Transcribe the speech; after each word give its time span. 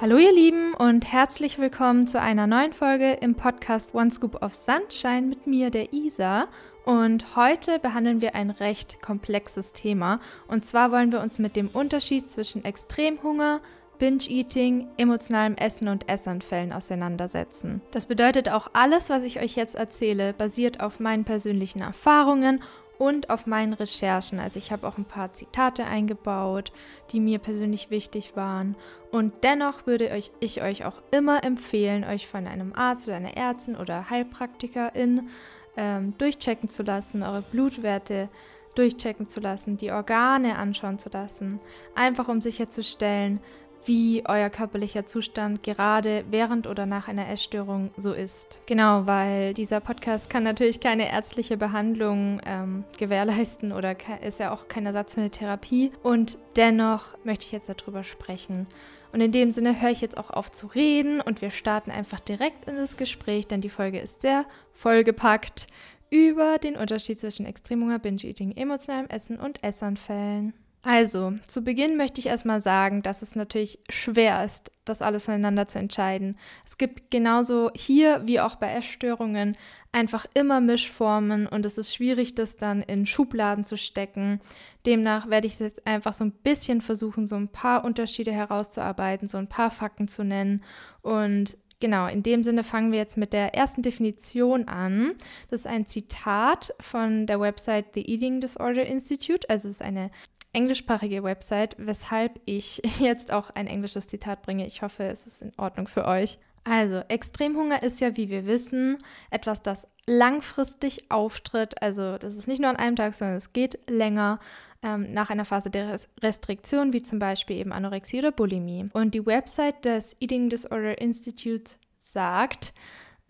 Hallo 0.00 0.16
ihr 0.16 0.32
Lieben 0.32 0.72
und 0.72 1.12
herzlich 1.12 1.58
willkommen 1.58 2.06
zu 2.06 2.18
einer 2.18 2.46
neuen 2.46 2.72
Folge 2.72 3.18
im 3.20 3.34
Podcast 3.34 3.94
One 3.94 4.10
Scoop 4.10 4.42
of 4.42 4.54
Sunshine 4.54 5.26
mit 5.26 5.46
mir, 5.46 5.68
der 5.68 5.92
Isa. 5.92 6.48
Und 6.86 7.36
heute 7.36 7.78
behandeln 7.78 8.22
wir 8.22 8.34
ein 8.34 8.48
recht 8.48 9.02
komplexes 9.02 9.74
Thema. 9.74 10.18
Und 10.48 10.64
zwar 10.64 10.90
wollen 10.90 11.12
wir 11.12 11.20
uns 11.20 11.38
mit 11.38 11.54
dem 11.54 11.68
Unterschied 11.68 12.30
zwischen 12.30 12.64
Extremhunger, 12.64 13.60
Binge-Eating, 13.98 14.88
emotionalem 14.96 15.56
Essen 15.56 15.88
und 15.88 16.08
Essanfällen 16.08 16.72
auseinandersetzen. 16.72 17.82
Das 17.90 18.06
bedeutet 18.06 18.48
auch 18.48 18.70
alles, 18.72 19.10
was 19.10 19.22
ich 19.24 19.38
euch 19.42 19.54
jetzt 19.54 19.74
erzähle, 19.74 20.32
basiert 20.32 20.80
auf 20.80 20.98
meinen 20.98 21.24
persönlichen 21.24 21.82
Erfahrungen 21.82 22.62
und 23.00 23.30
auf 23.30 23.46
meinen 23.46 23.72
Recherchen. 23.72 24.38
Also 24.38 24.58
ich 24.58 24.70
habe 24.70 24.86
auch 24.86 24.98
ein 24.98 25.06
paar 25.06 25.32
Zitate 25.32 25.86
eingebaut, 25.86 26.70
die 27.12 27.20
mir 27.20 27.38
persönlich 27.38 27.88
wichtig 27.88 28.36
waren. 28.36 28.76
Und 29.10 29.32
dennoch 29.42 29.86
würde 29.86 30.10
euch, 30.10 30.30
ich 30.38 30.60
euch 30.60 30.84
auch 30.84 31.00
immer 31.10 31.42
empfehlen, 31.42 32.04
euch 32.04 32.26
von 32.26 32.46
einem 32.46 32.74
Arzt 32.74 33.08
oder 33.08 33.16
einer 33.16 33.38
Ärztin 33.38 33.74
oder 33.74 34.10
Heilpraktikerin 34.10 35.30
ähm, 35.78 36.12
durchchecken 36.18 36.68
zu 36.68 36.82
lassen, 36.82 37.22
eure 37.22 37.40
Blutwerte 37.40 38.28
durchchecken 38.74 39.26
zu 39.26 39.40
lassen, 39.40 39.78
die 39.78 39.92
Organe 39.92 40.58
anschauen 40.58 40.98
zu 40.98 41.08
lassen, 41.08 41.58
einfach 41.94 42.28
um 42.28 42.42
sicherzustellen, 42.42 43.40
wie 43.84 44.22
euer 44.26 44.50
körperlicher 44.50 45.06
Zustand 45.06 45.62
gerade 45.62 46.24
während 46.30 46.66
oder 46.66 46.86
nach 46.86 47.08
einer 47.08 47.28
Essstörung 47.28 47.90
so 47.96 48.12
ist. 48.12 48.62
Genau, 48.66 49.06
weil 49.06 49.54
dieser 49.54 49.80
Podcast 49.80 50.30
kann 50.30 50.42
natürlich 50.42 50.80
keine 50.80 51.10
ärztliche 51.10 51.56
Behandlung 51.56 52.40
ähm, 52.44 52.84
gewährleisten 52.98 53.72
oder 53.72 53.96
ist 54.22 54.40
ja 54.40 54.52
auch 54.52 54.68
kein 54.68 54.86
Ersatz 54.86 55.14
für 55.14 55.20
eine 55.20 55.30
Therapie. 55.30 55.90
Und 56.02 56.38
dennoch 56.56 57.16
möchte 57.24 57.46
ich 57.46 57.52
jetzt 57.52 57.68
darüber 57.68 58.04
sprechen. 58.04 58.66
Und 59.12 59.20
in 59.20 59.32
dem 59.32 59.50
Sinne 59.50 59.80
höre 59.80 59.90
ich 59.90 60.00
jetzt 60.00 60.18
auch 60.18 60.30
auf 60.30 60.52
zu 60.52 60.68
reden 60.68 61.20
und 61.20 61.42
wir 61.42 61.50
starten 61.50 61.90
einfach 61.90 62.20
direkt 62.20 62.68
in 62.68 62.76
das 62.76 62.96
Gespräch, 62.96 63.48
denn 63.48 63.60
die 63.60 63.68
Folge 63.68 63.98
ist 63.98 64.22
sehr 64.22 64.44
vollgepackt 64.72 65.66
über 66.10 66.58
den 66.58 66.76
Unterschied 66.76 67.18
zwischen 67.18 67.46
Extremhunger, 67.46 67.98
Binge-Eating, 67.98 68.56
emotionalem 68.56 69.08
Essen 69.08 69.38
und 69.38 69.62
Essanfällen. 69.62 70.52
Also, 70.82 71.34
zu 71.46 71.62
Beginn 71.62 71.98
möchte 71.98 72.20
ich 72.20 72.26
erstmal 72.26 72.62
sagen, 72.62 73.02
dass 73.02 73.20
es 73.20 73.36
natürlich 73.36 73.80
schwer 73.90 74.42
ist, 74.46 74.70
das 74.86 75.02
alles 75.02 75.26
voneinander 75.26 75.68
zu 75.68 75.78
entscheiden. 75.78 76.38
Es 76.64 76.78
gibt 76.78 77.10
genauso 77.10 77.70
hier 77.74 78.22
wie 78.24 78.40
auch 78.40 78.56
bei 78.56 78.72
Essstörungen 78.72 79.58
einfach 79.92 80.24
immer 80.32 80.62
Mischformen 80.62 81.46
und 81.46 81.66
es 81.66 81.76
ist 81.76 81.94
schwierig, 81.94 82.34
das 82.34 82.56
dann 82.56 82.80
in 82.80 83.04
Schubladen 83.04 83.66
zu 83.66 83.76
stecken. 83.76 84.40
Demnach 84.86 85.28
werde 85.28 85.46
ich 85.46 85.58
jetzt 85.58 85.86
einfach 85.86 86.14
so 86.14 86.24
ein 86.24 86.32
bisschen 86.32 86.80
versuchen, 86.80 87.26
so 87.26 87.36
ein 87.36 87.48
paar 87.48 87.84
Unterschiede 87.84 88.32
herauszuarbeiten, 88.32 89.28
so 89.28 89.36
ein 89.36 89.48
paar 89.48 89.70
Fakten 89.70 90.08
zu 90.08 90.24
nennen 90.24 90.64
und 91.02 91.58
Genau, 91.82 92.08
in 92.08 92.22
dem 92.22 92.44
Sinne 92.44 92.62
fangen 92.62 92.92
wir 92.92 92.98
jetzt 92.98 93.16
mit 93.16 93.32
der 93.32 93.54
ersten 93.54 93.80
Definition 93.80 94.68
an. 94.68 95.12
Das 95.48 95.60
ist 95.60 95.66
ein 95.66 95.86
Zitat 95.86 96.74
von 96.78 97.26
der 97.26 97.40
Website 97.40 97.94
The 97.94 98.06
Eating 98.06 98.42
Disorder 98.42 98.84
Institute. 98.84 99.48
Also 99.48 99.66
es 99.66 99.76
ist 99.76 99.82
eine 99.82 100.10
englischsprachige 100.52 101.22
Website, 101.22 101.76
weshalb 101.78 102.40
ich 102.44 102.82
jetzt 103.00 103.32
auch 103.32 103.50
ein 103.50 103.66
englisches 103.66 104.06
Zitat 104.06 104.42
bringe. 104.42 104.66
Ich 104.66 104.82
hoffe, 104.82 105.04
es 105.04 105.26
ist 105.26 105.42
in 105.42 105.52
Ordnung 105.56 105.88
für 105.88 106.06
euch. 106.06 106.38
Also, 106.64 107.00
Extremhunger 107.08 107.82
ist 107.82 108.00
ja, 108.00 108.16
wie 108.16 108.28
wir 108.28 108.46
wissen, 108.46 108.98
etwas, 109.30 109.62
das 109.62 109.86
langfristig 110.06 111.10
auftritt. 111.10 111.80
Also, 111.82 112.18
das 112.18 112.36
ist 112.36 112.48
nicht 112.48 112.60
nur 112.60 112.68
an 112.68 112.76
einem 112.76 112.96
Tag, 112.96 113.14
sondern 113.14 113.36
es 113.36 113.54
geht 113.54 113.78
länger 113.88 114.40
ähm, 114.82 115.12
nach 115.12 115.30
einer 115.30 115.46
Phase 115.46 115.70
der 115.70 115.96
Restriktion, 116.22 116.92
wie 116.92 117.02
zum 117.02 117.18
Beispiel 117.18 117.56
eben 117.56 117.72
Anorexie 117.72 118.18
oder 118.18 118.32
Bulimie. 118.32 118.90
Und 118.92 119.14
die 119.14 119.24
Website 119.24 119.84
des 119.86 120.16
Eating 120.20 120.50
Disorder 120.50 121.00
Institute 121.00 121.74
sagt, 121.98 122.74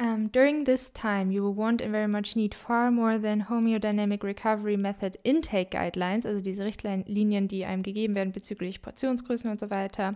Um, 0.00 0.28
during 0.28 0.64
this 0.64 0.88
time, 0.88 1.30
you 1.30 1.42
will 1.42 1.52
want 1.52 1.82
and 1.82 1.92
very 1.92 2.06
much 2.08 2.34
need 2.34 2.54
far 2.54 2.90
more 2.90 3.18
than 3.18 3.44
homeodynamic 3.50 4.22
recovery 4.22 4.78
method 4.78 5.18
intake 5.24 5.72
guidelines, 5.72 6.24
also 6.24 6.40
diese 6.40 6.64
Richtlinien, 6.64 7.48
die 7.48 7.66
einem 7.66 7.82
gegeben 7.82 8.14
werden 8.14 8.32
bezüglich 8.32 8.80
Portionsgrößen 8.80 9.50
und 9.50 9.60
so 9.60 9.68
weiter. 9.68 10.14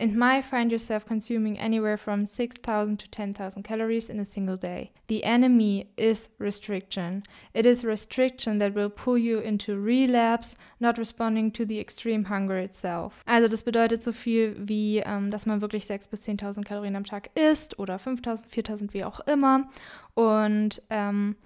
And 0.00 0.16
might 0.16 0.46
find 0.46 0.72
yourself 0.72 1.04
consuming 1.04 1.58
anywhere 1.58 1.98
from 1.98 2.24
6,000 2.24 2.98
to 2.98 3.06
10,000 3.10 3.62
calories 3.62 4.08
in 4.08 4.18
a 4.18 4.24
single 4.24 4.56
day. 4.56 4.92
The 5.08 5.22
enemy 5.24 5.88
is 5.96 6.30
restriction. 6.38 7.22
It 7.52 7.66
is 7.66 7.84
restriction 7.84 8.58
that 8.60 8.74
will 8.74 8.88
pull 8.88 9.18
you 9.18 9.40
into 9.40 9.76
relapse, 9.78 10.56
not 10.80 10.96
responding 10.96 11.52
to 11.52 11.66
the 11.66 11.78
extreme 11.78 12.30
hunger 12.30 12.58
itself. 12.58 13.22
Also 13.26 13.48
das 13.48 13.62
bedeutet 13.62 14.02
so 14.02 14.12
viel 14.12 14.56
wie, 14.58 15.02
ähm, 15.04 15.30
dass 15.30 15.44
man 15.44 15.60
wirklich 15.60 15.84
6.000 15.84 16.10
bis 16.10 16.26
10.000 16.26 16.64
Kalorien 16.64 16.96
am 16.96 17.04
Tag 17.04 17.28
isst 17.34 17.78
oder 17.78 17.96
5.000, 17.96 18.44
4.000, 18.50 18.94
wie 18.94 19.04
auch 19.04 19.17
immer. 19.20 19.68
Und 20.14 20.82
ähm, 20.90 21.36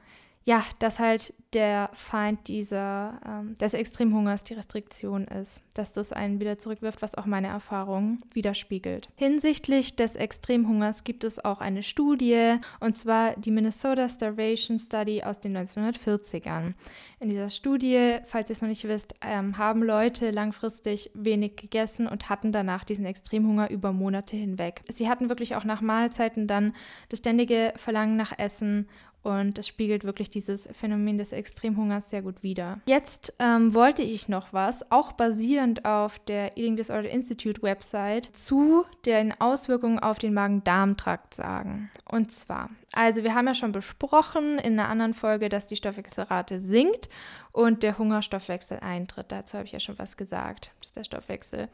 ja, 0.45 0.63
dass 0.79 0.99
halt 0.99 1.35
der 1.53 1.91
Feind 1.93 2.49
dieser, 2.49 3.21
ähm, 3.27 3.55
des 3.57 3.75
Extremhungers 3.75 4.43
die 4.43 4.55
Restriktion 4.55 5.25
ist, 5.27 5.61
dass 5.75 5.93
das 5.93 6.13
einen 6.13 6.41
wieder 6.41 6.59
zurückwirft, 6.59 7.03
was 7.03 7.15
auch 7.15 7.27
meine 7.27 7.49
Erfahrung 7.49 8.21
widerspiegelt. 8.33 9.09
Hinsichtlich 9.17 9.95
des 9.95 10.17
Extremhungers 10.17 11.05
gibt 11.05 11.25
es 11.25 11.45
auch 11.45 11.61
eine 11.61 11.83
Studie, 11.83 12.57
und 12.81 12.97
zwar 12.97 13.37
die 13.37 13.51
Minnesota 13.51 14.09
Starvation 14.09 14.79
Study 14.79 15.23
aus 15.23 15.41
den 15.41 15.57
1940ern. 15.57 16.73
In 17.21 17.29
dieser 17.29 17.51
Studie, 17.51 18.17
falls 18.25 18.51
ihr 18.51 18.55
es 18.55 18.63
noch 18.63 18.69
nicht 18.69 18.89
wisst, 18.89 19.15
ähm, 19.21 19.59
haben 19.59 19.83
Leute 19.83 20.31
langfristig 20.31 21.11
wenig 21.15 21.57
gegessen 21.57 22.07
und 22.07 22.31
hatten 22.31 22.51
danach 22.51 22.85
diesen 22.85 23.05
Extremhunger 23.05 23.71
über 23.71 23.93
Monate 23.93 24.37
hinweg. 24.37 24.83
Sie 24.89 25.09
hatten 25.09 25.29
wirklich 25.29 25.55
auch 25.55 25.65
nach 25.65 25.83
Mahlzeiten 25.83 26.47
dann 26.47 26.75
das 27.11 27.19
ständige 27.19 27.75
Verlangen 27.77 28.17
nach 28.17 28.39
Essen 28.39 28.89
und 29.23 29.59
das 29.59 29.69
spiegelt 29.69 30.05
wirklich 30.05 30.31
dieses 30.31 30.69
Phänomen 30.73 31.19
des 31.19 31.33
Extremhungers 31.33 32.11
sehr 32.11 32.23
gut 32.23 32.43
wider. 32.43 32.81
Jetzt 32.87 33.35
ähm, 33.39 33.75
wollte 33.75 34.03
ich 34.03 34.29
noch 34.29 34.53
was, 34.53 34.91
auch 34.91 35.13
basierend 35.13 35.85
auf 35.85 36.19
der 36.21 36.57
Eating 36.57 36.77
Disorder 36.77 37.09
Institute 37.09 37.63
Website, 37.63 38.31
zu 38.35 38.85
den 39.07 39.33
Auswirkungen 39.41 39.99
auf 39.99 40.19
den 40.19 40.35
Magen-Darm-Trakt 40.35 41.35
sagen. 41.35 41.91
Und 42.09 42.33
zwar, 42.33 42.71
also 42.93 43.23
wir 43.23 43.35
haben 43.35 43.47
ja 43.47 43.55
schon 43.55 43.73
besprochen 43.73 44.59
in 44.59 44.79
einer 44.79 44.89
anderen 44.89 45.15
Folge, 45.15 45.49
dass 45.49 45.67
die 45.67 45.77
Stoffwechselrate 45.77 46.61
sinkt 46.61 47.09
und 47.53 47.83
der 47.83 47.99
Hungerstoffwechsel 47.99 48.81
eintritt. 48.81 49.31
Dazu 49.31 49.55
habe 49.55 49.67
ich 49.67 49.73
ja 49.73 49.81
schon 49.81 49.99
was 49.99 50.17
gesagt, 50.17 50.73
dass 50.81 50.93
der 50.93 51.05
Stoffwechsel 51.05 51.69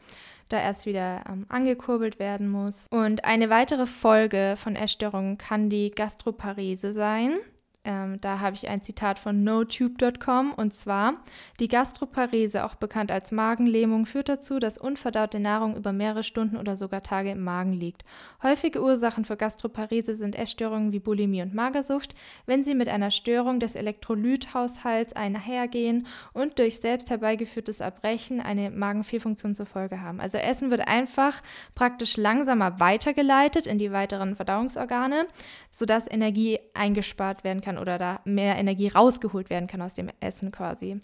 da 0.49 0.59
erst 0.59 0.85
wieder 0.85 1.23
ähm, 1.29 1.45
angekurbelt 1.49 2.19
werden 2.19 2.49
muss. 2.49 2.87
Und 2.91 3.23
eine 3.23 3.49
weitere 3.49 3.85
Folge 3.85 4.55
von 4.57 4.75
Essstörungen 4.75 5.37
kann 5.37 5.69
die 5.69 5.91
Gastroparese 5.91 6.93
sein. 6.93 7.38
Ähm, 7.85 8.19
da 8.19 8.39
habe 8.41 8.57
ich 8.57 8.67
ein 8.67 8.81
Zitat 8.81 9.19
von 9.19 9.43
notube.com 9.45 10.53
und 10.53 10.73
zwar: 10.73 11.23
Die 11.61 11.69
Gastroparese, 11.69 12.65
auch 12.65 12.75
bekannt 12.75 13.09
als 13.09 13.31
Magenlähmung, 13.31 14.05
führt 14.05 14.27
dazu, 14.27 14.59
dass 14.59 14.77
unverdaute 14.77 15.39
Nahrung 15.39 15.77
über 15.77 15.93
mehrere 15.93 16.23
Stunden 16.23 16.57
oder 16.57 16.75
sogar 16.75 17.03
Tage 17.03 17.31
im 17.31 17.41
Magen 17.41 17.71
liegt. 17.71 18.03
Häufige 18.43 18.83
Ursachen 18.83 19.23
für 19.23 19.37
Gastroparese 19.37 20.15
sind 20.15 20.35
Essstörungen 20.35 20.91
wie 20.91 20.99
Bulimie 20.99 21.41
und 21.41 21.55
Magersucht, 21.55 22.15
wenn 22.45 22.65
sie 22.65 22.75
mit 22.75 22.89
einer 22.89 23.11
Störung 23.11 23.61
des 23.61 23.75
Elektrolythaushalts 23.75 25.13
einhergehen 25.13 26.05
und 26.33 26.59
durch 26.59 26.81
selbst 26.81 27.09
herbeigeführtes 27.09 27.79
Erbrechen 27.79 28.41
eine 28.41 28.71
Magenfehlfunktion 28.71 29.55
zur 29.55 29.65
Folge 29.65 30.01
haben. 30.01 30.19
Also 30.19 30.37
Essen 30.37 30.69
wird 30.69 30.85
einfach 30.85 31.41
praktisch 31.75 32.17
langsamer 32.17 32.81
weitergeleitet 32.81 33.67
in 33.67 33.77
die 33.77 33.93
weiteren 33.93 34.35
Verdauungsorgane, 34.35 35.27
sodass 35.71 36.11
Energie 36.11 36.59
eingespart 36.73 37.45
werden 37.45 37.61
kann 37.61 37.68
kann 37.69 37.77
oder 37.77 37.97
da 37.97 38.19
mehr 38.25 38.57
Energie 38.57 38.87
rausgeholt 38.87 39.49
werden 39.49 39.67
kann 39.67 39.81
aus 39.81 39.93
dem 39.93 40.09
Essen 40.19 40.51
quasi. 40.51 40.99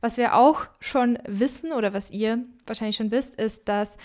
Was 0.00 0.16
wir 0.18 0.36
auch 0.36 0.66
schon 0.78 1.18
wissen 1.26 1.72
oder 1.72 1.92
was 1.92 2.10
ihr 2.10 2.44
wahrscheinlich 2.66 2.96
schon 2.96 3.10
wisst, 3.10 3.40
ist, 3.40 3.68
dass 3.68 3.96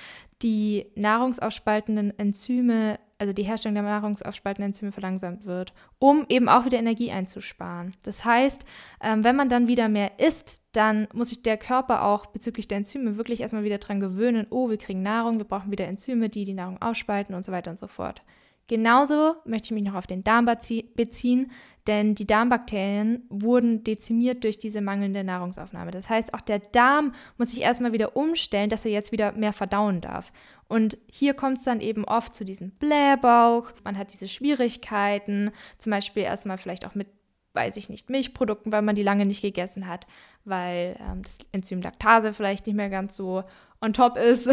die 0.42 0.88
nahrungsaufspaltenden 0.96 2.18
Enzyme, 2.18 2.98
also 3.20 3.34
die 3.34 3.44
Herstellung 3.44 3.76
der 3.76 3.84
nahrungsaufspaltenden 3.84 4.72
Enzyme 4.72 4.92
verlangsamt 4.92 5.46
wird, 5.46 5.74
um 6.00 6.26
eben 6.30 6.50
auch 6.50 6.66
wieder 6.66 6.80
Energie 6.80 7.12
einzusparen. 7.12 7.94
Das 8.02 8.26
heißt, 8.26 8.66
ähm, 9.02 9.24
wenn 9.24 9.36
man 9.36 9.50
dann 9.50 9.68
wieder 9.68 9.90
mehr 9.90 10.20
isst, 10.20 10.64
dann 10.72 11.08
muss 11.14 11.30
sich 11.30 11.44
der 11.44 11.58
Körper 11.58 12.04
auch 12.06 12.28
bezüglich 12.28 12.68
der 12.68 12.80
Enzyme 12.80 13.18
wirklich 13.18 13.42
erstmal 13.42 13.64
wieder 13.64 13.78
dran 13.78 14.00
gewöhnen, 14.00 14.48
oh, 14.50 14.70
wir 14.70 14.78
kriegen 14.78 15.04
Nahrung, 15.04 15.38
wir 15.38 15.46
brauchen 15.46 15.72
wieder 15.72 15.86
Enzyme, 15.86 16.30
die 16.30 16.46
die 16.46 16.56
Nahrung 16.56 16.82
ausspalten 16.82 17.36
und 17.36 17.46
so 17.46 17.52
weiter 17.52 17.70
und 17.70 17.78
so 17.78 17.88
fort. 17.88 18.24
Genauso 18.68 19.36
möchte 19.46 19.68
ich 19.68 19.72
mich 19.72 19.84
noch 19.84 19.96
auf 19.96 20.08
den 20.08 20.24
Darm 20.24 20.46
beziehen, 20.46 21.52
denn 21.88 22.16
die 22.16 22.28
Darmbakterien 22.28 23.26
wurden 23.30 23.84
dezimiert 23.84 24.44
durch 24.44 24.60
diese 24.60 24.82
mangelnde 24.82 25.24
Nahrungsaufnahme. 25.24 25.92
Das 25.92 26.10
heißt, 26.10 26.34
auch 26.34 26.42
der 26.42 26.60
Darm 26.60 27.14
muss 27.38 27.52
sich 27.52 27.62
erstmal 27.62 27.92
wieder 27.92 28.16
umstellen, 28.16 28.70
dass 28.70 28.86
er 28.86 28.92
jetzt 28.92 29.12
wieder 29.12 29.34
mehr 29.34 29.52
verdauen 29.52 30.00
darf. 30.00 30.32
Und 30.68 30.98
hier 31.12 31.34
kommt 31.34 31.58
es 31.58 31.64
dann 31.66 31.82
eben 31.82 32.06
oft 32.06 32.34
zu 32.34 32.46
diesem 32.46 32.72
Blähbauch. 32.72 33.72
Man 33.84 33.98
hat 33.98 34.14
diese 34.14 34.28
Schwierigkeiten, 34.28 35.52
zum 35.78 35.90
Beispiel 35.90 36.24
erstmal 36.24 36.58
vielleicht 36.58 36.86
auch 36.86 36.96
mit 36.96 37.08
weiß 37.54 37.78
ich 37.78 37.90
nicht, 37.90 38.10
Milchprodukten, 38.10 38.72
weil 38.72 38.82
man 38.82 38.96
die 38.96 39.04
lange 39.04 39.26
nicht 39.26 39.42
gegessen 39.42 39.88
hat, 39.88 40.08
weil 40.46 40.98
ähm, 41.00 41.22
das 41.22 41.40
Enzym 41.52 41.82
Laktase 41.82 42.34
vielleicht 42.34 42.66
nicht 42.66 42.76
mehr 42.76 42.90
ganz 42.90 43.16
so 43.16 43.44
on 43.82 43.94
top 43.94 44.18
ist. 44.18 44.50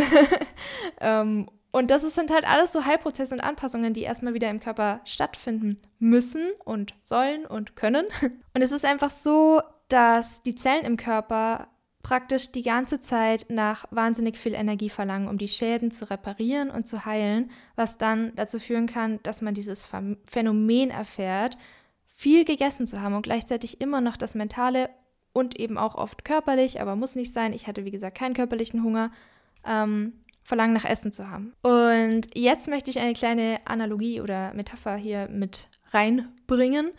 ähm, 1.00 1.48
Und 1.70 1.90
das 1.90 2.02
sind 2.14 2.30
halt 2.30 2.48
alles 2.48 2.72
so 2.72 2.84
Heilprozesse 2.84 3.34
und 3.34 3.40
Anpassungen, 3.40 3.92
die 3.92 4.02
erstmal 4.02 4.34
wieder 4.34 4.48
im 4.48 4.60
Körper 4.60 5.00
stattfinden 5.04 5.76
müssen 5.98 6.48
und 6.64 6.94
sollen 7.02 7.44
und 7.44 7.76
können. 7.76 8.06
Und 8.54 8.62
es 8.62 8.72
ist 8.72 8.84
einfach 8.84 9.10
so, 9.10 9.60
dass 9.88 10.42
die 10.42 10.54
Zellen 10.54 10.84
im 10.84 10.96
Körper 10.96 11.68
praktisch 12.02 12.52
die 12.52 12.62
ganze 12.62 13.00
Zeit 13.00 13.46
nach 13.48 13.84
wahnsinnig 13.90 14.38
viel 14.38 14.54
Energie 14.54 14.88
verlangen, 14.88 15.28
um 15.28 15.36
die 15.36 15.48
Schäden 15.48 15.90
zu 15.90 16.08
reparieren 16.10 16.70
und 16.70 16.88
zu 16.88 17.04
heilen, 17.04 17.50
was 17.76 17.98
dann 17.98 18.32
dazu 18.34 18.58
führen 18.58 18.86
kann, 18.86 19.20
dass 19.22 19.42
man 19.42 19.54
dieses 19.54 19.86
Phänomen 20.24 20.90
erfährt, 20.90 21.58
viel 22.06 22.44
gegessen 22.44 22.86
zu 22.86 23.00
haben 23.02 23.14
und 23.14 23.22
gleichzeitig 23.22 23.80
immer 23.80 24.00
noch 24.00 24.16
das 24.16 24.34
mentale 24.34 24.90
und 25.32 25.58
eben 25.60 25.76
auch 25.76 25.94
oft 25.94 26.24
körperlich, 26.24 26.80
aber 26.80 26.96
muss 26.96 27.14
nicht 27.14 27.32
sein. 27.32 27.52
Ich 27.52 27.66
hatte, 27.66 27.84
wie 27.84 27.90
gesagt, 27.90 28.16
keinen 28.16 28.34
körperlichen 28.34 28.82
Hunger. 28.82 29.10
Ähm, 29.64 30.14
Verlangen 30.48 30.72
nach 30.72 30.86
Essen 30.86 31.12
zu 31.12 31.28
haben. 31.28 31.52
Und 31.60 32.34
jetzt 32.34 32.68
möchte 32.68 32.90
ich 32.90 32.98
eine 32.98 33.12
kleine 33.12 33.60
Analogie 33.66 34.22
oder 34.22 34.54
Metapher 34.54 34.96
hier 34.96 35.28
mit 35.28 35.68
reinbringen, 35.90 36.90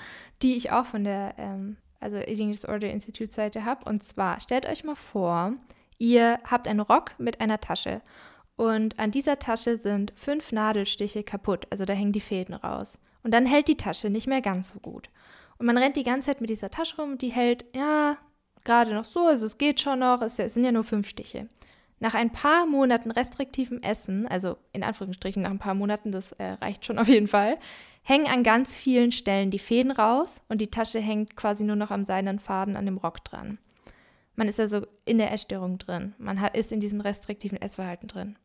die 0.43 0.55
ich 0.55 0.71
auch 0.71 0.85
von 0.85 1.03
der 1.03 1.33
ähm, 1.39 1.77
also 1.99 2.17
Eating 2.17 2.51
Disorder 2.51 2.91
Institute 2.91 3.33
Seite 3.33 3.65
habe. 3.65 3.89
Und 3.89 4.03
zwar 4.03 4.39
stellt 4.39 4.69
euch 4.69 4.83
mal 4.83 4.93
vor, 4.93 5.53
ihr 5.97 6.37
habt 6.45 6.67
einen 6.67 6.79
Rock 6.79 7.17
mit 7.17 7.41
einer 7.41 7.59
Tasche 7.59 8.03
und 8.55 8.99
an 8.99 9.09
dieser 9.09 9.39
Tasche 9.39 9.77
sind 9.77 10.13
fünf 10.15 10.51
Nadelstiche 10.51 11.23
kaputt, 11.23 11.65
also 11.71 11.85
da 11.85 11.93
hängen 11.93 12.11
die 12.11 12.21
Fäden 12.21 12.53
raus. 12.53 12.99
Und 13.23 13.33
dann 13.33 13.47
hält 13.47 13.67
die 13.67 13.77
Tasche 13.77 14.11
nicht 14.11 14.27
mehr 14.27 14.41
ganz 14.41 14.73
so 14.73 14.79
gut. 14.79 15.09
Und 15.57 15.65
man 15.65 15.77
rennt 15.77 15.95
die 15.95 16.03
ganze 16.03 16.27
Zeit 16.27 16.39
mit 16.39 16.51
dieser 16.51 16.69
Tasche 16.69 16.97
rum, 16.97 17.17
die 17.17 17.29
hält, 17.29 17.65
ja, 17.75 18.17
gerade 18.63 18.93
noch 18.93 19.05
so, 19.05 19.21
also 19.21 19.47
es 19.47 19.57
geht 19.57 19.81
schon 19.81 19.99
noch, 19.99 20.21
es 20.21 20.35
sind 20.35 20.63
ja 20.63 20.71
nur 20.71 20.83
fünf 20.83 21.09
Stiche. 21.09 21.49
Nach 21.99 22.13
ein 22.13 22.31
paar 22.31 22.65
Monaten 22.65 23.11
restriktivem 23.11 23.81
Essen, 23.81 24.27
also 24.27 24.57
in 24.71 24.83
Anführungsstrichen 24.83 25.43
nach 25.43 25.51
ein 25.51 25.59
paar 25.59 25.73
Monaten, 25.73 26.11
das 26.11 26.31
äh, 26.33 26.51
reicht 26.61 26.85
schon 26.85 26.99
auf 26.99 27.07
jeden 27.07 27.27
Fall, 27.27 27.57
hängen 28.03 28.27
an 28.27 28.43
ganz 28.43 28.75
vielen 28.75 29.11
Stellen 29.11 29.51
die 29.51 29.59
Fäden 29.59 29.91
raus 29.91 30.41
und 30.47 30.59
die 30.61 30.71
Tasche 30.71 30.99
hängt 30.99 31.35
quasi 31.35 31.63
nur 31.63 31.75
noch 31.75 31.91
am 31.91 32.03
seidenen 32.03 32.39
Faden 32.39 32.75
an 32.75 32.85
dem 32.85 32.97
Rock 32.97 33.23
dran. 33.25 33.57
Man 34.35 34.47
ist 34.47 34.59
also 34.59 34.85
in 35.03 35.17
der 35.17 35.33
Essstörung 35.33 35.77
drin. 35.79 36.13
Man 36.17 36.39
hat, 36.39 36.55
ist 36.55 36.71
in 36.71 36.79
diesem 36.79 37.01
restriktiven 37.01 37.61
Essverhalten 37.61 38.07
drin. 38.07 38.37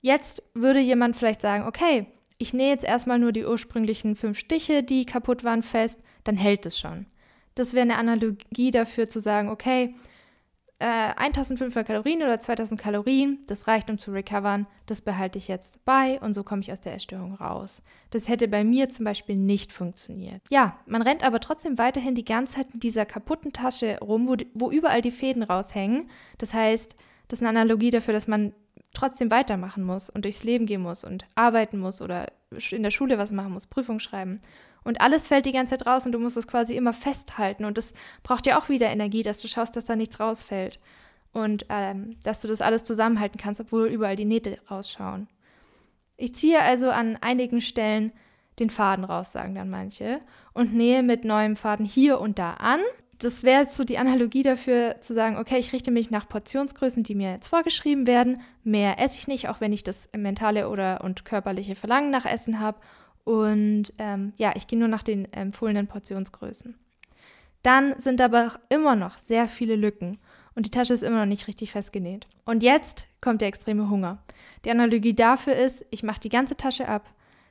Jetzt 0.00 0.42
würde 0.54 0.80
jemand 0.80 1.16
vielleicht 1.16 1.40
sagen, 1.40 1.66
okay, 1.66 2.06
ich 2.36 2.52
nähe 2.52 2.70
jetzt 2.70 2.84
erstmal 2.84 3.18
nur 3.18 3.32
die 3.32 3.44
ursprünglichen 3.44 4.16
fünf 4.16 4.38
Stiche, 4.38 4.82
die 4.82 5.04
kaputt 5.06 5.44
waren, 5.44 5.62
fest, 5.62 6.00
dann 6.24 6.36
hält 6.36 6.66
es 6.66 6.78
schon. 6.78 7.06
Das 7.54 7.74
wäre 7.74 7.82
eine 7.82 7.96
Analogie 7.96 8.70
dafür 8.70 9.08
zu 9.08 9.20
sagen, 9.20 9.48
okay, 9.48 9.94
äh, 10.80 11.12
1500 11.16 11.86
Kalorien 11.86 12.22
oder 12.22 12.40
2000 12.40 12.80
Kalorien, 12.80 13.40
das 13.46 13.66
reicht, 13.66 13.90
um 13.90 13.98
zu 13.98 14.12
recovern, 14.12 14.66
das 14.86 15.02
behalte 15.02 15.38
ich 15.38 15.48
jetzt 15.48 15.84
bei 15.84 16.20
und 16.20 16.34
so 16.34 16.44
komme 16.44 16.62
ich 16.62 16.72
aus 16.72 16.80
der 16.80 16.94
Essstörung 16.94 17.34
raus. 17.34 17.82
Das 18.10 18.28
hätte 18.28 18.46
bei 18.46 18.62
mir 18.62 18.88
zum 18.88 19.04
Beispiel 19.04 19.36
nicht 19.36 19.72
funktioniert. 19.72 20.40
Ja, 20.50 20.78
man 20.86 21.02
rennt 21.02 21.24
aber 21.24 21.40
trotzdem 21.40 21.78
weiterhin 21.78 22.14
die 22.14 22.24
ganze 22.24 22.54
Zeit 22.54 22.72
mit 22.72 22.82
dieser 22.82 23.06
kaputten 23.06 23.52
Tasche 23.52 23.98
rum, 24.00 24.28
wo, 24.28 24.36
wo 24.54 24.70
überall 24.70 25.02
die 25.02 25.10
Fäden 25.10 25.42
raushängen. 25.42 26.08
Das 26.38 26.54
heißt, 26.54 26.96
das 27.26 27.40
ist 27.40 27.46
eine 27.46 27.58
Analogie 27.58 27.90
dafür, 27.90 28.14
dass 28.14 28.28
man 28.28 28.52
trotzdem 28.94 29.30
weitermachen 29.30 29.84
muss 29.84 30.08
und 30.08 30.24
durchs 30.24 30.44
Leben 30.44 30.66
gehen 30.66 30.80
muss 30.80 31.04
und 31.04 31.26
arbeiten 31.34 31.78
muss 31.78 32.00
oder 32.00 32.28
in 32.70 32.82
der 32.82 32.90
Schule 32.90 33.18
was 33.18 33.32
machen 33.32 33.52
muss, 33.52 33.66
Prüfung 33.66 33.98
schreiben. 33.98 34.40
Und 34.88 35.02
alles 35.02 35.28
fällt 35.28 35.44
die 35.44 35.52
ganze 35.52 35.76
Zeit 35.76 35.86
raus 35.86 36.06
und 36.06 36.12
du 36.12 36.18
musst 36.18 36.38
es 36.38 36.46
quasi 36.46 36.74
immer 36.74 36.94
festhalten. 36.94 37.66
Und 37.66 37.76
das 37.76 37.92
braucht 38.22 38.46
ja 38.46 38.58
auch 38.58 38.70
wieder 38.70 38.86
Energie, 38.86 39.22
dass 39.22 39.38
du 39.38 39.46
schaust, 39.46 39.76
dass 39.76 39.84
da 39.84 39.96
nichts 39.96 40.18
rausfällt. 40.18 40.78
Und 41.34 41.66
ähm, 41.68 42.16
dass 42.24 42.40
du 42.40 42.48
das 42.48 42.62
alles 42.62 42.84
zusammenhalten 42.84 43.38
kannst, 43.38 43.60
obwohl 43.60 43.88
überall 43.88 44.16
die 44.16 44.24
Nähte 44.24 44.56
rausschauen. 44.70 45.28
Ich 46.16 46.34
ziehe 46.34 46.62
also 46.62 46.88
an 46.88 47.18
einigen 47.20 47.60
Stellen 47.60 48.12
den 48.60 48.70
Faden 48.70 49.04
raus, 49.04 49.30
sagen 49.30 49.54
dann 49.54 49.68
manche, 49.68 50.20
und 50.54 50.72
nähe 50.72 51.02
mit 51.02 51.22
neuem 51.22 51.56
Faden 51.56 51.84
hier 51.84 52.18
und 52.18 52.38
da 52.38 52.54
an. 52.54 52.80
Das 53.18 53.42
wäre 53.42 53.64
jetzt 53.64 53.76
so 53.76 53.84
die 53.84 53.98
Analogie 53.98 54.42
dafür, 54.42 55.02
zu 55.02 55.12
sagen, 55.12 55.36
okay, 55.36 55.58
ich 55.58 55.74
richte 55.74 55.90
mich 55.90 56.10
nach 56.10 56.26
Portionsgrößen, 56.26 57.02
die 57.02 57.14
mir 57.14 57.32
jetzt 57.32 57.48
vorgeschrieben 57.48 58.06
werden. 58.06 58.40
Mehr 58.64 58.98
esse 58.98 59.18
ich 59.18 59.28
nicht, 59.28 59.50
auch 59.50 59.60
wenn 59.60 59.74
ich 59.74 59.84
das 59.84 60.08
mentale 60.16 60.70
oder 60.70 61.04
und 61.04 61.26
körperliche 61.26 61.76
Verlangen 61.76 62.10
nach 62.10 62.24
Essen 62.24 62.58
habe. 62.58 62.78
Und 63.28 63.92
ähm, 63.98 64.32
ja, 64.38 64.54
ich 64.56 64.66
gehe 64.66 64.78
nur 64.78 64.88
nach 64.88 65.02
den 65.02 65.30
empfohlenen 65.34 65.86
Portionsgrößen. 65.86 66.74
Dann 67.62 68.00
sind 68.00 68.22
aber 68.22 68.52
immer 68.70 68.96
noch 68.96 69.18
sehr 69.18 69.48
viele 69.48 69.76
Lücken 69.76 70.16
und 70.54 70.64
die 70.64 70.70
Tasche 70.70 70.94
ist 70.94 71.02
immer 71.02 71.18
noch 71.18 71.26
nicht 71.26 71.46
richtig 71.46 71.72
festgenäht. 71.72 72.26
Und 72.46 72.62
jetzt 72.62 73.06
kommt 73.20 73.42
der 73.42 73.48
extreme 73.48 73.90
Hunger. 73.90 74.22
Die 74.64 74.70
Analogie 74.70 75.12
dafür 75.12 75.56
ist, 75.56 75.84
ich 75.90 76.02
mache 76.02 76.20
die 76.20 76.30
ganze 76.30 76.56
Tasche 76.56 76.88
ab, 76.88 77.06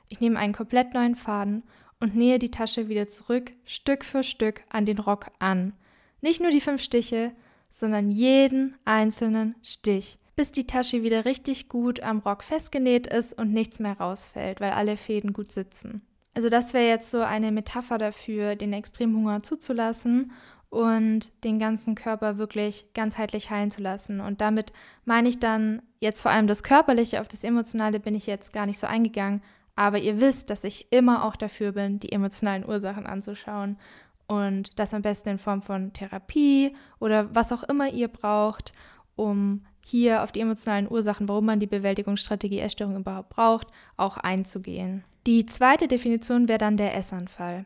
ich 0.08 0.18
nehme 0.18 0.40
einen 0.40 0.52
komplett 0.52 0.94
neuen 0.94 1.14
Faden 1.14 1.62
und 2.00 2.16
nähe 2.16 2.40
die 2.40 2.50
Tasche 2.50 2.88
wieder 2.88 3.06
zurück, 3.06 3.52
Stück 3.64 4.04
für 4.04 4.24
Stück 4.24 4.62
an 4.70 4.84
den 4.84 4.98
Rock 4.98 5.30
an. 5.38 5.74
Nicht 6.22 6.42
nur 6.42 6.50
die 6.50 6.60
fünf 6.60 6.82
Stiche, 6.82 7.30
sondern 7.70 8.10
jeden 8.10 8.74
einzelnen 8.84 9.54
Stich 9.62 10.18
bis 10.38 10.52
die 10.52 10.68
Tasche 10.68 11.02
wieder 11.02 11.24
richtig 11.24 11.68
gut 11.68 11.98
am 12.00 12.20
Rock 12.20 12.44
festgenäht 12.44 13.08
ist 13.08 13.36
und 13.36 13.52
nichts 13.52 13.80
mehr 13.80 13.98
rausfällt, 13.98 14.60
weil 14.60 14.70
alle 14.70 14.96
Fäden 14.96 15.32
gut 15.32 15.50
sitzen. 15.50 16.00
Also 16.32 16.48
das 16.48 16.72
wäre 16.74 16.86
jetzt 16.86 17.10
so 17.10 17.22
eine 17.22 17.50
Metapher 17.50 17.98
dafür, 17.98 18.54
den 18.54 18.72
Extremhunger 18.72 19.42
zuzulassen 19.42 20.30
und 20.70 21.32
den 21.42 21.58
ganzen 21.58 21.96
Körper 21.96 22.38
wirklich 22.38 22.86
ganzheitlich 22.94 23.50
heilen 23.50 23.72
zu 23.72 23.82
lassen. 23.82 24.20
Und 24.20 24.40
damit 24.40 24.72
meine 25.04 25.28
ich 25.28 25.40
dann 25.40 25.82
jetzt 25.98 26.20
vor 26.20 26.30
allem 26.30 26.46
das 26.46 26.62
Körperliche, 26.62 27.20
auf 27.20 27.26
das 27.26 27.42
Emotionale 27.42 27.98
bin 27.98 28.14
ich 28.14 28.26
jetzt 28.28 28.52
gar 28.52 28.66
nicht 28.66 28.78
so 28.78 28.86
eingegangen, 28.86 29.42
aber 29.74 29.98
ihr 29.98 30.20
wisst, 30.20 30.50
dass 30.50 30.62
ich 30.62 30.92
immer 30.92 31.24
auch 31.24 31.34
dafür 31.34 31.72
bin, 31.72 31.98
die 31.98 32.12
emotionalen 32.12 32.64
Ursachen 32.64 33.08
anzuschauen 33.08 33.76
und 34.28 34.78
das 34.78 34.94
am 34.94 35.02
besten 35.02 35.30
in 35.30 35.38
Form 35.38 35.62
von 35.62 35.92
Therapie 35.94 36.76
oder 37.00 37.34
was 37.34 37.50
auch 37.50 37.64
immer 37.64 37.92
ihr 37.92 38.06
braucht, 38.06 38.72
um 39.16 39.64
hier 39.88 40.22
auf 40.22 40.32
die 40.32 40.40
emotionalen 40.40 40.90
Ursachen, 40.90 41.28
warum 41.28 41.46
man 41.46 41.60
die 41.60 41.66
Bewältigungsstrategie 41.66 42.60
Essstörung 42.60 42.96
überhaupt 42.96 43.30
braucht, 43.30 43.68
auch 43.96 44.18
einzugehen. 44.18 45.04
Die 45.26 45.46
zweite 45.46 45.88
Definition 45.88 46.48
wäre 46.48 46.58
dann 46.58 46.76
der 46.76 46.94
Essanfall. 46.96 47.64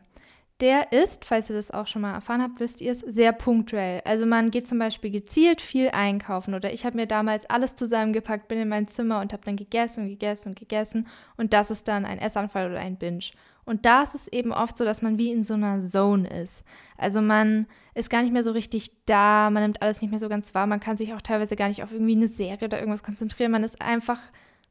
Der 0.61 0.93
ist, 0.93 1.25
falls 1.25 1.49
ihr 1.49 1.55
das 1.57 1.71
auch 1.71 1.87
schon 1.87 2.03
mal 2.03 2.13
erfahren 2.13 2.41
habt, 2.41 2.61
wisst 2.61 2.79
ihr 2.79 2.93
es, 2.93 2.99
sehr 2.99 3.33
punktuell. 3.33 4.01
Also 4.05 4.25
man 4.25 4.51
geht 4.51 4.67
zum 4.67 4.79
Beispiel 4.79 5.11
gezielt 5.11 5.61
viel 5.61 5.89
einkaufen 5.89 6.53
oder 6.53 6.71
ich 6.71 6.85
habe 6.85 6.95
mir 6.95 7.07
damals 7.07 7.49
alles 7.49 7.75
zusammengepackt, 7.75 8.47
bin 8.47 8.59
in 8.59 8.69
mein 8.69 8.87
Zimmer 8.87 9.19
und 9.19 9.33
habe 9.33 9.43
dann 9.43 9.57
gegessen 9.57 10.03
und 10.03 10.09
gegessen 10.09 10.49
und 10.49 10.59
gegessen 10.59 11.07
und 11.35 11.51
das 11.51 11.71
ist 11.71 11.89
dann 11.89 12.05
ein 12.05 12.19
Essanfall 12.19 12.69
oder 12.71 12.79
ein 12.79 12.97
Binge. 12.97 13.25
Und 13.65 13.85
da 13.85 14.03
ist 14.03 14.15
es 14.15 14.27
eben 14.27 14.51
oft 14.51 14.77
so, 14.77 14.85
dass 14.85 15.01
man 15.01 15.17
wie 15.17 15.31
in 15.31 15.43
so 15.43 15.53
einer 15.53 15.81
Zone 15.81 16.27
ist. 16.41 16.63
Also 16.97 17.21
man 17.21 17.67
ist 17.93 18.09
gar 18.09 18.21
nicht 18.21 18.33
mehr 18.33 18.43
so 18.43 18.51
richtig 18.51 19.05
da, 19.05 19.49
man 19.49 19.63
nimmt 19.63 19.81
alles 19.81 20.01
nicht 20.01 20.11
mehr 20.11 20.19
so 20.19 20.29
ganz 20.29 20.53
wahr, 20.53 20.67
man 20.67 20.79
kann 20.79 20.97
sich 20.97 21.13
auch 21.13 21.21
teilweise 21.21 21.55
gar 21.55 21.67
nicht 21.67 21.83
auf 21.83 21.91
irgendwie 21.91 22.15
eine 22.15 22.27
Serie 22.27 22.65
oder 22.65 22.79
irgendwas 22.79 23.03
konzentrieren. 23.03 23.51
Man 23.51 23.63
ist 23.63 23.81
einfach 23.81 24.19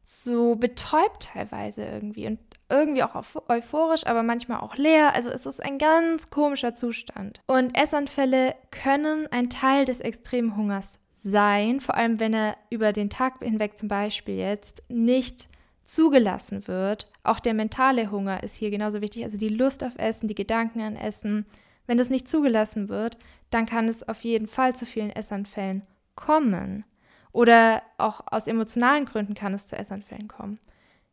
so 0.03 0.57
betäubt 0.57 1.31
teilweise 1.33 1.85
irgendwie 1.85 2.27
und 2.27 2.39
irgendwie 2.69 3.03
auch 3.03 3.23
euphorisch, 3.49 4.07
aber 4.07 4.23
manchmal 4.23 4.61
auch 4.61 4.77
leer. 4.77 5.15
Also 5.15 5.31
es 5.31 5.47
ist 5.47 5.63
ein 5.63 5.79
ganz 5.79 6.31
komischer 6.31 6.75
Zustand. 6.75 7.41
Und 7.47 7.77
Essanfälle 7.79 8.55
können 8.71 9.27
ein 9.31 9.51
Teil 9.51 9.85
des 9.85 10.01
extremen 10.01 10.57
Hungers 10.57 10.99
sein, 11.13 11.81
vor 11.81 11.95
allem 11.95 12.19
wenn 12.19 12.35
er 12.35 12.57
über 12.71 12.93
den 12.93 13.11
Tag 13.11 13.43
hinweg 13.43 13.79
zum 13.79 13.89
Beispiel 13.89 14.37
jetzt 14.37 14.83
nicht 14.89 15.49
zugelassen 15.85 16.67
wird. 16.67 17.12
Auch 17.25 17.41
der 17.41 17.55
mentale 17.55 18.11
Hunger 18.11 18.43
ist 18.43 18.57
hier 18.57 18.71
genauso 18.71 19.01
wichtig, 19.01 19.25
also 19.25 19.37
die 19.37 19.49
Lust 19.49 19.85
auf 19.85 19.97
Essen, 19.97 20.29
die 20.29 20.35
Gedanken 20.35 20.81
an 20.81 20.97
Essen. 20.97 21.47
Wenn 21.87 21.99
das 21.99 22.11
nicht 22.11 22.29
zugelassen 22.29 22.89
wird, 22.89 23.17
dann 23.51 23.67
kann 23.67 23.89
es 23.89 24.09
auf 24.09 24.23
jeden 24.23 24.49
Fall 24.49 24.75
zu 24.75 24.87
vielen 24.87 25.11
Essanfällen 25.11 25.83
kommen. 26.17 26.85
Oder 27.33 27.83
auch 27.99 28.21
aus 28.27 28.47
emotionalen 28.47 29.07
Gründen 29.07 29.35
kann 29.35 29.55
es 29.55 29.67
zu 29.67 29.77
Essanfällen 29.77 30.29
kommen. 30.29 30.59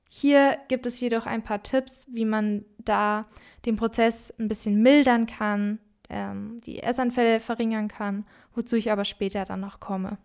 Hier 0.09 0.57
gibt 0.67 0.87
es 0.87 0.99
jedoch 0.99 1.27
ein 1.27 1.43
paar 1.43 1.61
Tipps, 1.61 2.07
wie 2.11 2.25
man 2.25 2.65
da 2.79 3.23
den 3.65 3.75
Prozess 3.75 4.33
ein 4.39 4.47
bisschen 4.47 4.81
mildern 4.81 5.27
kann, 5.27 5.79
ähm, 6.09 6.59
die 6.65 6.81
Essanfälle 6.81 7.39
verringern 7.39 7.87
kann, 7.87 8.25
wozu 8.55 8.75
ich 8.75 8.91
aber 8.91 9.05
später 9.05 9.45
dann 9.45 9.59
noch 9.59 9.79
komme. 9.79 10.17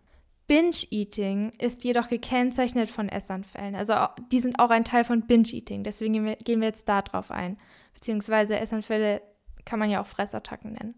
Binge-Eating 0.47 1.53
ist 1.59 1.83
jedoch 1.83 2.07
gekennzeichnet 2.07 2.89
von 2.89 3.09
Essanfällen. 3.09 3.75
Also 3.75 3.95
die 4.31 4.39
sind 4.39 4.59
auch 4.59 4.69
ein 4.69 4.85
Teil 4.85 5.03
von 5.03 5.21
Binge-Eating. 5.21 5.83
Deswegen 5.83 6.35
gehen 6.43 6.61
wir, 6.61 6.67
jetzt 6.67 6.87
da 6.87 7.01
drauf 7.01 7.31
ein. 7.31 7.57
Beziehungsweise 7.93 8.59
Essanfälle 8.59 9.21
kann 9.65 9.79
man 9.79 9.89
ja 9.89 10.01
auch 10.01 10.07
Fressattacken 10.07 10.73
nennen. 10.73 10.95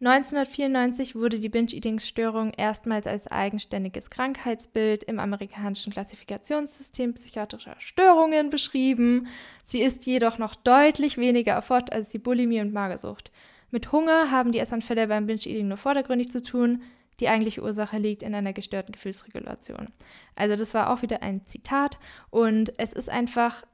1994 0.00 1.14
wurde 1.14 1.38
die 1.38 1.48
Binge-Eating-Störung 1.48 2.52
erstmals 2.52 3.06
als 3.06 3.26
eigenständiges 3.26 4.10
Krankheitsbild 4.10 5.04
im 5.04 5.18
amerikanischen 5.18 5.92
Klassifikationssystem 5.92 7.14
psychiatrischer 7.14 7.76
Störungen 7.78 8.50
beschrieben. 8.50 9.28
Sie 9.64 9.80
ist 9.80 10.04
jedoch 10.06 10.38
noch 10.38 10.54
deutlich 10.54 11.16
weniger 11.16 11.52
erforscht 11.52 11.90
als 11.90 12.10
die 12.10 12.18
Bulimie 12.18 12.60
und 12.60 12.72
Magersucht. 12.72 13.30
Mit 13.70 13.92
Hunger 13.92 14.30
haben 14.30 14.52
die 14.52 14.58
Essanfälle 14.58 15.08
beim 15.08 15.26
Binge-Eating 15.26 15.68
nur 15.68 15.78
vordergründig 15.78 16.30
zu 16.30 16.42
tun, 16.42 16.82
die 17.20 17.28
eigentliche 17.28 17.62
Ursache 17.62 17.98
liegt 17.98 18.22
in 18.22 18.34
einer 18.34 18.52
gestörten 18.52 18.92
Gefühlsregulation. 18.92 19.88
Also 20.34 20.56
das 20.56 20.74
war 20.74 20.90
auch 20.90 21.02
wieder 21.02 21.22
ein 21.22 21.46
Zitat 21.46 21.98
und 22.30 22.78
es 22.78 22.92
ist 22.92 23.08
einfach 23.08 23.64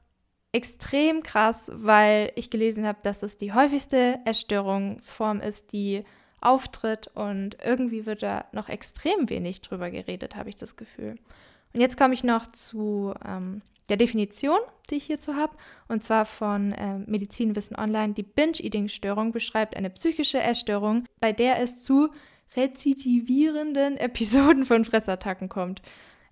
extrem 0.51 1.23
krass, 1.23 1.71
weil 1.73 2.31
ich 2.35 2.49
gelesen 2.49 2.85
habe, 2.85 2.99
dass 3.03 3.23
es 3.23 3.37
die 3.37 3.53
häufigste 3.53 4.19
Essstörungsform 4.25 5.39
ist, 5.39 5.71
die 5.71 6.03
auftritt 6.41 7.07
und 7.13 7.57
irgendwie 7.63 8.05
wird 8.05 8.23
da 8.23 8.45
noch 8.51 8.67
extrem 8.67 9.29
wenig 9.29 9.61
drüber 9.61 9.91
geredet, 9.91 10.35
habe 10.35 10.49
ich 10.49 10.57
das 10.57 10.75
Gefühl. 10.75 11.15
Und 11.73 11.79
jetzt 11.79 11.97
komme 11.97 12.13
ich 12.13 12.23
noch 12.23 12.47
zu 12.47 13.13
ähm, 13.25 13.61
der 13.89 13.97
Definition, 13.97 14.59
die 14.89 14.95
ich 14.95 15.05
hierzu 15.05 15.35
habe, 15.35 15.55
und 15.87 16.03
zwar 16.03 16.25
von 16.25 16.71
äh, 16.73 16.97
Medizinwissen 16.99 17.77
Online. 17.77 18.13
Die 18.13 18.23
Binge-Eating-Störung 18.23 19.31
beschreibt 19.31 19.75
eine 19.75 19.89
psychische 19.89 20.41
Essstörung, 20.41 21.05
bei 21.19 21.31
der 21.31 21.59
es 21.59 21.83
zu 21.83 22.09
rezitivierenden 22.55 23.97
Episoden 23.97 24.65
von 24.65 24.85
Fressattacken 24.85 25.49
kommt. 25.49 25.81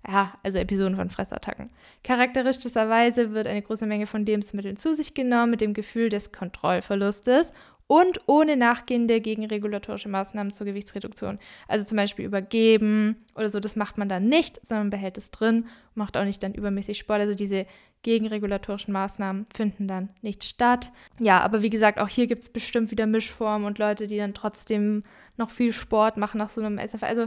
Ja, 0.06 0.32
also 0.42 0.58
Episoden 0.58 0.96
von 0.96 1.10
Fressattacken. 1.10 1.68
Charakteristischerweise 2.04 3.32
wird 3.32 3.46
eine 3.46 3.62
große 3.62 3.86
Menge 3.86 4.06
von 4.06 4.24
Lebensmitteln 4.24 4.76
zu 4.76 4.94
sich 4.94 5.12
genommen 5.14 5.50
mit 5.50 5.60
dem 5.60 5.74
Gefühl 5.74 6.08
des 6.08 6.32
Kontrollverlustes 6.32 7.52
und 7.90 8.20
ohne 8.26 8.56
nachgehende 8.56 9.20
gegenregulatorische 9.20 10.08
Maßnahmen 10.08 10.52
zur 10.52 10.64
Gewichtsreduktion. 10.64 11.40
Also 11.66 11.84
zum 11.84 11.96
Beispiel 11.96 12.24
übergeben 12.24 13.16
oder 13.34 13.50
so, 13.50 13.58
das 13.58 13.74
macht 13.74 13.98
man 13.98 14.08
dann 14.08 14.28
nicht, 14.28 14.64
sondern 14.64 14.90
behält 14.90 15.18
es 15.18 15.32
drin, 15.32 15.66
macht 15.96 16.16
auch 16.16 16.22
nicht 16.22 16.40
dann 16.44 16.54
übermäßig 16.54 16.98
Sport. 16.98 17.18
Also 17.18 17.34
diese 17.34 17.66
gegenregulatorischen 18.04 18.92
Maßnahmen 18.92 19.46
finden 19.52 19.88
dann 19.88 20.10
nicht 20.22 20.44
statt. 20.44 20.92
Ja, 21.18 21.40
aber 21.40 21.62
wie 21.62 21.70
gesagt, 21.70 21.98
auch 21.98 22.06
hier 22.06 22.28
gibt 22.28 22.44
es 22.44 22.50
bestimmt 22.50 22.92
wieder 22.92 23.06
Mischformen 23.06 23.66
und 23.66 23.80
Leute, 23.80 24.06
die 24.06 24.18
dann 24.18 24.34
trotzdem 24.34 25.02
noch 25.36 25.50
viel 25.50 25.72
Sport 25.72 26.16
machen 26.16 26.38
nach 26.38 26.50
so 26.50 26.60
einem 26.60 26.78
SFR. 26.78 27.08
Also 27.08 27.26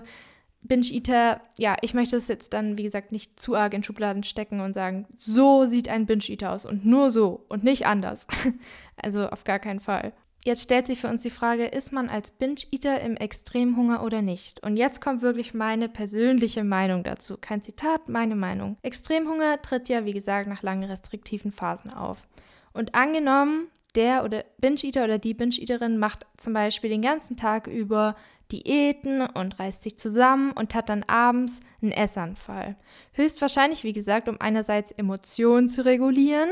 Binge-Eater, 0.61 1.41
ja, 1.57 1.75
ich 1.81 1.93
möchte 1.93 2.15
es 2.15 2.29
jetzt 2.29 2.53
dann, 2.53 2.77
wie 2.77 2.83
gesagt, 2.83 3.11
nicht 3.11 3.37
zu 3.37 3.53
arg 3.55 3.73
in 3.73 3.83
Schubladen 3.83 4.23
stecken 4.23 4.61
und 4.61 4.71
sagen, 4.71 5.07
so 5.17 5.65
sieht 5.65 5.89
ein 5.89 6.05
Binge-Eater 6.05 6.53
aus 6.53 6.65
und 6.65 6.85
nur 6.85 7.11
so 7.11 7.43
und 7.49 7.65
nicht 7.65 7.85
anders. 7.85 8.27
also 8.95 9.27
auf 9.27 9.43
gar 9.43 9.59
keinen 9.59 9.81
Fall. 9.81 10.13
Jetzt 10.45 10.63
stellt 10.63 10.87
sich 10.87 10.99
für 10.99 11.07
uns 11.07 11.21
die 11.21 11.29
Frage, 11.29 11.65
ist 11.65 11.93
man 11.93 12.09
als 12.09 12.31
Binge-Eater 12.31 12.99
im 12.99 13.15
Extremhunger 13.15 14.03
oder 14.03 14.21
nicht? 14.21 14.61
Und 14.61 14.75
jetzt 14.75 14.99
kommt 14.99 15.21
wirklich 15.21 15.53
meine 15.53 15.87
persönliche 15.87 16.65
Meinung 16.65 17.03
dazu. 17.03 17.37
Kein 17.39 17.61
Zitat, 17.61 18.09
meine 18.09 18.35
Meinung. 18.35 18.75
Extremhunger 18.81 19.61
tritt 19.61 19.87
ja, 19.87 20.03
wie 20.03 20.11
gesagt, 20.11 20.49
nach 20.49 20.61
langen 20.61 20.83
restriktiven 20.83 21.53
Phasen 21.53 21.91
auf. 21.91 22.27
Und 22.73 22.93
angenommen, 22.93 23.67
der 23.95 24.25
oder 24.25 24.43
Binge-Eater 24.57 25.05
oder 25.05 25.17
die 25.17 25.33
Binge-Eaterin 25.33 25.97
macht 25.97 26.25
zum 26.35 26.51
Beispiel 26.51 26.89
den 26.89 27.01
ganzen 27.01 27.37
Tag 27.37 27.67
über 27.67 28.15
Diäten 28.51 29.21
und 29.21 29.59
reißt 29.59 29.81
sich 29.81 29.97
zusammen 29.97 30.51
und 30.51 30.75
hat 30.75 30.89
dann 30.89 31.03
abends 31.03 31.61
einen 31.81 31.91
Essanfall. 31.93 32.75
Höchstwahrscheinlich, 33.13 33.85
wie 33.85 33.93
gesagt, 33.93 34.27
um 34.27 34.41
einerseits 34.41 34.91
Emotionen 34.91 35.69
zu 35.69 35.85
regulieren 35.85 36.49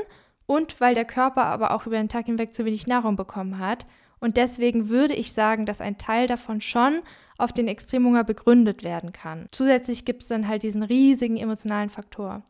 und 0.52 0.82
weil 0.82 0.96
der 0.96 1.06
Körper 1.06 1.46
aber 1.46 1.72
auch 1.72 1.86
über 1.86 1.96
den 1.96 2.10
Tag 2.10 2.26
hinweg 2.26 2.54
zu 2.54 2.66
wenig 2.66 2.86
Nahrung 2.86 3.16
bekommen 3.16 3.58
hat. 3.58 3.86
Und 4.20 4.36
deswegen 4.36 4.90
würde 4.90 5.14
ich 5.14 5.32
sagen, 5.32 5.66
dass 5.66 5.80
ein 5.80 5.98
Teil 5.98 6.28
davon 6.28 6.60
schon 6.60 7.00
auf 7.38 7.54
den 7.54 7.70
Extremhunger 7.70 8.26
begründet 8.26 8.84
werden 8.84 9.14
kann. 9.14 9.48
Zusätzlich 9.54 10.04
gibt 10.04 10.24
es 10.24 10.28
dann 10.28 10.50
halt 10.50 10.64
diesen 10.64 10.84
riesigen 10.84 11.38
emotionalen 11.38 11.90
Faktor. 11.90 12.42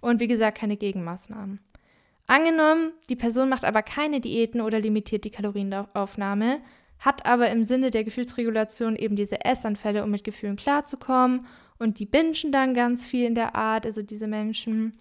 Und 0.00 0.18
wie 0.18 0.28
gesagt, 0.28 0.56
keine 0.56 0.78
Gegenmaßnahmen. 0.78 1.60
Angenommen, 2.26 2.92
die 3.10 3.16
Person 3.16 3.50
macht 3.50 3.66
aber 3.66 3.82
keine 3.82 4.22
Diäten 4.22 4.62
oder 4.62 4.80
limitiert 4.80 5.24
die 5.24 5.30
Kalorienaufnahme, 5.30 6.56
hat 7.00 7.26
aber 7.26 7.50
im 7.50 7.64
Sinne 7.64 7.90
der 7.90 8.04
Gefühlsregulation 8.04 8.96
eben 8.96 9.14
diese 9.14 9.44
Essanfälle, 9.44 10.02
um 10.02 10.10
mit 10.10 10.24
Gefühlen 10.24 10.56
klarzukommen 10.56 11.46
und 11.78 11.98
die 11.98 12.06
bingen 12.06 12.50
dann 12.50 12.72
ganz 12.72 13.04
viel 13.04 13.26
in 13.26 13.34
der 13.34 13.56
Art, 13.56 13.84
also 13.84 14.00
diese 14.00 14.26
Menschen 14.26 14.94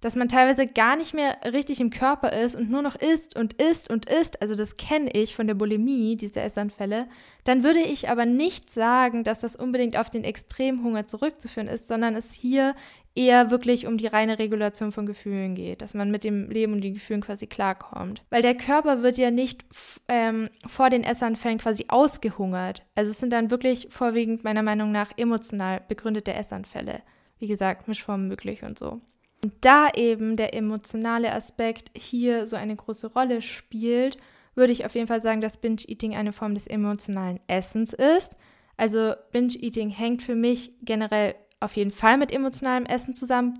dass 0.00 0.16
man 0.16 0.28
teilweise 0.28 0.66
gar 0.66 0.96
nicht 0.96 1.14
mehr 1.14 1.38
richtig 1.52 1.80
im 1.80 1.90
Körper 1.90 2.32
ist 2.32 2.54
und 2.54 2.70
nur 2.70 2.82
noch 2.82 2.94
isst 2.94 3.36
und 3.36 3.54
isst 3.54 3.90
und 3.90 4.06
isst, 4.06 4.40
also 4.40 4.54
das 4.54 4.76
kenne 4.76 5.10
ich 5.12 5.34
von 5.34 5.46
der 5.46 5.54
Bulimie, 5.54 6.16
diese 6.16 6.40
Essanfälle, 6.40 7.08
dann 7.44 7.64
würde 7.64 7.80
ich 7.80 8.08
aber 8.08 8.26
nicht 8.26 8.70
sagen, 8.70 9.24
dass 9.24 9.40
das 9.40 9.56
unbedingt 9.56 9.98
auf 9.98 10.10
den 10.10 10.24
Extremhunger 10.24 11.06
zurückzuführen 11.06 11.68
ist, 11.68 11.88
sondern 11.88 12.14
es 12.14 12.32
hier 12.32 12.74
eher 13.18 13.50
wirklich 13.50 13.86
um 13.86 13.98
die 13.98 14.06
reine 14.06 14.38
Regulation 14.38 14.92
von 14.92 15.04
Gefühlen 15.04 15.56
geht, 15.56 15.82
dass 15.82 15.92
man 15.92 16.10
mit 16.10 16.22
dem 16.22 16.48
Leben 16.50 16.74
und 16.74 16.82
den 16.82 16.94
Gefühlen 16.94 17.20
quasi 17.20 17.48
klarkommt. 17.48 18.22
Weil 18.30 18.42
der 18.42 18.54
Körper 18.54 19.02
wird 19.02 19.18
ja 19.18 19.32
nicht 19.32 19.64
ähm, 20.06 20.48
vor 20.66 20.88
den 20.88 21.02
Essanfällen 21.02 21.58
quasi 21.58 21.86
ausgehungert. 21.88 22.84
Also 22.94 23.10
es 23.10 23.18
sind 23.18 23.32
dann 23.32 23.50
wirklich 23.50 23.88
vorwiegend 23.90 24.44
meiner 24.44 24.62
Meinung 24.62 24.92
nach 24.92 25.10
emotional 25.16 25.82
begründete 25.88 26.32
Essanfälle. 26.32 27.02
Wie 27.40 27.48
gesagt, 27.48 27.88
Mischformen 27.88 28.28
möglich 28.28 28.62
und 28.62 28.78
so. 28.78 29.00
Und 29.42 29.52
da 29.60 29.88
eben 29.94 30.36
der 30.36 30.54
emotionale 30.54 31.32
Aspekt 31.32 31.90
hier 31.96 32.46
so 32.46 32.56
eine 32.56 32.74
große 32.74 33.12
Rolle 33.12 33.40
spielt, 33.40 34.16
würde 34.54 34.72
ich 34.72 34.84
auf 34.84 34.94
jeden 34.94 35.06
Fall 35.06 35.22
sagen, 35.22 35.40
dass 35.40 35.60
Binge-Eating 35.60 36.16
eine 36.16 36.32
Form 36.32 36.54
des 36.54 36.66
emotionalen 36.66 37.38
Essens 37.46 37.92
ist. 37.92 38.36
Also 38.76 39.14
Binge-Eating 39.30 39.90
hängt 39.90 40.22
für 40.22 40.34
mich 40.34 40.72
generell 40.82 41.36
auf 41.60 41.76
jeden 41.76 41.92
Fall 41.92 42.18
mit 42.18 42.32
emotionalem 42.32 42.86
Essen 42.86 43.14
zusammen. 43.14 43.54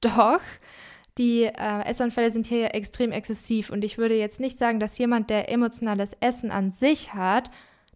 Doch 0.00 0.40
die 1.18 1.44
äh, 1.44 1.84
Essanfälle 1.84 2.30
sind 2.30 2.46
hier 2.46 2.58
ja 2.58 2.66
extrem 2.68 3.12
exzessiv 3.12 3.70
und 3.70 3.84
ich 3.84 3.98
würde 3.98 4.16
jetzt 4.16 4.40
nicht 4.40 4.58
sagen, 4.58 4.80
dass 4.80 4.96
jemand, 4.98 5.28
der 5.28 5.50
emotionales 5.50 6.14
Essen 6.20 6.50
an 6.50 6.70
sich 6.70 7.12
hat, 7.12 7.50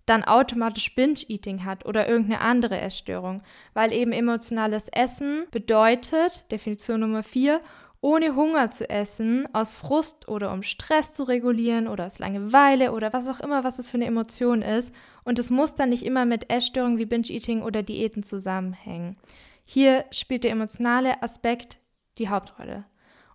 dann 0.07 0.25
automatisch 0.25 0.95
Binge-Eating 0.95 1.65
hat 1.65 1.85
oder 1.85 2.09
irgendeine 2.09 2.41
andere 2.41 2.81
Essstörung, 2.81 3.43
weil 3.75 3.93
eben 3.93 4.13
emotionales 4.13 4.89
Essen 4.89 5.47
bedeutet, 5.51 6.51
Definition 6.51 7.01
Nummer 7.01 7.23
4, 7.23 7.61
ohne 8.01 8.37
Hunger 8.37 8.71
zu 8.71 8.89
essen, 8.89 9.49
aus 9.53 9.75
Frust 9.75 10.29
oder 10.29 10.53
um 10.53 10.63
Stress 10.63 11.13
zu 11.13 11.25
regulieren 11.25 11.89
oder 11.89 12.07
aus 12.07 12.21
Langeweile 12.21 12.93
oder 12.93 13.13
was 13.13 13.27
auch 13.27 13.41
immer, 13.41 13.65
was 13.65 13.81
es 13.81 13.91
für 13.91 13.97
eine 13.97 14.07
Emotion 14.07 14.63
ist. 14.63 14.95
Und 15.25 15.41
es 15.41 15.51
muss 15.51 15.75
dann 15.75 15.89
nicht 15.89 16.05
immer 16.05 16.25
mit 16.25 16.49
Essstörungen 16.51 16.99
wie 16.99 17.07
Binge-Eating 17.07 17.63
oder 17.63 17.83
Diäten 17.83 18.23
zusammenhängen. 18.23 19.17
Hier 19.65 20.05
spielt 20.13 20.45
der 20.45 20.53
emotionale 20.53 21.21
Aspekt 21.23 21.79
die 22.19 22.29
Hauptrolle. 22.29 22.85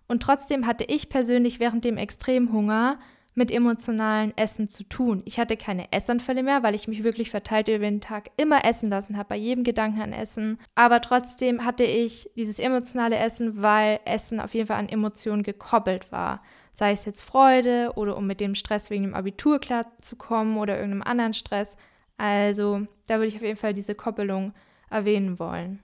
Und 0.08 0.22
trotzdem 0.22 0.66
hatte 0.66 0.84
ich 0.84 1.10
persönlich 1.10 1.60
während 1.60 1.84
dem 1.84 1.98
Extremhunger 1.98 2.98
mit 3.34 3.50
emotionalen 3.50 4.36
Essen 4.36 4.68
zu 4.68 4.84
tun. 4.84 5.22
Ich 5.24 5.38
hatte 5.38 5.56
keine 5.56 5.90
Essanfälle 5.92 6.42
mehr, 6.42 6.62
weil 6.62 6.74
ich 6.74 6.88
mich 6.88 7.02
wirklich 7.02 7.30
verteilt 7.30 7.68
über 7.68 7.78
den 7.78 8.00
Tag 8.00 8.30
immer 8.36 8.64
essen 8.64 8.90
lassen 8.90 9.16
habe, 9.16 9.30
bei 9.30 9.36
jedem 9.36 9.64
Gedanken 9.64 10.02
an 10.02 10.12
Essen. 10.12 10.58
Aber 10.74 11.00
trotzdem 11.00 11.64
hatte 11.64 11.84
ich 11.84 12.28
dieses 12.36 12.58
emotionale 12.58 13.16
Essen, 13.16 13.62
weil 13.62 14.00
Essen 14.04 14.40
auf 14.40 14.54
jeden 14.54 14.66
Fall 14.66 14.78
an 14.78 14.88
Emotionen 14.88 15.42
gekoppelt 15.42 16.12
war. 16.12 16.42
Sei 16.74 16.92
es 16.92 17.04
jetzt 17.04 17.22
Freude 17.22 17.92
oder 17.96 18.16
um 18.16 18.26
mit 18.26 18.40
dem 18.40 18.54
Stress 18.54 18.90
wegen 18.90 19.04
dem 19.04 19.14
Abitur 19.14 19.60
klarzukommen 19.60 20.58
oder 20.58 20.76
irgendeinem 20.76 21.02
anderen 21.02 21.34
Stress. 21.34 21.76
Also 22.18 22.86
da 23.06 23.16
würde 23.16 23.28
ich 23.28 23.36
auf 23.36 23.42
jeden 23.42 23.56
Fall 23.56 23.72
diese 23.72 23.94
Koppelung 23.94 24.52
erwähnen 24.90 25.38
wollen. 25.38 25.82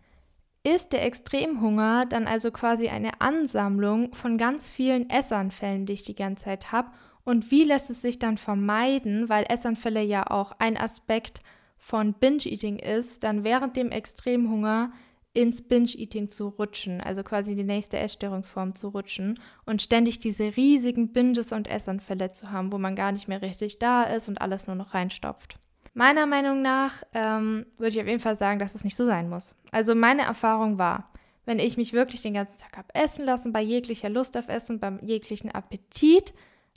Ist 0.65 0.93
der 0.93 1.05
Extremhunger 1.05 2.05
dann 2.07 2.27
also 2.27 2.51
quasi 2.51 2.89
eine 2.89 3.21
Ansammlung 3.21 4.13
von 4.15 4.37
ganz 4.37 4.69
vielen 4.69 5.09
Essanfällen, 5.09 5.87
die 5.87 5.95
ich 5.95 6.03
die 6.03 6.15
ganze 6.15 6.45
Zeit 6.45 6.73
habe 6.73 6.91
und 7.29 7.51
wie 7.51 7.65
lässt 7.65 7.91
es 7.91 8.01
sich 8.01 8.19
dann 8.19 8.39
vermeiden, 8.39 9.29
weil 9.29 9.45
Essanfälle 9.51 10.03
ja 10.03 10.31
auch 10.31 10.53
ein 10.59 10.79
Aspekt 10.79 11.43
von 11.77 12.15
Binge-Eating 12.15 12.79
ist, 12.79 13.23
dann 13.23 13.45
während 13.45 13.77
dem 13.77 13.91
Extremhunger 13.91 14.93
ins 15.35 15.61
Binge-Eating 15.61 16.31
zu 16.31 16.49
rutschen, 16.49 17.03
also 17.03 17.23
quasi 17.23 17.55
die 17.55 17.65
nächste 17.65 17.99
Essstörungsform 17.99 18.75
zu 18.75 18.89
rutschen 18.89 19.39
und 19.67 19.83
ständig 19.83 20.21
diese 20.21 20.57
riesigen 20.57 21.13
Binges 21.13 21.53
und 21.53 21.69
Essanfälle 21.69 22.33
zu 22.33 22.51
haben, 22.51 22.73
wo 22.73 22.79
man 22.79 22.97
gar 22.97 23.13
nicht 23.13 23.29
mehr 23.29 23.43
richtig 23.43 23.79
da 23.79 24.05
ist 24.05 24.29
und 24.29 24.41
alles 24.41 24.67
nur 24.67 24.77
noch 24.77 24.95
reinstopft. 24.95 25.57
Meiner 25.93 26.25
Meinung 26.25 26.63
nach 26.63 27.03
ähm, 27.13 27.67
würde 27.77 27.91
ich 27.91 28.01
auf 28.01 28.07
jeden 28.07 28.21
Fall 28.21 28.37
sagen, 28.37 28.59
dass 28.59 28.75
es 28.75 28.85
nicht 28.85 28.97
so 28.97 29.05
sein 29.05 29.29
muss. 29.29 29.55
Also 29.71 29.95
meine 29.95 30.23
Erfahrung 30.23 30.79
war, 30.79 31.13
wenn 31.45 31.59
ich 31.59 31.77
mich 31.77 31.93
wirklich 31.93 32.23
den 32.23 32.33
ganzen 32.33 32.59
Tag 32.59 32.79
habe 32.79 32.95
essen 32.95 33.27
lassen, 33.27 33.53
bei 33.53 33.61
jeglicher 33.61 34.09
Lust 34.09 34.35
auf 34.39 34.49
Essen, 34.49 34.81
beim 34.81 34.99
jeglichen 35.03 35.51
Appetit, 35.51 36.33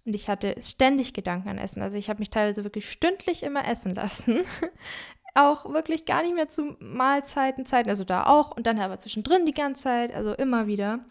und 0.05 0.13
ich 0.13 0.27
hatte 0.27 0.55
ständig 0.62 1.13
Gedanken 1.13 1.50
an 1.50 1.58
Essen. 1.58 1.81
Also 1.81 1.98
ich 1.98 2.10
habe 2.10 2.20
mich 2.20 2.29
teilweise 2.29 2.63
wirklich 2.63 2.89
stündlich 2.89 3.43
immer 3.43 3.67
essen 3.67 3.93
lassen. 3.93 4.41
auch 5.36 5.72
wirklich 5.72 6.05
gar 6.05 6.24
nicht 6.24 6.36
mehr 6.36 6.50
zu 6.50 6.75
Mahlzeiten, 6.79 7.65
Zeiten, 7.65 7.89
also 7.89 8.03
da 8.03 8.25
auch 8.25 8.55
und 8.55 8.67
dann 8.67 8.79
aber 8.79 9.00
zwischendrin 9.00 9.46
die 9.46 9.53
ganze 9.53 9.84
Zeit, 9.84 10.13
also 10.13 10.34
immer 10.34 10.67
wieder. 10.67 11.05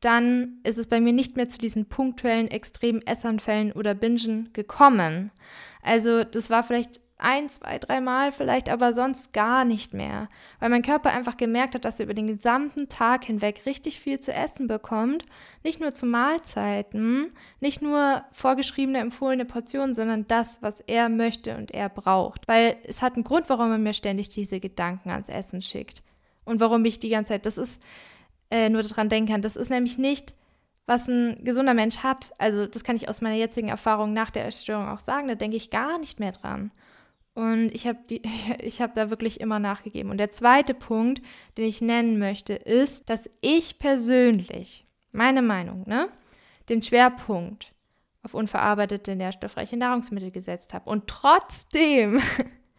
Dann 0.00 0.60
ist 0.62 0.78
es 0.78 0.86
bei 0.86 1.00
mir 1.00 1.12
nicht 1.12 1.36
mehr 1.36 1.48
zu 1.48 1.58
diesen 1.58 1.88
punktuellen 1.88 2.48
extremen 2.48 3.04
Essanfällen 3.06 3.72
oder 3.72 3.94
Bingen 3.94 4.52
gekommen. 4.52 5.32
Also 5.82 6.22
das 6.22 6.50
war 6.50 6.62
vielleicht 6.62 7.00
ein, 7.18 7.48
zwei, 7.48 7.78
dreimal 7.78 8.30
vielleicht, 8.30 8.68
aber 8.68 8.92
sonst 8.92 9.32
gar 9.32 9.64
nicht 9.64 9.94
mehr. 9.94 10.28
Weil 10.60 10.68
mein 10.68 10.82
Körper 10.82 11.10
einfach 11.10 11.36
gemerkt 11.36 11.74
hat, 11.74 11.84
dass 11.84 11.98
er 11.98 12.04
über 12.04 12.14
den 12.14 12.26
gesamten 12.26 12.88
Tag 12.88 13.24
hinweg 13.24 13.62
richtig 13.64 14.00
viel 14.00 14.20
zu 14.20 14.32
essen 14.32 14.68
bekommt. 14.68 15.24
Nicht 15.64 15.80
nur 15.80 15.94
zu 15.94 16.04
Mahlzeiten, 16.04 17.32
nicht 17.60 17.80
nur 17.80 18.22
vorgeschriebene, 18.32 18.98
empfohlene 18.98 19.46
Portionen, 19.46 19.94
sondern 19.94 20.28
das, 20.28 20.62
was 20.62 20.80
er 20.80 21.08
möchte 21.08 21.56
und 21.56 21.70
er 21.70 21.88
braucht. 21.88 22.46
Weil 22.48 22.76
es 22.84 23.00
hat 23.00 23.14
einen 23.14 23.24
Grund, 23.24 23.48
warum 23.48 23.70
er 23.72 23.78
mir 23.78 23.94
ständig 23.94 24.28
diese 24.28 24.60
Gedanken 24.60 25.10
ans 25.10 25.28
Essen 25.28 25.62
schickt. 25.62 26.02
Und 26.44 26.60
warum 26.60 26.84
ich 26.84 27.00
die 27.00 27.08
ganze 27.08 27.30
Zeit, 27.30 27.46
das 27.46 27.56
ist 27.56 27.82
äh, 28.50 28.68
nur 28.68 28.82
daran 28.82 29.08
denken 29.08 29.42
das 29.42 29.56
ist 29.56 29.70
nämlich 29.70 29.98
nicht 29.98 30.34
was 30.86 31.08
ein 31.08 31.44
gesunder 31.44 31.74
Mensch 31.74 31.98
hat, 31.98 32.32
also 32.38 32.66
das 32.66 32.84
kann 32.84 32.96
ich 32.96 33.08
aus 33.08 33.20
meiner 33.20 33.34
jetzigen 33.34 33.68
Erfahrung 33.68 34.12
nach 34.12 34.30
der 34.30 34.44
Erstörung 34.44 34.88
auch 34.88 35.00
sagen, 35.00 35.26
da 35.26 35.34
denke 35.34 35.56
ich 35.56 35.70
gar 35.70 35.98
nicht 35.98 36.20
mehr 36.20 36.32
dran. 36.32 36.70
Und 37.36 37.70
ich 37.74 37.86
habe 37.86 37.98
hab 38.80 38.94
da 38.94 39.10
wirklich 39.10 39.40
immer 39.40 39.58
nachgegeben. 39.58 40.10
Und 40.10 40.16
der 40.16 40.32
zweite 40.32 40.72
Punkt, 40.72 41.20
den 41.58 41.66
ich 41.66 41.82
nennen 41.82 42.18
möchte, 42.18 42.54
ist, 42.54 43.10
dass 43.10 43.28
ich 43.42 43.78
persönlich, 43.78 44.86
meine 45.12 45.42
Meinung, 45.42 45.84
ne, 45.86 46.08
den 46.70 46.80
Schwerpunkt 46.80 47.74
auf 48.22 48.32
unverarbeitete 48.32 49.14
nährstoffreiche 49.14 49.76
Nahrungsmittel 49.76 50.30
gesetzt 50.30 50.72
habe. 50.72 50.88
Und 50.88 51.08
trotzdem 51.08 52.22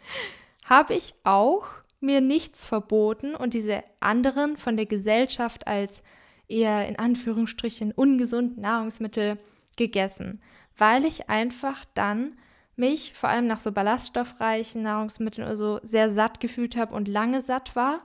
habe 0.66 0.96
ich 0.96 1.14
auch 1.24 1.68
mir 2.00 2.20
nichts 2.20 2.66
verboten 2.66 3.36
und 3.36 3.54
diese 3.54 3.84
anderen 4.00 4.58
von 4.58 4.76
der 4.76 4.88
Gesellschaft 4.88 5.68
als 5.68 6.02
eher 6.48 6.88
in 6.88 6.98
Anführungsstrichen 6.98 7.92
ungesunden 7.92 8.62
Nahrungsmittel 8.62 9.36
gegessen, 9.76 10.42
weil 10.76 11.06
ich 11.06 11.30
einfach 11.30 11.86
dann 11.94 12.38
mich 12.78 13.14
vor 13.14 13.30
allem 13.30 13.48
nach 13.48 13.60
so 13.60 13.72
ballaststoffreichen 13.72 14.84
Nahrungsmitteln 14.84 15.46
oder 15.48 15.58
so 15.58 15.80
sehr 15.84 16.12
satt 16.12 16.40
gefühlt 16.40 16.78
habe 16.78 16.94
und 16.94 17.08
lange 17.08 17.42
satt 17.42 17.76
war 17.76 17.98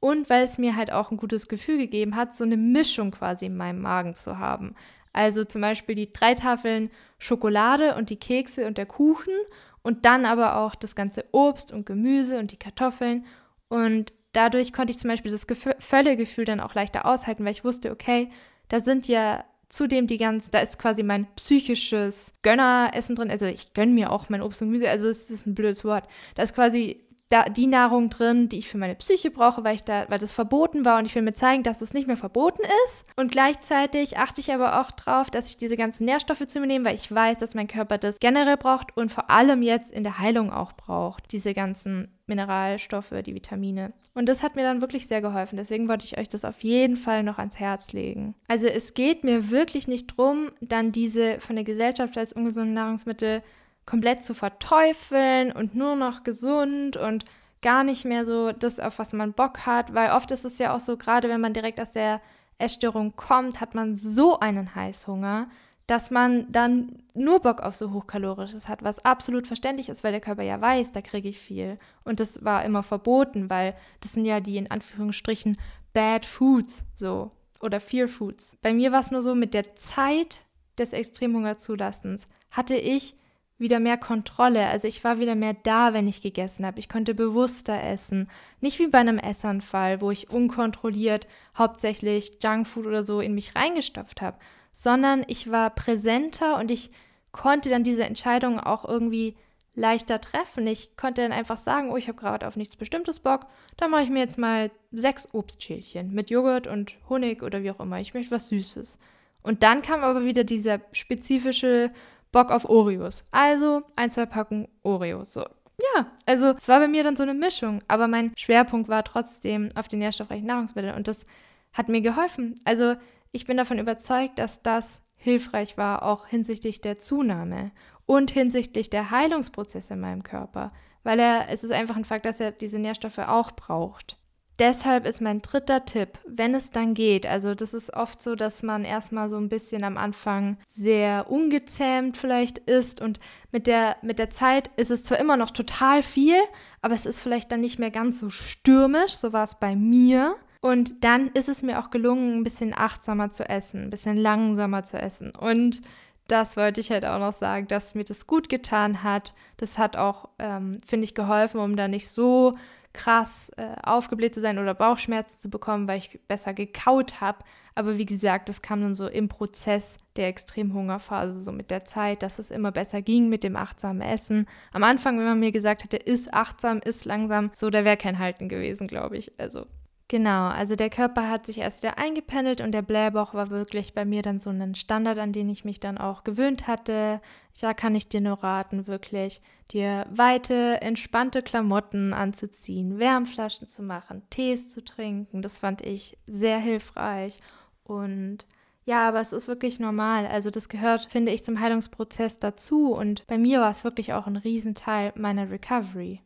und 0.00 0.30
weil 0.30 0.44
es 0.44 0.58
mir 0.58 0.76
halt 0.76 0.92
auch 0.92 1.10
ein 1.10 1.16
gutes 1.16 1.48
Gefühl 1.48 1.78
gegeben 1.78 2.16
hat, 2.16 2.34
so 2.34 2.44
eine 2.44 2.56
Mischung 2.56 3.10
quasi 3.10 3.46
in 3.46 3.56
meinem 3.56 3.80
Magen 3.80 4.14
zu 4.14 4.38
haben. 4.38 4.74
Also 5.12 5.44
zum 5.44 5.60
Beispiel 5.60 5.94
die 5.94 6.12
drei 6.12 6.34
Tafeln 6.34 6.90
Schokolade 7.18 7.94
und 7.94 8.10
die 8.10 8.18
Kekse 8.18 8.66
und 8.66 8.78
der 8.78 8.86
Kuchen 8.86 9.34
und 9.82 10.04
dann 10.04 10.24
aber 10.24 10.56
auch 10.56 10.74
das 10.74 10.94
ganze 10.94 11.24
Obst 11.32 11.72
und 11.72 11.86
Gemüse 11.86 12.38
und 12.38 12.50
die 12.52 12.58
Kartoffeln. 12.58 13.26
Und 13.68 14.12
dadurch 14.32 14.72
konnte 14.72 14.90
ich 14.90 14.98
zum 14.98 15.10
Beispiel 15.10 15.30
das 15.30 15.46
Völlegefühl 15.78 16.44
dann 16.44 16.60
auch 16.60 16.74
leichter 16.74 17.06
aushalten, 17.06 17.44
weil 17.44 17.52
ich 17.52 17.64
wusste, 17.64 17.90
okay, 17.90 18.28
da 18.68 18.80
sind 18.80 19.06
ja 19.06 19.44
Zudem 19.72 20.06
die 20.06 20.18
ganz, 20.18 20.50
da 20.50 20.58
ist 20.58 20.78
quasi 20.78 21.02
mein 21.02 21.26
psychisches 21.34 22.30
Gönneressen 22.42 23.16
drin. 23.16 23.30
Also 23.30 23.46
ich 23.46 23.72
gönne 23.72 23.92
mir 23.92 24.12
auch 24.12 24.28
mein 24.28 24.42
Obst 24.42 24.60
und 24.60 24.68
Gemüse, 24.68 24.90
also 24.90 25.06
das 25.06 25.30
ist 25.30 25.46
ein 25.46 25.54
blödes 25.54 25.82
Wort. 25.82 26.04
Da 26.34 26.42
ist 26.42 26.54
quasi 26.54 27.00
da, 27.32 27.44
die 27.44 27.66
Nahrung 27.66 28.10
drin, 28.10 28.48
die 28.48 28.58
ich 28.58 28.68
für 28.68 28.78
meine 28.78 28.94
Psyche 28.94 29.30
brauche, 29.30 29.64
weil 29.64 29.74
ich 29.74 29.84
da, 29.84 30.04
weil 30.08 30.18
das 30.18 30.32
verboten 30.32 30.84
war 30.84 30.98
und 30.98 31.06
ich 31.06 31.14
will 31.14 31.22
mir 31.22 31.32
zeigen, 31.32 31.62
dass 31.62 31.80
es 31.80 31.94
nicht 31.94 32.06
mehr 32.06 32.16
verboten 32.16 32.62
ist. 32.86 33.04
Und 33.16 33.32
gleichzeitig 33.32 34.18
achte 34.18 34.40
ich 34.40 34.52
aber 34.52 34.80
auch 34.80 34.90
drauf, 34.90 35.30
dass 35.30 35.48
ich 35.48 35.56
diese 35.56 35.76
ganzen 35.76 36.04
Nährstoffe 36.04 36.46
zu 36.46 36.60
mir 36.60 36.66
nehme, 36.66 36.84
weil 36.84 36.94
ich 36.94 37.10
weiß, 37.10 37.38
dass 37.38 37.54
mein 37.54 37.68
Körper 37.68 37.96
das 37.96 38.20
generell 38.20 38.56
braucht 38.56 38.96
und 38.96 39.10
vor 39.10 39.30
allem 39.30 39.62
jetzt 39.62 39.92
in 39.92 40.02
der 40.02 40.18
Heilung 40.18 40.52
auch 40.52 40.72
braucht. 40.72 41.32
Diese 41.32 41.54
ganzen 41.54 42.08
Mineralstoffe, 42.26 43.14
die 43.24 43.34
Vitamine. 43.34 43.92
Und 44.14 44.28
das 44.28 44.42
hat 44.42 44.56
mir 44.56 44.62
dann 44.62 44.80
wirklich 44.80 45.06
sehr 45.06 45.22
geholfen. 45.22 45.56
Deswegen 45.56 45.88
wollte 45.88 46.04
ich 46.04 46.18
euch 46.18 46.28
das 46.28 46.44
auf 46.44 46.62
jeden 46.62 46.96
Fall 46.96 47.22
noch 47.22 47.38
ans 47.38 47.58
Herz 47.58 47.92
legen. 47.92 48.34
Also 48.46 48.66
es 48.66 48.94
geht 48.94 49.24
mir 49.24 49.50
wirklich 49.50 49.88
nicht 49.88 50.06
drum, 50.08 50.50
dann 50.60 50.92
diese 50.92 51.40
von 51.40 51.56
der 51.56 51.64
Gesellschaft 51.64 52.18
als 52.18 52.32
ungesunde 52.32 52.72
Nahrungsmittel 52.72 53.42
komplett 53.86 54.24
zu 54.24 54.34
verteufeln 54.34 55.52
und 55.52 55.74
nur 55.74 55.96
noch 55.96 56.24
gesund 56.24 56.96
und 56.96 57.24
gar 57.62 57.84
nicht 57.84 58.04
mehr 58.04 58.26
so 58.26 58.52
das, 58.52 58.80
auf 58.80 58.98
was 58.98 59.12
man 59.12 59.32
Bock 59.32 59.66
hat, 59.66 59.94
weil 59.94 60.10
oft 60.12 60.30
ist 60.30 60.44
es 60.44 60.58
ja 60.58 60.74
auch 60.74 60.80
so, 60.80 60.96
gerade 60.96 61.28
wenn 61.28 61.40
man 61.40 61.54
direkt 61.54 61.80
aus 61.80 61.92
der 61.92 62.20
Essstörung 62.58 63.14
kommt, 63.16 63.60
hat 63.60 63.74
man 63.74 63.96
so 63.96 64.38
einen 64.38 64.74
Heißhunger, 64.74 65.48
dass 65.86 66.10
man 66.10 66.50
dann 66.50 67.02
nur 67.14 67.40
Bock 67.40 67.60
auf 67.60 67.76
so 67.76 67.92
hochkalorisches 67.92 68.68
hat, 68.68 68.82
was 68.82 69.04
absolut 69.04 69.46
verständlich 69.46 69.88
ist, 69.88 70.04
weil 70.04 70.12
der 70.12 70.20
Körper 70.20 70.42
ja 70.42 70.60
weiß, 70.60 70.92
da 70.92 71.02
kriege 71.02 71.28
ich 71.28 71.38
viel. 71.38 71.76
Und 72.04 72.20
das 72.20 72.44
war 72.44 72.64
immer 72.64 72.82
verboten, 72.82 73.50
weil 73.50 73.74
das 74.00 74.12
sind 74.12 74.24
ja 74.24 74.40
die 74.40 74.56
in 74.56 74.70
Anführungsstrichen 74.70 75.56
Bad 75.92 76.24
Foods 76.24 76.84
so 76.94 77.30
oder 77.60 77.80
Fear 77.80 78.08
Foods. 78.08 78.56
Bei 78.62 78.72
mir 78.72 78.92
war 78.92 79.00
es 79.00 79.10
nur 79.10 79.22
so, 79.22 79.34
mit 79.34 79.54
der 79.54 79.76
Zeit 79.76 80.40
des 80.78 80.92
Extremhungerzulassens 80.92 82.26
hatte 82.50 82.76
ich 82.76 83.16
wieder 83.62 83.80
mehr 83.80 83.96
Kontrolle. 83.96 84.66
Also 84.66 84.86
ich 84.86 85.02
war 85.04 85.18
wieder 85.18 85.34
mehr 85.34 85.54
da, 85.62 85.94
wenn 85.94 86.06
ich 86.06 86.20
gegessen 86.20 86.66
habe. 86.66 86.78
Ich 86.78 86.88
konnte 86.88 87.14
bewusster 87.14 87.82
essen. 87.82 88.28
Nicht 88.60 88.78
wie 88.78 88.88
bei 88.88 88.98
einem 88.98 89.18
Essanfall, 89.18 90.00
wo 90.00 90.10
ich 90.10 90.30
unkontrolliert 90.30 91.26
hauptsächlich 91.56 92.38
Junkfood 92.42 92.86
oder 92.86 93.04
so 93.04 93.20
in 93.20 93.34
mich 93.34 93.56
reingestopft 93.56 94.20
habe, 94.20 94.36
sondern 94.72 95.24
ich 95.26 95.50
war 95.50 95.70
präsenter 95.70 96.58
und 96.58 96.70
ich 96.70 96.90
konnte 97.30 97.70
dann 97.70 97.84
diese 97.84 98.04
Entscheidung 98.04 98.60
auch 98.60 98.84
irgendwie 98.86 99.36
leichter 99.74 100.20
treffen. 100.20 100.66
Ich 100.66 100.96
konnte 100.96 101.22
dann 101.22 101.32
einfach 101.32 101.56
sagen, 101.56 101.90
oh, 101.90 101.96
ich 101.96 102.08
habe 102.08 102.18
gerade 102.18 102.46
auf 102.46 102.56
nichts 102.56 102.76
Bestimmtes 102.76 103.20
Bock, 103.20 103.44
dann 103.76 103.90
mache 103.90 104.02
ich 104.02 104.10
mir 104.10 104.20
jetzt 104.20 104.38
mal 104.38 104.70
sechs 104.90 105.28
Obstschälchen 105.32 106.12
mit 106.12 106.30
Joghurt 106.30 106.66
und 106.66 106.96
Honig 107.08 107.42
oder 107.42 107.62
wie 107.62 107.70
auch 107.70 107.80
immer. 107.80 108.00
Ich 108.00 108.14
möchte 108.14 108.32
was 108.32 108.48
Süßes. 108.48 108.98
Und 109.42 109.62
dann 109.62 109.82
kam 109.82 110.02
aber 110.02 110.24
wieder 110.24 110.44
dieser 110.44 110.80
spezifische 110.92 111.90
Bock 112.32 112.50
auf 112.50 112.68
Oreos. 112.68 113.26
Also 113.30 113.82
ein, 113.94 114.10
zwei 114.10 114.26
Packen 114.26 114.68
Oreos. 114.82 115.34
So. 115.34 115.42
Ja, 115.42 116.06
also 116.26 116.46
es 116.58 116.68
war 116.68 116.80
bei 116.80 116.88
mir 116.88 117.04
dann 117.04 117.16
so 117.16 117.22
eine 117.22 117.34
Mischung, 117.34 117.82
aber 117.88 118.08
mein 118.08 118.32
Schwerpunkt 118.36 118.88
war 118.88 119.04
trotzdem 119.04 119.68
auf 119.74 119.88
den 119.88 120.00
nährstoffreichen 120.00 120.46
Nahrungsmitteln 120.46 120.94
und 120.94 121.08
das 121.08 121.26
hat 121.72 121.88
mir 121.88 122.00
geholfen. 122.00 122.54
Also 122.64 122.94
ich 123.30 123.46
bin 123.46 123.56
davon 123.56 123.78
überzeugt, 123.78 124.38
dass 124.38 124.62
das 124.62 125.00
hilfreich 125.16 125.78
war, 125.78 126.02
auch 126.02 126.26
hinsichtlich 126.26 126.80
der 126.80 126.98
Zunahme 126.98 127.70
und 128.06 128.30
hinsichtlich 128.30 128.90
der 128.90 129.10
Heilungsprozesse 129.10 129.94
in 129.94 130.00
meinem 130.00 130.22
Körper, 130.22 130.72
weil 131.04 131.18
er, 131.18 131.48
es 131.48 131.64
ist 131.64 131.72
einfach 131.72 131.96
ein 131.96 132.04
Fakt, 132.04 132.26
dass 132.26 132.40
er 132.40 132.52
diese 132.52 132.78
Nährstoffe 132.78 133.18
auch 133.18 133.52
braucht. 133.52 134.18
Deshalb 134.62 135.06
ist 135.06 135.20
mein 135.20 135.42
dritter 135.42 135.84
Tipp, 135.84 136.20
wenn 136.24 136.54
es 136.54 136.70
dann 136.70 136.94
geht, 136.94 137.26
also 137.26 137.52
das 137.52 137.74
ist 137.74 137.94
oft 137.94 138.22
so, 138.22 138.36
dass 138.36 138.62
man 138.62 138.84
erstmal 138.84 139.28
so 139.28 139.36
ein 139.36 139.48
bisschen 139.48 139.82
am 139.82 139.96
Anfang 139.98 140.56
sehr 140.68 141.28
ungezähmt 141.28 142.16
vielleicht 142.16 142.58
ist 142.58 143.00
und 143.00 143.18
mit 143.50 143.66
der, 143.66 143.96
mit 144.02 144.20
der 144.20 144.30
Zeit 144.30 144.70
ist 144.76 144.92
es 144.92 145.02
zwar 145.02 145.18
immer 145.18 145.36
noch 145.36 145.50
total 145.50 146.04
viel, 146.04 146.36
aber 146.80 146.94
es 146.94 147.06
ist 147.06 147.22
vielleicht 147.22 147.50
dann 147.50 147.60
nicht 147.60 147.80
mehr 147.80 147.90
ganz 147.90 148.20
so 148.20 148.30
stürmisch, 148.30 149.14
so 149.14 149.32
war 149.32 149.42
es 149.42 149.56
bei 149.56 149.74
mir. 149.74 150.36
Und 150.60 151.02
dann 151.02 151.30
ist 151.30 151.48
es 151.48 151.64
mir 151.64 151.80
auch 151.80 151.90
gelungen, 151.90 152.38
ein 152.38 152.44
bisschen 152.44 152.72
achtsamer 152.72 153.30
zu 153.30 153.48
essen, 153.48 153.82
ein 153.82 153.90
bisschen 153.90 154.16
langsamer 154.16 154.84
zu 154.84 154.96
essen. 154.96 155.32
Und 155.34 155.80
das 156.28 156.56
wollte 156.56 156.80
ich 156.80 156.92
halt 156.92 157.04
auch 157.04 157.18
noch 157.18 157.32
sagen, 157.32 157.66
dass 157.66 157.96
mir 157.96 158.04
das 158.04 158.28
gut 158.28 158.48
getan 158.48 159.02
hat. 159.02 159.34
Das 159.56 159.76
hat 159.76 159.96
auch, 159.96 160.28
ähm, 160.38 160.78
finde 160.86 161.04
ich, 161.04 161.16
geholfen, 161.16 161.58
um 161.58 161.74
da 161.74 161.88
nicht 161.88 162.08
so 162.08 162.52
krass 162.92 163.50
äh, 163.56 163.74
aufgebläht 163.82 164.34
zu 164.34 164.40
sein 164.40 164.58
oder 164.58 164.74
Bauchschmerzen 164.74 165.40
zu 165.40 165.50
bekommen, 165.50 165.88
weil 165.88 165.98
ich 165.98 166.20
besser 166.28 166.54
gekaut 166.54 167.20
habe. 167.20 167.38
Aber 167.74 167.96
wie 167.96 168.04
gesagt, 168.04 168.48
das 168.48 168.60
kam 168.60 168.82
dann 168.82 168.94
so 168.94 169.06
im 169.06 169.28
Prozess 169.28 169.98
der 170.16 170.28
Extremhungerphase, 170.28 171.40
so 171.40 171.52
mit 171.52 171.70
der 171.70 171.84
Zeit, 171.84 172.22
dass 172.22 172.38
es 172.38 172.50
immer 172.50 172.70
besser 172.70 173.00
ging 173.00 173.28
mit 173.28 173.44
dem 173.44 173.56
achtsamen 173.56 174.02
Essen. 174.02 174.46
Am 174.72 174.82
Anfang, 174.82 175.18
wenn 175.18 175.24
man 175.24 175.40
mir 175.40 175.52
gesagt 175.52 175.84
hätte, 175.84 175.96
ist 175.96 176.34
achtsam, 176.34 176.80
ist 176.84 177.06
langsam, 177.06 177.50
so, 177.54 177.70
da 177.70 177.84
wäre 177.84 177.96
kein 177.96 178.18
Halten 178.18 178.48
gewesen, 178.48 178.88
glaube 178.88 179.16
ich. 179.16 179.32
Also 179.40 179.66
Genau, 180.12 180.48
also 180.48 180.76
der 180.76 180.90
Körper 180.90 181.30
hat 181.30 181.46
sich 181.46 181.56
erst 181.56 181.82
wieder 181.82 181.96
eingependelt 181.96 182.60
und 182.60 182.72
der 182.72 182.82
Blähbauch 182.82 183.32
war 183.32 183.48
wirklich 183.48 183.94
bei 183.94 184.04
mir 184.04 184.20
dann 184.20 184.38
so 184.38 184.50
ein 184.50 184.74
Standard, 184.74 185.16
an 185.16 185.32
den 185.32 185.48
ich 185.48 185.64
mich 185.64 185.80
dann 185.80 185.96
auch 185.96 186.22
gewöhnt 186.22 186.66
hatte. 186.66 187.22
Da 187.62 187.72
kann 187.72 187.94
ich 187.94 188.10
dir 188.10 188.20
nur 188.20 188.42
raten, 188.42 188.86
wirklich 188.86 189.40
dir 189.70 190.04
weite, 190.10 190.82
entspannte 190.82 191.40
Klamotten 191.40 192.12
anzuziehen, 192.12 192.98
Wärmflaschen 192.98 193.68
zu 193.68 193.82
machen, 193.82 194.20
Tees 194.28 194.68
zu 194.68 194.84
trinken. 194.84 195.40
Das 195.40 195.60
fand 195.60 195.80
ich 195.80 196.18
sehr 196.26 196.58
hilfreich 196.58 197.40
und 197.82 198.46
ja, 198.84 199.08
aber 199.08 199.22
es 199.22 199.32
ist 199.32 199.48
wirklich 199.48 199.80
normal. 199.80 200.26
Also 200.26 200.50
das 200.50 200.68
gehört, 200.68 201.06
finde 201.06 201.32
ich, 201.32 201.42
zum 201.42 201.58
Heilungsprozess 201.58 202.38
dazu. 202.38 202.92
Und 202.92 203.26
bei 203.28 203.38
mir 203.38 203.60
war 203.60 203.70
es 203.70 203.82
wirklich 203.82 204.12
auch 204.12 204.26
ein 204.26 204.36
Riesenteil 204.36 205.14
meiner 205.16 205.50
Recovery. 205.50 206.20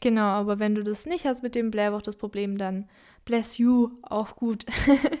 Genau, 0.00 0.22
aber 0.22 0.58
wenn 0.58 0.74
du 0.74 0.82
das 0.82 1.06
nicht 1.06 1.24
hast 1.24 1.42
mit 1.42 1.54
dem 1.54 1.70
Blähbauch, 1.70 2.02
das 2.02 2.16
Problem, 2.16 2.58
dann 2.58 2.88
bless 3.24 3.58
you, 3.58 3.90
auch 4.02 4.36
gut. 4.36 4.64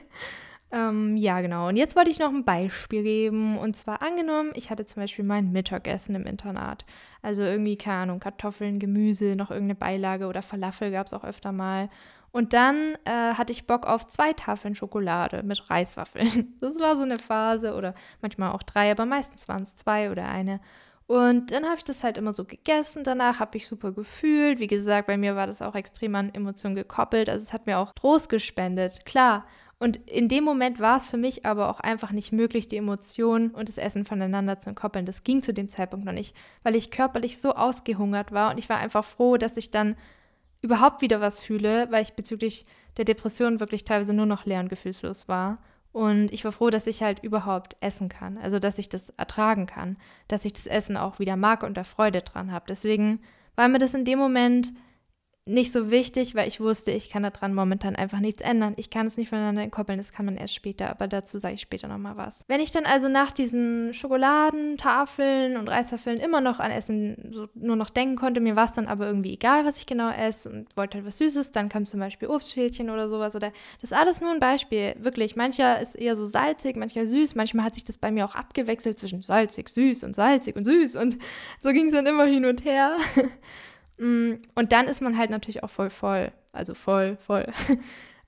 ähm, 0.72 1.16
ja, 1.16 1.40
genau. 1.40 1.68
Und 1.68 1.76
jetzt 1.76 1.96
wollte 1.96 2.10
ich 2.10 2.18
noch 2.18 2.30
ein 2.30 2.44
Beispiel 2.44 3.02
geben. 3.02 3.58
Und 3.58 3.76
zwar 3.76 4.02
angenommen, 4.02 4.52
ich 4.54 4.70
hatte 4.70 4.86
zum 4.86 5.02
Beispiel 5.02 5.24
mein 5.24 5.52
Mittagessen 5.52 6.14
im 6.14 6.26
Internat. 6.26 6.84
Also 7.22 7.42
irgendwie, 7.42 7.76
keine 7.76 8.02
Ahnung, 8.02 8.20
Kartoffeln, 8.20 8.78
Gemüse, 8.78 9.36
noch 9.36 9.50
irgendeine 9.50 9.74
Beilage 9.74 10.26
oder 10.26 10.42
Falafel 10.42 10.90
gab 10.90 11.06
es 11.06 11.12
auch 11.12 11.24
öfter 11.24 11.52
mal. 11.52 11.90
Und 12.30 12.52
dann 12.52 12.96
äh, 13.04 13.34
hatte 13.34 13.52
ich 13.52 13.66
Bock 13.66 13.86
auf 13.86 14.06
zwei 14.06 14.32
Tafeln 14.32 14.74
Schokolade 14.74 15.42
mit 15.42 15.70
Reiswaffeln. 15.70 16.54
Das 16.60 16.78
war 16.78 16.96
so 16.96 17.02
eine 17.02 17.18
Phase 17.18 17.74
oder 17.74 17.94
manchmal 18.20 18.52
auch 18.52 18.62
drei, 18.62 18.90
aber 18.90 19.06
meistens 19.06 19.48
waren 19.48 19.62
es 19.62 19.76
zwei 19.76 20.10
oder 20.10 20.28
eine. 20.28 20.60
Und 21.08 21.52
dann 21.52 21.64
habe 21.64 21.78
ich 21.78 21.84
das 21.84 22.04
halt 22.04 22.18
immer 22.18 22.34
so 22.34 22.44
gegessen. 22.44 23.02
Danach 23.02 23.40
habe 23.40 23.56
ich 23.56 23.66
super 23.66 23.92
gefühlt. 23.92 24.60
Wie 24.60 24.66
gesagt, 24.66 25.06
bei 25.06 25.16
mir 25.16 25.36
war 25.36 25.46
das 25.46 25.62
auch 25.62 25.74
extrem 25.74 26.14
an 26.14 26.34
Emotionen 26.34 26.74
gekoppelt. 26.74 27.30
Also 27.30 27.44
es 27.44 27.52
hat 27.54 27.64
mir 27.64 27.78
auch 27.78 27.94
Trost 27.94 28.28
gespendet. 28.28 29.06
Klar, 29.06 29.46
und 29.78 29.96
in 30.08 30.28
dem 30.28 30.44
Moment 30.44 30.80
war 30.80 30.98
es 30.98 31.08
für 31.08 31.16
mich 31.16 31.46
aber 31.46 31.70
auch 31.70 31.80
einfach 31.80 32.10
nicht 32.10 32.30
möglich, 32.32 32.68
die 32.68 32.76
Emotionen 32.76 33.50
und 33.50 33.70
das 33.70 33.78
Essen 33.78 34.04
voneinander 34.04 34.58
zu 34.58 34.68
entkoppeln. 34.68 35.06
Das 35.06 35.24
ging 35.24 35.42
zu 35.42 35.54
dem 35.54 35.68
Zeitpunkt 35.68 36.04
noch 36.04 36.12
nicht, 36.12 36.36
weil 36.62 36.76
ich 36.76 36.90
körperlich 36.90 37.40
so 37.40 37.54
ausgehungert 37.54 38.30
war 38.30 38.50
und 38.50 38.58
ich 38.58 38.68
war 38.68 38.76
einfach 38.76 39.04
froh, 39.04 39.38
dass 39.38 39.56
ich 39.56 39.70
dann 39.70 39.96
überhaupt 40.60 41.00
wieder 41.00 41.22
was 41.22 41.40
fühle, 41.40 41.90
weil 41.90 42.02
ich 42.02 42.14
bezüglich 42.14 42.66
der 42.98 43.06
Depression 43.06 43.60
wirklich 43.60 43.84
teilweise 43.84 44.12
nur 44.12 44.26
noch 44.26 44.44
leer 44.44 44.60
und 44.60 44.68
gefühlslos 44.68 45.26
war. 45.28 45.54
Und 45.92 46.32
ich 46.32 46.44
war 46.44 46.52
froh, 46.52 46.70
dass 46.70 46.86
ich 46.86 47.02
halt 47.02 47.22
überhaupt 47.22 47.76
essen 47.80 48.08
kann, 48.08 48.38
also 48.38 48.58
dass 48.58 48.78
ich 48.78 48.88
das 48.88 49.10
ertragen 49.10 49.66
kann, 49.66 49.96
dass 50.28 50.44
ich 50.44 50.52
das 50.52 50.66
Essen 50.66 50.96
auch 50.96 51.18
wieder 51.18 51.36
mag 51.36 51.62
und 51.62 51.76
da 51.76 51.84
Freude 51.84 52.20
dran 52.20 52.52
habe. 52.52 52.66
Deswegen 52.68 53.20
war 53.56 53.68
mir 53.68 53.78
das 53.78 53.94
in 53.94 54.04
dem 54.04 54.18
Moment 54.18 54.72
nicht 55.48 55.72
so 55.72 55.90
wichtig, 55.90 56.34
weil 56.34 56.46
ich 56.46 56.60
wusste, 56.60 56.90
ich 56.90 57.08
kann 57.08 57.22
daran 57.22 57.54
momentan 57.54 57.96
einfach 57.96 58.20
nichts 58.20 58.42
ändern. 58.42 58.74
Ich 58.76 58.90
kann 58.90 59.06
es 59.06 59.16
nicht 59.16 59.30
voneinander 59.30 59.62
entkoppeln, 59.62 59.98
das 59.98 60.12
kann 60.12 60.26
man 60.26 60.36
erst 60.36 60.54
später, 60.54 60.90
aber 60.90 61.08
dazu 61.08 61.38
sage 61.38 61.54
ich 61.54 61.62
später 61.62 61.88
nochmal 61.88 62.16
was. 62.16 62.44
Wenn 62.48 62.60
ich 62.60 62.70
dann 62.70 62.84
also 62.84 63.08
nach 63.08 63.32
diesen 63.32 63.94
Schokoladen, 63.94 64.76
Tafeln 64.76 65.56
und 65.56 65.68
Reiswaffeln 65.68 66.20
immer 66.20 66.40
noch 66.40 66.60
an 66.60 66.70
Essen 66.70 67.30
so 67.32 67.48
nur 67.54 67.76
noch 67.76 67.88
denken 67.88 68.16
konnte, 68.16 68.40
mir 68.40 68.56
war 68.56 68.66
es 68.66 68.72
dann 68.72 68.88
aber 68.88 69.06
irgendwie 69.06 69.32
egal, 69.32 69.64
was 69.64 69.78
ich 69.78 69.86
genau 69.86 70.10
esse 70.10 70.50
und 70.50 70.76
wollte 70.76 70.98
halt 70.98 71.06
was 71.06 71.18
Süßes, 71.18 71.50
dann 71.50 71.70
kam 71.70 71.86
zum 71.86 72.00
Beispiel 72.00 72.28
Obstschälchen 72.28 72.90
oder 72.90 73.08
sowas 73.08 73.34
oder 73.34 73.50
das 73.80 73.90
ist 73.90 73.96
alles 73.96 74.20
nur 74.20 74.30
ein 74.30 74.40
Beispiel, 74.40 74.94
wirklich. 74.98 75.34
Mancher 75.34 75.80
ist 75.80 75.94
eher 75.94 76.14
so 76.14 76.26
salzig, 76.26 76.76
mancher 76.76 77.06
süß, 77.06 77.34
manchmal 77.34 77.64
hat 77.64 77.74
sich 77.74 77.84
das 77.84 77.96
bei 77.96 78.10
mir 78.10 78.26
auch 78.26 78.34
abgewechselt 78.34 78.98
zwischen 78.98 79.22
salzig, 79.22 79.70
süß 79.70 80.04
und 80.04 80.14
salzig 80.14 80.56
und 80.56 80.66
süß 80.66 80.96
und 80.96 81.16
so 81.62 81.70
ging 81.70 81.86
es 81.86 81.92
dann 81.92 82.06
immer 82.06 82.26
hin 82.26 82.44
und 82.44 82.64
her. 82.64 82.96
Mm, 83.98 84.34
und 84.54 84.72
dann 84.72 84.86
ist 84.86 85.00
man 85.00 85.18
halt 85.18 85.30
natürlich 85.30 85.62
auch 85.62 85.70
voll 85.70 85.90
voll. 85.90 86.32
Also 86.52 86.74
voll, 86.74 87.16
voll. 87.16 87.46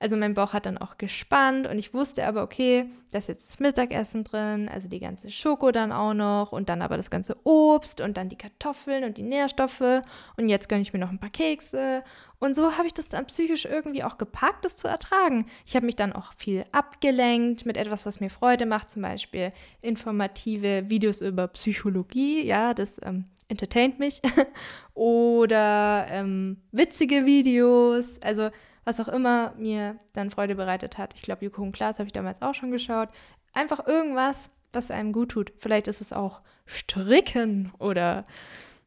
Also 0.02 0.16
mein 0.16 0.32
Bauch 0.32 0.54
hat 0.54 0.64
dann 0.64 0.78
auch 0.78 0.96
gespannt 0.96 1.66
und 1.66 1.78
ich 1.78 1.92
wusste 1.92 2.26
aber, 2.26 2.42
okay, 2.42 2.88
da 3.12 3.18
ist 3.18 3.28
jetzt 3.28 3.50
das 3.50 3.60
Mittagessen 3.60 4.24
drin, 4.24 4.66
also 4.66 4.88
die 4.88 4.98
ganze 4.98 5.30
Schoko 5.30 5.72
dann 5.72 5.92
auch 5.92 6.14
noch 6.14 6.52
und 6.52 6.70
dann 6.70 6.80
aber 6.80 6.96
das 6.96 7.10
ganze 7.10 7.36
Obst 7.44 8.00
und 8.00 8.16
dann 8.16 8.30
die 8.30 8.38
Kartoffeln 8.38 9.04
und 9.04 9.18
die 9.18 9.22
Nährstoffe 9.22 10.00
und 10.38 10.48
jetzt 10.48 10.70
gönne 10.70 10.80
ich 10.80 10.94
mir 10.94 11.00
noch 11.00 11.10
ein 11.10 11.18
paar 11.18 11.28
Kekse. 11.28 12.02
Und 12.38 12.56
so 12.56 12.78
habe 12.78 12.86
ich 12.86 12.94
das 12.94 13.10
dann 13.10 13.26
psychisch 13.26 13.66
irgendwie 13.66 14.02
auch 14.02 14.16
gepackt, 14.16 14.64
das 14.64 14.76
zu 14.76 14.88
ertragen. 14.88 15.44
Ich 15.66 15.76
habe 15.76 15.84
mich 15.84 15.96
dann 15.96 16.14
auch 16.14 16.32
viel 16.32 16.64
abgelenkt 16.72 17.66
mit 17.66 17.76
etwas, 17.76 18.06
was 18.06 18.20
mir 18.20 18.30
Freude 18.30 18.64
macht, 18.64 18.90
zum 18.90 19.02
Beispiel 19.02 19.52
informative 19.82 20.88
Videos 20.88 21.20
über 21.20 21.46
Psychologie, 21.48 22.42
ja, 22.42 22.72
das 22.72 22.98
ähm, 23.04 23.26
entertaint 23.50 23.98
mich. 23.98 24.20
Oder 24.94 26.06
ähm, 26.08 26.62
witzige 26.72 27.26
Videos, 27.26 28.20
also 28.22 28.50
was 28.84 29.00
auch 29.00 29.08
immer 29.08 29.54
mir 29.58 29.98
dann 30.14 30.30
Freude 30.30 30.54
bereitet 30.54 30.98
hat. 30.98 31.14
Ich 31.14 31.22
glaube, 31.22 31.44
und 31.44 31.72
Klaas 31.72 31.98
habe 31.98 32.06
ich 32.06 32.12
damals 32.12 32.42
auch 32.42 32.54
schon 32.54 32.70
geschaut. 32.70 33.08
Einfach 33.52 33.86
irgendwas, 33.86 34.50
was 34.72 34.90
einem 34.90 35.12
gut 35.12 35.30
tut. 35.30 35.52
Vielleicht 35.58 35.88
ist 35.88 36.00
es 36.00 36.12
auch 36.12 36.40
Stricken 36.66 37.72
oder 37.78 38.24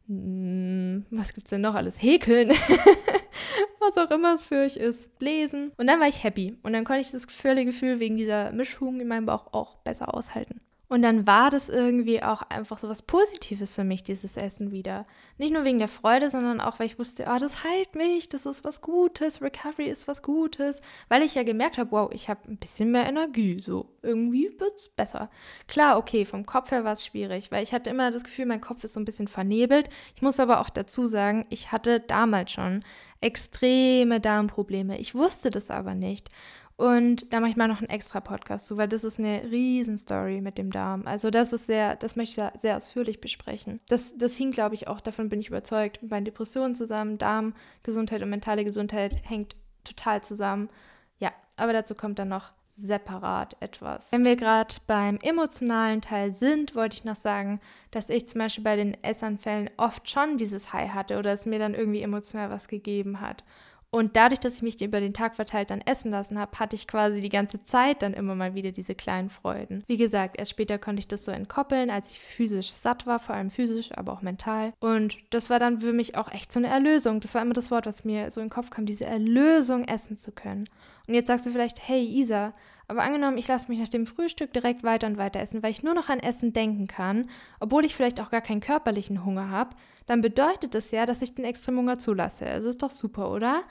mh, 0.07 0.15
hm, 0.15 1.05
was 1.11 1.33
es 1.45 1.51
denn 1.51 1.61
noch 1.61 1.75
alles? 1.75 2.01
Häkeln. 2.01 2.49
was 3.79 3.97
auch 3.97 4.11
immer 4.11 4.33
es 4.33 4.45
für 4.45 4.61
euch 4.63 4.77
ist. 4.77 5.09
Lesen. 5.19 5.71
Und 5.77 5.87
dann 5.87 5.99
war 5.99 6.07
ich 6.07 6.23
happy. 6.23 6.57
Und 6.63 6.73
dann 6.73 6.85
konnte 6.85 7.01
ich 7.01 7.11
das 7.11 7.27
Gefühl 7.65 7.99
wegen 7.99 8.17
dieser 8.17 8.51
Mischung 8.51 8.99
in 8.99 9.07
meinem 9.07 9.25
Bauch 9.25 9.53
auch 9.53 9.77
besser 9.77 10.13
aushalten. 10.13 10.61
Und 10.89 11.01
dann 11.01 11.25
war 11.25 11.49
das 11.49 11.69
irgendwie 11.69 12.21
auch 12.21 12.43
einfach 12.43 12.77
so 12.77 12.87
was 12.87 13.01
Positives 13.01 13.73
für 13.73 13.83
mich, 13.83 14.03
dieses 14.03 14.37
Essen 14.37 14.71
wieder. 14.71 15.07
Nicht 15.37 15.53
nur 15.53 15.63
wegen 15.63 15.79
der 15.79 15.87
Freude, 15.87 16.29
sondern 16.29 16.61
auch, 16.61 16.77
weil 16.77 16.85
ich 16.85 16.99
wusste, 16.99 17.25
oh, 17.27 17.37
das 17.39 17.63
heilt 17.63 17.95
mich, 17.95 18.29
das 18.29 18.45
ist 18.45 18.63
was 18.63 18.81
Gutes, 18.81 19.41
Recovery 19.41 19.89
ist 19.89 20.07
was 20.07 20.21
Gutes. 20.21 20.81
Weil 21.09 21.23
ich 21.23 21.35
ja 21.35 21.43
gemerkt 21.43 21.77
habe, 21.77 21.91
wow, 21.91 22.11
ich 22.13 22.29
habe 22.29 22.41
ein 22.47 22.57
bisschen 22.57 22.91
mehr 22.91 23.07
Energie, 23.07 23.59
so 23.59 23.89
irgendwie 24.03 24.53
wird 24.59 24.75
es 24.75 24.89
besser. 24.89 25.29
Klar, 25.67 25.97
okay, 25.97 26.25
vom 26.25 26.45
Kopf 26.45 26.69
her 26.71 26.83
war 26.83 26.93
es 26.93 27.05
schwierig, 27.05 27.51
weil 27.51 27.63
ich 27.63 27.73
hatte 27.73 27.89
immer 27.89 28.11
das 28.11 28.23
Gefühl, 28.23 28.45
mein 28.45 28.61
Kopf 28.61 28.83
ist 28.83 28.93
so 28.93 28.99
ein 28.99 29.05
bisschen 29.05 29.27
vernebelt. 29.27 29.89
Ich 30.15 30.21
muss 30.21 30.39
aber 30.39 30.61
auch 30.61 30.69
dazu 30.69 31.07
sagen, 31.07 31.45
ich 31.49 31.71
hatte 31.71 32.01
damals 32.01 32.51
schon 32.51 32.83
extreme 33.23 34.19
Darmprobleme. 34.19 34.99
Ich 34.99 35.15
wusste 35.15 35.49
das 35.49 35.71
aber 35.71 35.95
nicht. 35.95 36.29
Und 36.75 37.31
da 37.31 37.39
mache 37.39 37.51
ich 37.51 37.55
mal 37.55 37.67
noch 37.67 37.79
einen 37.79 37.89
extra 37.89 38.19
Podcast 38.19 38.65
zu, 38.65 38.77
weil 38.77 38.87
das 38.87 39.03
ist 39.03 39.19
eine 39.19 39.43
Riesenstory 39.51 40.41
mit 40.41 40.57
dem 40.57 40.71
Darm. 40.71 41.05
Also 41.05 41.29
das 41.29 41.53
ist 41.53 41.67
sehr, 41.67 41.95
das 41.95 42.15
möchte 42.15 42.51
ich 42.53 42.61
sehr 42.61 42.77
ausführlich 42.77 43.21
besprechen. 43.21 43.79
Das, 43.89 44.17
das 44.17 44.35
hing, 44.35 44.51
glaube 44.51 44.75
ich, 44.75 44.87
auch, 44.87 44.99
davon 44.99 45.29
bin 45.29 45.39
ich 45.39 45.49
überzeugt, 45.49 46.01
mit 46.01 46.11
meinen 46.11 46.25
Depressionen 46.25 46.75
zusammen. 46.75 47.17
Darmgesundheit 47.19 48.23
und 48.23 48.29
mentale 48.29 48.65
Gesundheit 48.65 49.15
hängt 49.23 49.55
total 49.83 50.23
zusammen. 50.23 50.69
Ja, 51.19 51.31
aber 51.57 51.73
dazu 51.73 51.93
kommt 51.93 52.17
dann 52.17 52.29
noch 52.29 52.53
separat 52.75 53.55
etwas. 53.59 54.11
Wenn 54.11 54.25
wir 54.25 54.35
gerade 54.35 54.73
beim 54.87 55.19
emotionalen 55.21 56.01
Teil 56.01 56.31
sind, 56.31 56.73
wollte 56.73 56.95
ich 56.95 57.03
noch 57.03 57.15
sagen, 57.15 57.59
dass 57.91 58.09
ich 58.09 58.27
zum 58.27 58.39
Beispiel 58.39 58.63
bei 58.63 58.75
den 58.75 58.97
Essanfällen 59.03 59.69
oft 59.77 60.09
schon 60.09 60.37
dieses 60.37 60.73
High 60.73 60.91
hatte 60.91 61.19
oder 61.19 61.33
es 61.33 61.45
mir 61.45 61.59
dann 61.59 61.75
irgendwie 61.75 62.01
emotional 62.01 62.49
was 62.49 62.67
gegeben 62.67 63.21
hat. 63.21 63.43
Und 63.93 64.15
dadurch, 64.15 64.39
dass 64.39 64.55
ich 64.55 64.63
mich 64.63 64.81
über 64.81 64.99
den 64.99 65.13
Tag 65.13 65.35
verteilt 65.35 65.69
dann 65.69 65.79
essen 65.81 66.09
lassen 66.09 66.39
habe, 66.39 66.57
hatte 66.57 66.75
ich 66.75 66.87
quasi 66.87 67.21
die 67.21 67.29
ganze 67.29 67.63
Zeit 67.63 68.01
dann 68.01 68.15
immer 68.15 68.33
mal 68.33 68.55
wieder 68.55 68.71
diese 68.71 68.95
kleinen 68.95 69.29
Freuden. 69.29 69.83
Wie 69.85 69.97
gesagt, 69.97 70.39
erst 70.39 70.49
später 70.49 70.79
konnte 70.79 70.99
ich 70.99 71.07
das 71.07 71.25
so 71.25 71.31
entkoppeln, 71.31 71.91
als 71.91 72.09
ich 72.09 72.19
physisch 72.19 72.71
satt 72.71 73.05
war, 73.05 73.19
vor 73.19 73.35
allem 73.35 73.51
physisch, 73.51 73.91
aber 73.95 74.13
auch 74.13 74.23
mental. 74.23 74.73
Und 74.79 75.17
das 75.29 75.51
war 75.51 75.59
dann 75.59 75.81
für 75.81 75.93
mich 75.93 76.17
auch 76.17 76.31
echt 76.31 76.51
so 76.51 76.57
eine 76.57 76.69
Erlösung. 76.69 77.19
Das 77.19 77.35
war 77.35 77.43
immer 77.43 77.53
das 77.53 77.69
Wort, 77.69 77.85
was 77.85 78.03
mir 78.03 78.31
so 78.31 78.41
in 78.41 78.47
den 78.47 78.51
Kopf 78.51 78.71
kam, 78.71 78.87
diese 78.87 79.05
Erlösung 79.05 79.83
essen 79.83 80.17
zu 80.17 80.31
können. 80.31 80.67
Und 81.07 81.13
jetzt 81.13 81.27
sagst 81.27 81.45
du 81.45 81.51
vielleicht, 81.51 81.87
hey 81.87 82.03
Isa, 82.03 82.51
aber 82.87 83.03
angenommen, 83.03 83.37
ich 83.37 83.47
lasse 83.47 83.69
mich 83.69 83.79
nach 83.79 83.89
dem 83.89 84.05
Frühstück 84.05 84.53
direkt 84.53 84.83
weiter 84.83 85.07
und 85.07 85.17
weiter 85.17 85.39
essen, 85.39 85.63
weil 85.63 85.71
ich 85.71 85.83
nur 85.83 85.93
noch 85.93 86.09
an 86.09 86.19
Essen 86.19 86.53
denken 86.53 86.87
kann, 86.87 87.27
obwohl 87.59 87.85
ich 87.85 87.95
vielleicht 87.95 88.19
auch 88.19 88.31
gar 88.31 88.41
keinen 88.41 88.61
körperlichen 88.61 89.25
Hunger 89.25 89.49
habe, 89.49 89.75
dann 90.05 90.21
bedeutet 90.21 90.75
das 90.75 90.91
ja, 90.91 91.05
dass 91.05 91.21
ich 91.21 91.35
den 91.35 91.45
Extremhunger 91.45 91.97
zulasse. 91.99 92.45
Es 92.45 92.65
ist 92.65 92.83
doch 92.83 92.91
super, 92.91 93.31
oder? 93.31 93.63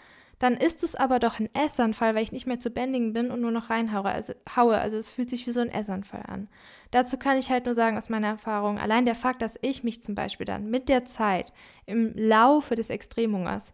Dann 0.43 0.57
ist 0.57 0.83
es 0.83 0.97
aber 0.97 1.21
doch 1.21 1.39
ein 1.39 1.49
Essanfall, 1.55 2.17
weil 2.17 2.25
ich 2.25 2.33
nicht 2.33 2.49
mehr 2.49 2.59
zu 2.59 2.71
bändigen 2.71 3.13
bin 3.13 3.31
und 3.31 3.41
nur 3.41 3.53
noch 3.53 3.71
reinhaue. 3.71 4.11
Also, 4.11 4.33
haue. 4.57 4.77
also 4.77 4.97
es 4.97 5.09
fühlt 5.09 5.31
sich 5.31 5.47
wie 5.47 5.53
so 5.53 5.61
ein 5.61 5.71
Essanfall 5.71 6.25
an. 6.27 6.49
Dazu 6.91 7.17
kann 7.17 7.39
ich 7.39 7.49
halt 7.49 7.65
nur 7.65 7.77
sagen 7.77 7.97
aus 7.97 8.09
meiner 8.09 8.27
Erfahrung, 8.27 8.79
allein 8.79 9.05
der 9.05 9.15
Fakt, 9.15 9.41
dass 9.41 9.57
ich 9.63 9.85
mich 9.85 10.03
zum 10.03 10.17
Beispiel 10.17 10.45
dann 10.45 10.69
mit 10.69 10.89
der 10.89 11.05
Zeit 11.05 11.53
im 11.87 12.13
Laufe 12.17 12.75
des 12.75 12.91
Extremhungers 12.91 13.73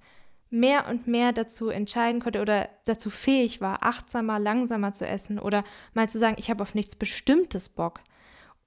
mehr 0.50 0.88
und 0.88 1.06
mehr 1.06 1.32
dazu 1.32 1.68
entscheiden 1.68 2.20
konnte 2.20 2.40
oder 2.40 2.68
dazu 2.84 3.10
fähig 3.10 3.60
war, 3.60 3.84
achtsamer, 3.84 4.38
langsamer 4.38 4.92
zu 4.92 5.06
essen 5.06 5.38
oder 5.38 5.64
mal 5.94 6.08
zu 6.08 6.18
sagen, 6.18 6.36
ich 6.38 6.50
habe 6.50 6.62
auf 6.62 6.74
nichts 6.74 6.96
Bestimmtes 6.96 7.68
Bock. 7.68 8.00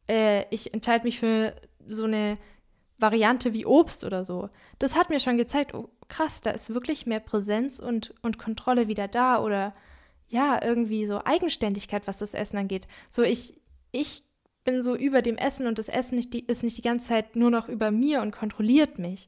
Äh, 0.07 0.45
ich 0.51 0.73
entscheide 0.73 1.05
mich 1.05 1.19
für 1.19 1.55
so 1.87 2.05
eine 2.05 2.37
Variante 2.99 3.53
wie 3.53 3.65
Obst 3.65 4.03
oder 4.03 4.23
so. 4.23 4.49
Das 4.79 4.95
hat 4.95 5.09
mir 5.09 5.19
schon 5.19 5.37
gezeigt, 5.37 5.73
oh 5.73 5.89
krass, 6.07 6.41
da 6.41 6.51
ist 6.51 6.73
wirklich 6.73 7.07
mehr 7.07 7.19
Präsenz 7.19 7.79
und, 7.79 8.13
und 8.21 8.37
Kontrolle 8.37 8.87
wieder 8.87 9.07
da 9.07 9.41
oder 9.41 9.73
ja, 10.27 10.63
irgendwie 10.63 11.07
so 11.07 11.21
Eigenständigkeit, 11.23 12.03
was 12.05 12.19
das 12.19 12.33
Essen 12.33 12.57
angeht. 12.57 12.87
So, 13.09 13.23
ich, 13.23 13.59
ich 13.91 14.23
bin 14.63 14.83
so 14.83 14.95
über 14.95 15.21
dem 15.21 15.37
Essen 15.37 15.67
und 15.67 15.79
das 15.79 15.89
Essen 15.89 16.15
nicht 16.15 16.33
die, 16.33 16.45
ist 16.45 16.63
nicht 16.63 16.77
die 16.77 16.83
ganze 16.83 17.09
Zeit 17.09 17.35
nur 17.35 17.51
noch 17.51 17.67
über 17.67 17.91
mir 17.91 18.21
und 18.21 18.31
kontrolliert 18.31 18.99
mich. 18.99 19.27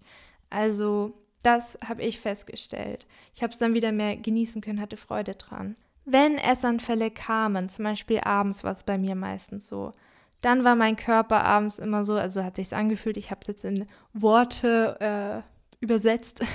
Also, 0.50 1.14
das 1.44 1.78
habe 1.86 2.02
ich 2.02 2.20
festgestellt. 2.20 3.06
Ich 3.34 3.44
habe 3.44 3.54
es 3.54 3.60
dann 3.60 3.74
wieder 3.74 3.92
mehr 3.92 4.16
genießen 4.16 4.62
können, 4.62 4.82
hatte 4.82 4.98
Freude 4.98 5.36
dran. 5.36 5.76
Wenn 6.06 6.38
Essanfälle 6.38 7.12
kamen, 7.12 7.70
zum 7.70 7.84
Beispiel 7.84 8.20
abends 8.22 8.64
war 8.64 8.74
es 8.74 8.84
bei 8.84 8.98
mir 8.98 9.16
meistens 9.16 9.68
so, 9.68 9.94
dann 10.42 10.66
war 10.66 10.76
mein 10.76 10.98
Körper 10.98 11.44
abends 11.44 11.80
immer 11.80 12.04
so, 12.04 12.16
also 12.16 12.44
hat 12.44 12.58
sich 12.58 12.76
angefühlt, 12.76 13.16
ich 13.16 13.32
habe 13.32 13.40
es 13.42 13.48
jetzt 13.48 13.66
in 13.66 13.86
Worte 14.14 14.98
äh, 15.00 15.84
übersetzt. 15.84 16.44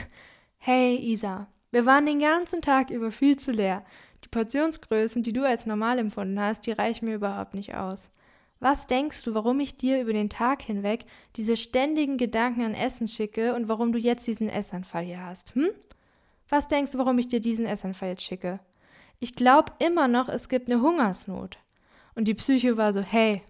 Hey 0.60 0.96
Isa, 0.96 1.46
wir 1.70 1.86
waren 1.86 2.04
den 2.04 2.18
ganzen 2.18 2.62
Tag 2.62 2.90
über 2.90 3.12
viel 3.12 3.38
zu 3.38 3.52
leer. 3.52 3.84
Die 4.24 4.28
Portionsgrößen, 4.28 5.22
die 5.22 5.32
du 5.32 5.46
als 5.46 5.66
normal 5.66 6.00
empfunden 6.00 6.38
hast, 6.40 6.66
die 6.66 6.72
reichen 6.72 7.04
mir 7.04 7.14
überhaupt 7.14 7.54
nicht 7.54 7.76
aus. 7.76 8.10
Was 8.60 8.86
denkst 8.86 9.22
du, 9.22 9.34
warum 9.34 9.60
ich 9.60 9.76
dir 9.76 10.00
über 10.00 10.12
den 10.12 10.30
Tag 10.30 10.62
hinweg 10.62 11.04
diese 11.36 11.56
ständigen 11.56 12.18
Gedanken 12.18 12.62
an 12.62 12.74
Essen 12.74 13.06
schicke 13.06 13.54
und 13.54 13.68
warum 13.68 13.92
du 13.92 13.98
jetzt 13.98 14.26
diesen 14.26 14.48
Essanfall 14.48 15.04
hier 15.04 15.24
hast? 15.24 15.54
Hm? 15.54 15.68
Was 16.48 16.66
denkst 16.66 16.92
du, 16.92 16.98
warum 16.98 17.18
ich 17.18 17.28
dir 17.28 17.40
diesen 17.40 17.66
Essanfall 17.66 18.10
jetzt 18.10 18.24
schicke? 18.24 18.58
Ich 19.20 19.34
glaube 19.34 19.72
immer 19.78 20.08
noch, 20.08 20.28
es 20.28 20.48
gibt 20.48 20.70
eine 20.70 20.80
Hungersnot. 20.80 21.58
Und 22.14 22.26
die 22.26 22.34
Psyche 22.34 22.76
war 22.76 22.92
so, 22.92 23.00
hey, 23.00 23.42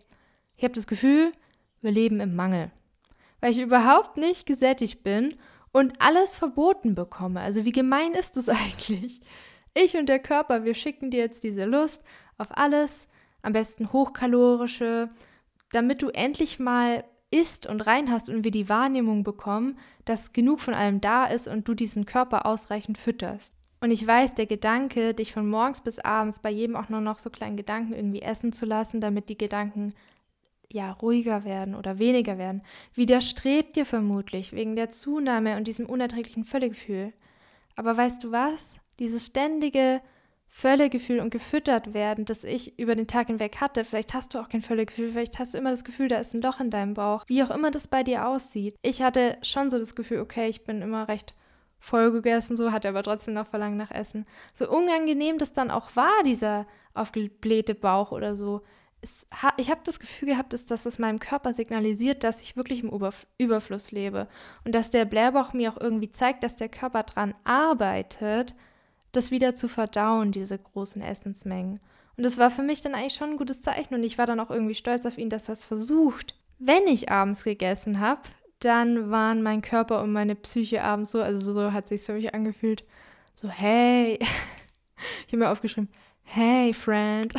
ich 0.56 0.64
habe 0.64 0.74
das 0.74 0.86
Gefühl, 0.86 1.32
wir 1.80 1.90
leben 1.90 2.20
im 2.20 2.34
Mangel. 2.34 2.70
Weil 3.40 3.52
ich 3.52 3.58
überhaupt 3.58 4.16
nicht 4.16 4.46
gesättigt 4.46 5.02
bin 5.04 5.36
und 5.72 6.00
alles 6.00 6.36
verboten 6.36 6.94
bekomme. 6.94 7.40
Also 7.40 7.64
wie 7.64 7.72
gemein 7.72 8.12
ist 8.12 8.36
das 8.36 8.48
eigentlich? 8.48 9.20
Ich 9.74 9.96
und 9.96 10.06
der 10.06 10.18
Körper, 10.18 10.64
wir 10.64 10.74
schicken 10.74 11.10
dir 11.10 11.20
jetzt 11.20 11.44
diese 11.44 11.64
Lust 11.64 12.02
auf 12.36 12.48
alles, 12.50 13.08
am 13.42 13.52
besten 13.52 13.92
hochkalorische, 13.92 15.10
damit 15.72 16.02
du 16.02 16.08
endlich 16.08 16.58
mal 16.58 17.04
isst 17.30 17.66
und 17.66 17.80
rein 17.82 18.10
hast 18.10 18.28
und 18.28 18.44
wir 18.44 18.50
die 18.50 18.68
Wahrnehmung 18.68 19.22
bekommen, 19.22 19.78
dass 20.04 20.32
genug 20.32 20.60
von 20.60 20.74
allem 20.74 21.00
da 21.00 21.26
ist 21.26 21.46
und 21.46 21.68
du 21.68 21.74
diesen 21.74 22.06
Körper 22.06 22.46
ausreichend 22.46 22.96
fütterst. 22.96 23.54
Und 23.80 23.90
ich 23.90 24.04
weiß, 24.04 24.34
der 24.34 24.46
Gedanke, 24.46 25.14
dich 25.14 25.32
von 25.32 25.48
morgens 25.48 25.82
bis 25.82 25.98
abends 25.98 26.40
bei 26.40 26.50
jedem 26.50 26.74
auch 26.74 26.88
nur 26.88 27.00
noch 27.00 27.18
so 27.18 27.30
kleinen 27.30 27.56
Gedanken 27.56 27.92
irgendwie 27.92 28.22
essen 28.22 28.52
zu 28.52 28.66
lassen, 28.66 29.00
damit 29.00 29.28
die 29.28 29.38
Gedanken 29.38 29.94
ja 30.70 30.92
ruhiger 30.92 31.44
werden 31.44 31.74
oder 31.74 31.98
weniger 31.98 32.38
werden, 32.38 32.62
widerstrebt 32.94 33.76
dir 33.76 33.86
vermutlich 33.86 34.52
wegen 34.52 34.76
der 34.76 34.90
Zunahme 34.90 35.56
und 35.56 35.66
diesem 35.66 35.86
unerträglichen 35.86 36.44
Völlegefühl. 36.44 37.12
Aber 37.76 37.96
weißt 37.96 38.24
du 38.24 38.32
was? 38.32 38.76
Dieses 38.98 39.26
ständige 39.26 40.00
Völlegefühl 40.48 41.20
und 41.20 41.30
gefüttert 41.30 41.94
werden, 41.94 42.24
das 42.24 42.42
ich 42.42 42.78
über 42.78 42.96
den 42.96 43.06
Tag 43.06 43.28
hinweg 43.28 43.60
hatte. 43.60 43.84
Vielleicht 43.84 44.14
hast 44.14 44.34
du 44.34 44.38
auch 44.38 44.48
kein 44.48 44.62
Völlegefühl, 44.62 45.12
vielleicht 45.12 45.38
hast 45.38 45.54
du 45.54 45.58
immer 45.58 45.70
das 45.70 45.84
Gefühl, 45.84 46.08
da 46.08 46.16
ist 46.16 46.34
ein 46.34 46.42
Loch 46.42 46.58
in 46.58 46.70
deinem 46.70 46.94
Bauch. 46.94 47.24
Wie 47.28 47.42
auch 47.42 47.50
immer 47.50 47.70
das 47.70 47.86
bei 47.86 48.02
dir 48.02 48.26
aussieht. 48.26 48.74
Ich 48.82 49.02
hatte 49.02 49.36
schon 49.42 49.70
so 49.70 49.78
das 49.78 49.94
Gefühl, 49.94 50.20
okay, 50.20 50.48
ich 50.48 50.64
bin 50.64 50.82
immer 50.82 51.06
recht 51.06 51.34
voll 51.78 52.10
gegessen, 52.10 52.56
so 52.56 52.72
hatte 52.72 52.88
aber 52.88 53.02
trotzdem 53.02 53.34
noch 53.34 53.46
Verlangen 53.46 53.76
nach 53.76 53.90
Essen. 53.90 54.24
So 54.54 54.68
unangenehm 54.68 55.38
das 55.38 55.52
dann 55.52 55.70
auch 55.70 55.94
war, 55.94 56.22
dieser 56.24 56.66
aufgeblähte 56.94 57.74
Bauch 57.74 58.10
oder 58.10 58.34
so. 58.34 58.62
Es, 59.00 59.28
ich 59.58 59.70
habe 59.70 59.82
das 59.84 60.00
Gefühl 60.00 60.28
gehabt, 60.28 60.52
dass, 60.52 60.66
dass 60.66 60.86
es 60.86 60.98
meinem 60.98 61.20
Körper 61.20 61.52
signalisiert, 61.52 62.24
dass 62.24 62.42
ich 62.42 62.56
wirklich 62.56 62.82
im 62.82 62.90
Überf 62.90 63.26
Überfluss 63.38 63.92
lebe 63.92 64.26
und 64.64 64.74
dass 64.74 64.90
der 64.90 65.04
Blähbauch 65.04 65.52
mir 65.52 65.72
auch 65.72 65.80
irgendwie 65.80 66.10
zeigt, 66.10 66.42
dass 66.42 66.56
der 66.56 66.68
Körper 66.68 67.04
dran 67.04 67.34
arbeitet, 67.44 68.56
das 69.12 69.30
wieder 69.30 69.54
zu 69.54 69.68
verdauen, 69.68 70.32
diese 70.32 70.58
großen 70.58 71.02
Essensmengen. 71.02 71.80
Und 72.16 72.24
das 72.24 72.36
war 72.36 72.50
für 72.50 72.62
mich 72.62 72.82
dann 72.82 72.94
eigentlich 72.94 73.14
schon 73.14 73.30
ein 73.30 73.36
gutes 73.36 73.62
Zeichen 73.62 73.94
und 73.94 74.02
ich 74.02 74.18
war 74.18 74.26
dann 74.26 74.40
auch 74.40 74.50
irgendwie 74.50 74.74
stolz 74.74 75.06
auf 75.06 75.18
ihn, 75.18 75.30
dass 75.30 75.48
er 75.48 75.52
es 75.52 75.64
versucht. 75.64 76.34
Wenn 76.58 76.86
ich 76.86 77.10
abends 77.10 77.44
gegessen 77.44 78.00
habe, 78.00 78.22
dann 78.58 79.10
waren 79.10 79.42
mein 79.42 79.62
Körper 79.62 80.02
und 80.02 80.12
meine 80.12 80.34
Psyche 80.34 80.82
abends 80.82 81.12
so, 81.12 81.22
also 81.22 81.52
so 81.52 81.72
hat 81.72 81.88
sich 81.88 82.02
für 82.02 82.14
mich 82.14 82.34
angefühlt, 82.34 82.84
so 83.34 83.48
hey, 83.48 84.18
ich 85.26 85.32
habe 85.32 85.38
mir 85.38 85.50
aufgeschrieben, 85.50 85.88
hey 86.24 86.74
Friend, 86.74 87.32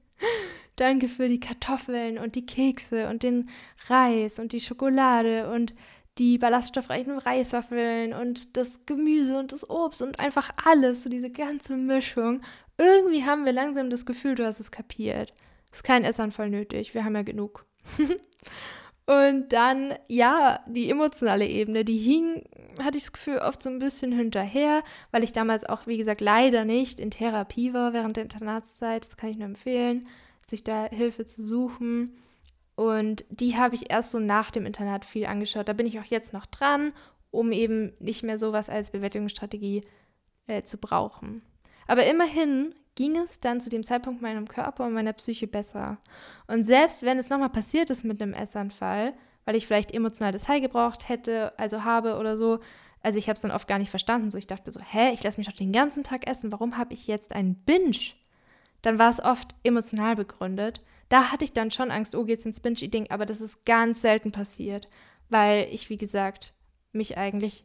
danke 0.76 1.08
für 1.08 1.28
die 1.28 1.40
Kartoffeln 1.40 2.16
und 2.16 2.34
die 2.36 2.46
Kekse 2.46 3.08
und 3.08 3.22
den 3.22 3.50
Reis 3.88 4.38
und 4.38 4.52
die 4.52 4.60
Schokolade 4.60 5.50
und 5.50 5.74
die 6.18 6.38
ballaststoffreichen 6.38 7.18
Reiswaffeln 7.18 8.12
und 8.12 8.56
das 8.56 8.86
Gemüse 8.86 9.38
und 9.38 9.52
das 9.52 9.68
Obst 9.68 10.02
und 10.02 10.18
einfach 10.18 10.50
alles, 10.64 11.02
so 11.02 11.10
diese 11.10 11.30
ganze 11.30 11.76
Mischung. 11.76 12.40
Irgendwie 12.78 13.24
haben 13.24 13.44
wir 13.44 13.52
langsam 13.52 13.90
das 13.90 14.06
Gefühl, 14.06 14.34
du 14.34 14.46
hast 14.46 14.60
es 14.60 14.70
kapiert. 14.70 15.34
Ist 15.72 15.84
kein 15.84 16.04
Essanfall 16.04 16.48
nötig, 16.48 16.94
wir 16.94 17.04
haben 17.04 17.16
ja 17.16 17.22
genug. 17.22 17.66
und 19.06 19.52
dann, 19.52 19.94
ja, 20.08 20.60
die 20.66 20.88
emotionale 20.88 21.46
Ebene, 21.46 21.84
die 21.84 21.98
hing, 21.98 22.44
hatte 22.82 22.96
ich 22.96 23.04
das 23.04 23.12
Gefühl, 23.12 23.38
oft 23.38 23.62
so 23.62 23.68
ein 23.68 23.78
bisschen 23.78 24.12
hinterher, 24.12 24.82
weil 25.10 25.24
ich 25.24 25.32
damals 25.32 25.64
auch, 25.64 25.86
wie 25.86 25.98
gesagt, 25.98 26.20
leider 26.20 26.64
nicht 26.64 26.98
in 26.98 27.10
Therapie 27.10 27.74
war 27.74 27.92
während 27.92 28.16
der 28.16 28.24
Internatszeit. 28.24 29.06
Das 29.06 29.16
kann 29.16 29.30
ich 29.30 29.36
nur 29.36 29.46
empfehlen, 29.46 30.06
sich 30.46 30.64
da 30.64 30.86
Hilfe 30.86 31.26
zu 31.26 31.42
suchen. 31.42 32.14
Und 32.76 33.24
die 33.30 33.56
habe 33.56 33.74
ich 33.74 33.90
erst 33.90 34.12
so 34.12 34.18
nach 34.18 34.50
dem 34.50 34.66
Internat 34.66 35.04
viel 35.04 35.26
angeschaut. 35.26 35.68
Da 35.68 35.72
bin 35.72 35.86
ich 35.86 35.98
auch 35.98 36.04
jetzt 36.04 36.32
noch 36.32 36.46
dran, 36.46 36.92
um 37.30 37.50
eben 37.50 37.92
nicht 37.98 38.22
mehr 38.22 38.38
sowas 38.38 38.68
als 38.68 38.90
Bewältigungsstrategie 38.90 39.82
äh, 40.46 40.62
zu 40.62 40.78
brauchen. 40.78 41.42
Aber 41.86 42.06
immerhin 42.06 42.74
ging 42.94 43.16
es 43.16 43.40
dann 43.40 43.60
zu 43.60 43.70
dem 43.70 43.82
Zeitpunkt 43.82 44.22
meinem 44.22 44.48
Körper 44.48 44.86
und 44.86 44.92
meiner 44.92 45.12
Psyche 45.12 45.46
besser. 45.46 45.98
Und 46.46 46.64
selbst 46.64 47.02
wenn 47.02 47.18
es 47.18 47.30
nochmal 47.30 47.50
passiert 47.50 47.90
ist 47.90 48.04
mit 48.04 48.22
einem 48.22 48.34
Essanfall, 48.34 49.14
weil 49.44 49.56
ich 49.56 49.66
vielleicht 49.66 49.92
emotional 49.92 50.32
das 50.32 50.48
Heil 50.48 50.60
gebraucht 50.60 51.08
hätte, 51.08 51.58
also 51.58 51.84
habe 51.84 52.16
oder 52.16 52.36
so, 52.36 52.60
also 53.02 53.18
ich 53.18 53.28
habe 53.28 53.36
es 53.36 53.42
dann 53.42 53.52
oft 53.52 53.68
gar 53.68 53.78
nicht 53.78 53.90
verstanden. 53.90 54.30
So, 54.30 54.38
ich 54.38 54.48
dachte 54.48 54.64
mir 54.66 54.72
so, 54.72 54.80
hä, 54.80 55.12
ich 55.12 55.22
lasse 55.22 55.38
mich 55.38 55.46
doch 55.46 55.54
den 55.54 55.72
ganzen 55.72 56.02
Tag 56.02 56.26
essen, 56.26 56.50
warum 56.50 56.76
habe 56.76 56.92
ich 56.92 57.06
jetzt 57.06 57.34
einen 57.34 57.54
Binge? 57.54 58.14
Dann 58.82 58.98
war 58.98 59.10
es 59.10 59.22
oft 59.22 59.54
emotional 59.62 60.16
begründet. 60.16 60.80
Da 61.08 61.30
hatte 61.30 61.44
ich 61.44 61.52
dann 61.52 61.70
schon 61.70 61.90
Angst, 61.90 62.14
oh, 62.14 62.24
geht's 62.24 62.44
ins 62.44 62.60
Binge-Eating, 62.60 63.10
aber 63.10 63.26
das 63.26 63.40
ist 63.40 63.64
ganz 63.64 64.00
selten 64.00 64.32
passiert, 64.32 64.88
weil 65.28 65.68
ich, 65.70 65.88
wie 65.90 65.96
gesagt, 65.96 66.54
mich 66.92 67.16
eigentlich, 67.16 67.64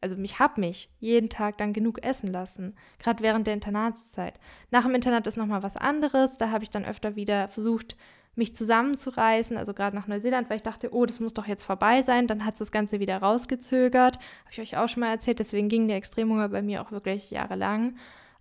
also 0.00 0.16
mich 0.16 0.38
hab 0.38 0.58
mich 0.58 0.90
jeden 0.98 1.28
Tag 1.28 1.58
dann 1.58 1.72
genug 1.72 2.02
essen 2.02 2.32
lassen, 2.32 2.74
gerade 2.98 3.22
während 3.22 3.46
der 3.46 3.54
Internatszeit. 3.54 4.40
Nach 4.70 4.84
dem 4.84 4.94
Internat 4.94 5.26
ist 5.26 5.36
nochmal 5.36 5.62
was 5.62 5.76
anderes, 5.76 6.36
da 6.36 6.50
habe 6.50 6.64
ich 6.64 6.70
dann 6.70 6.84
öfter 6.84 7.16
wieder 7.16 7.48
versucht, 7.48 7.96
mich 8.36 8.56
zusammenzureißen, 8.56 9.56
also 9.56 9.74
gerade 9.74 9.96
nach 9.96 10.06
Neuseeland, 10.06 10.48
weil 10.48 10.56
ich 10.56 10.62
dachte, 10.62 10.94
oh, 10.94 11.04
das 11.04 11.20
muss 11.20 11.34
doch 11.34 11.46
jetzt 11.46 11.64
vorbei 11.64 12.02
sein. 12.02 12.26
Dann 12.26 12.44
hat 12.44 12.54
es 12.54 12.60
das 12.60 12.72
Ganze 12.72 13.00
wieder 13.00 13.18
rausgezögert. 13.18 14.16
Habe 14.16 14.52
ich 14.52 14.60
euch 14.60 14.76
auch 14.76 14.88
schon 14.88 15.00
mal 15.00 15.10
erzählt, 15.10 15.40
deswegen 15.40 15.68
ging 15.68 15.88
der 15.88 15.96
Extremhunger 15.96 16.48
bei 16.48 16.62
mir 16.62 16.82
auch 16.82 16.92
wirklich 16.92 17.30
jahrelang. 17.30 17.96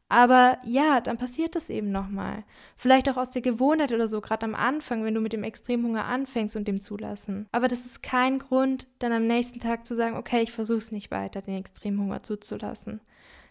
Aber 0.09 0.57
ja, 0.63 1.01
dann 1.01 1.19
passiert 1.19 1.55
das 1.55 1.69
eben 1.69 1.91
nochmal. 1.91 2.43
Vielleicht 2.75 3.07
auch 3.09 3.17
aus 3.17 3.29
der 3.29 3.43
Gewohnheit 3.43 3.91
oder 3.91 4.07
so, 4.07 4.21
gerade 4.21 4.43
am 4.43 4.55
Anfang, 4.55 5.03
wenn 5.03 5.13
du 5.13 5.21
mit 5.21 5.33
dem 5.33 5.43
Extremhunger 5.43 6.05
anfängst 6.05 6.55
und 6.55 6.67
dem 6.67 6.81
zulassen. 6.81 7.47
Aber 7.51 7.67
das 7.67 7.85
ist 7.85 8.01
kein 8.01 8.39
Grund, 8.39 8.87
dann 8.97 9.11
am 9.11 9.27
nächsten 9.27 9.59
Tag 9.59 9.85
zu 9.85 9.95
sagen, 9.95 10.17
okay, 10.17 10.41
ich 10.41 10.51
versuche 10.51 10.79
es 10.79 10.91
nicht 10.91 11.11
weiter, 11.11 11.43
den 11.43 11.57
Extremhunger 11.57 12.23
zuzulassen. 12.23 13.01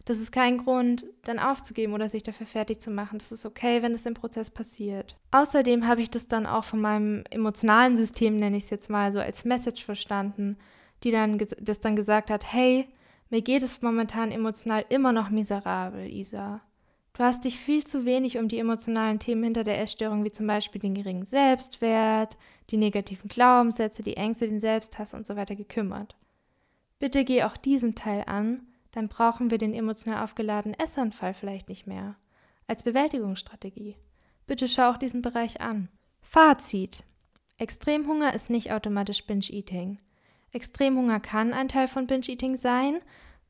Das 0.05 0.19
ist 0.19 0.33
kein 0.33 0.59
Grund, 0.59 1.07
dann 1.23 1.39
aufzugeben 1.39 1.93
oder 1.93 2.09
sich 2.09 2.23
dafür 2.23 2.47
fertig 2.47 2.81
zu 2.81 2.91
machen. 2.91 3.19
Das 3.19 3.31
ist 3.31 3.47
okay, 3.47 3.83
wenn 3.83 3.93
es 3.93 4.07
im 4.07 4.15
Prozess 4.15 4.51
passiert. 4.51 5.17
Außerdem 5.31 5.87
habe 5.87 6.01
ich 6.01 6.11
das 6.11 6.27
dann 6.27 6.47
auch 6.47 6.65
von 6.65 6.81
meinem 6.81 7.25
emotionalen 7.31 7.95
System, 7.95 8.37
nenne 8.37 8.57
ich 8.57 8.65
es 8.65 8.71
jetzt 8.71 8.91
mal 8.91 9.13
so, 9.13 9.21
als 9.21 9.45
Message 9.45 9.85
verstanden, 9.85 10.57
die 11.05 11.11
dann 11.11 11.39
das 11.61 11.81
dann 11.81 11.95
gesagt 11.95 12.31
hat, 12.31 12.51
hey, 12.51 12.89
mir 13.31 13.43
geht 13.43 13.63
es 13.63 13.83
momentan 13.83 14.33
emotional 14.33 14.85
immer 14.89 15.13
noch 15.13 15.31
miserabel, 15.31 16.07
Isa. 16.11 16.61
Du 17.13 17.25
hast 17.25 17.45
dich 17.45 17.59
viel 17.59 17.85
zu 17.85 18.05
wenig 18.05 18.39
um 18.39 18.47
die 18.47 18.59
emotionalen 18.59 19.19
Themen 19.19 19.43
hinter 19.43 19.65
der 19.65 19.81
Essstörung, 19.81 20.25
wie 20.25 20.31
zum 20.31 20.47
Beispiel 20.47 20.81
den 20.81 20.95
geringen 20.95 21.25
Selbstwert, 21.25 22.37
die 22.71 22.77
negativen 22.77 23.29
Glaubenssätze, 23.29 24.03
die 24.03 24.17
Ängste, 24.17 24.47
den 24.47 24.61
Selbsthass 24.61 25.15
und 25.15 25.27
so 25.27 25.35
weiter 25.35 25.57
gekümmert. 25.57 26.17
Bitte 27.01 27.25
geh 27.25 27.43
auch 27.43 27.57
diesen 27.57 27.95
Teil 27.97 28.23
an, 28.27 28.63
dann 28.93 29.09
brauchen 29.09 29.51
wir 29.51 29.59
den 29.59 29.75
emotional 29.75 30.23
aufgeladenen 30.23 30.79
Essanfall 30.79 31.35
vielleicht 31.35 31.69
nicht 31.69 31.87
mehr. 31.87 32.17
Als 32.67 32.83
Bewältigungsstrategie. 32.83 33.97
Bitte 34.47 34.69
schau 34.69 34.91
auch 34.91 34.97
diesen 34.97 35.23
Bereich 35.23 35.61
an. 35.61 35.89
Fazit. 36.23 37.05
Extremhunger 37.57 38.35
ist 38.35 38.51
nicht 38.51 38.73
automatisch 38.73 39.27
Binge-Eating. 39.27 39.99
Extremhunger 40.53 41.21
kann 41.21 41.53
ein 41.53 41.69
Teil 41.69 41.89
von 41.89 42.07
Binge-Eating 42.07 42.57
sein. 42.57 43.01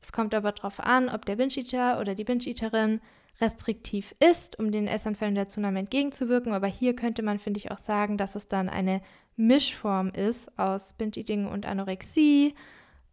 Es 0.01 0.11
kommt 0.11 0.33
aber 0.33 0.51
darauf 0.51 0.79
an, 0.79 1.09
ob 1.09 1.25
der 1.25 1.35
Binge-Eater 1.35 1.99
oder 1.99 2.15
die 2.15 2.23
Binge-Eaterin 2.23 3.01
restriktiv 3.41 4.13
ist, 4.19 4.59
um 4.59 4.71
den 4.71 4.87
Essanfällen 4.87 5.35
der 5.35 5.47
Zunahme 5.47 5.79
entgegenzuwirken. 5.79 6.51
Aber 6.53 6.67
hier 6.67 6.95
könnte 6.95 7.23
man, 7.23 7.39
finde 7.39 7.57
ich, 7.57 7.71
auch 7.71 7.77
sagen, 7.77 8.17
dass 8.17 8.35
es 8.35 8.47
dann 8.47 8.69
eine 8.69 9.01
Mischform 9.37 10.09
ist 10.09 10.57
aus 10.59 10.93
Binge-Eating 10.93 11.47
und 11.47 11.65
Anorexie 11.65 12.53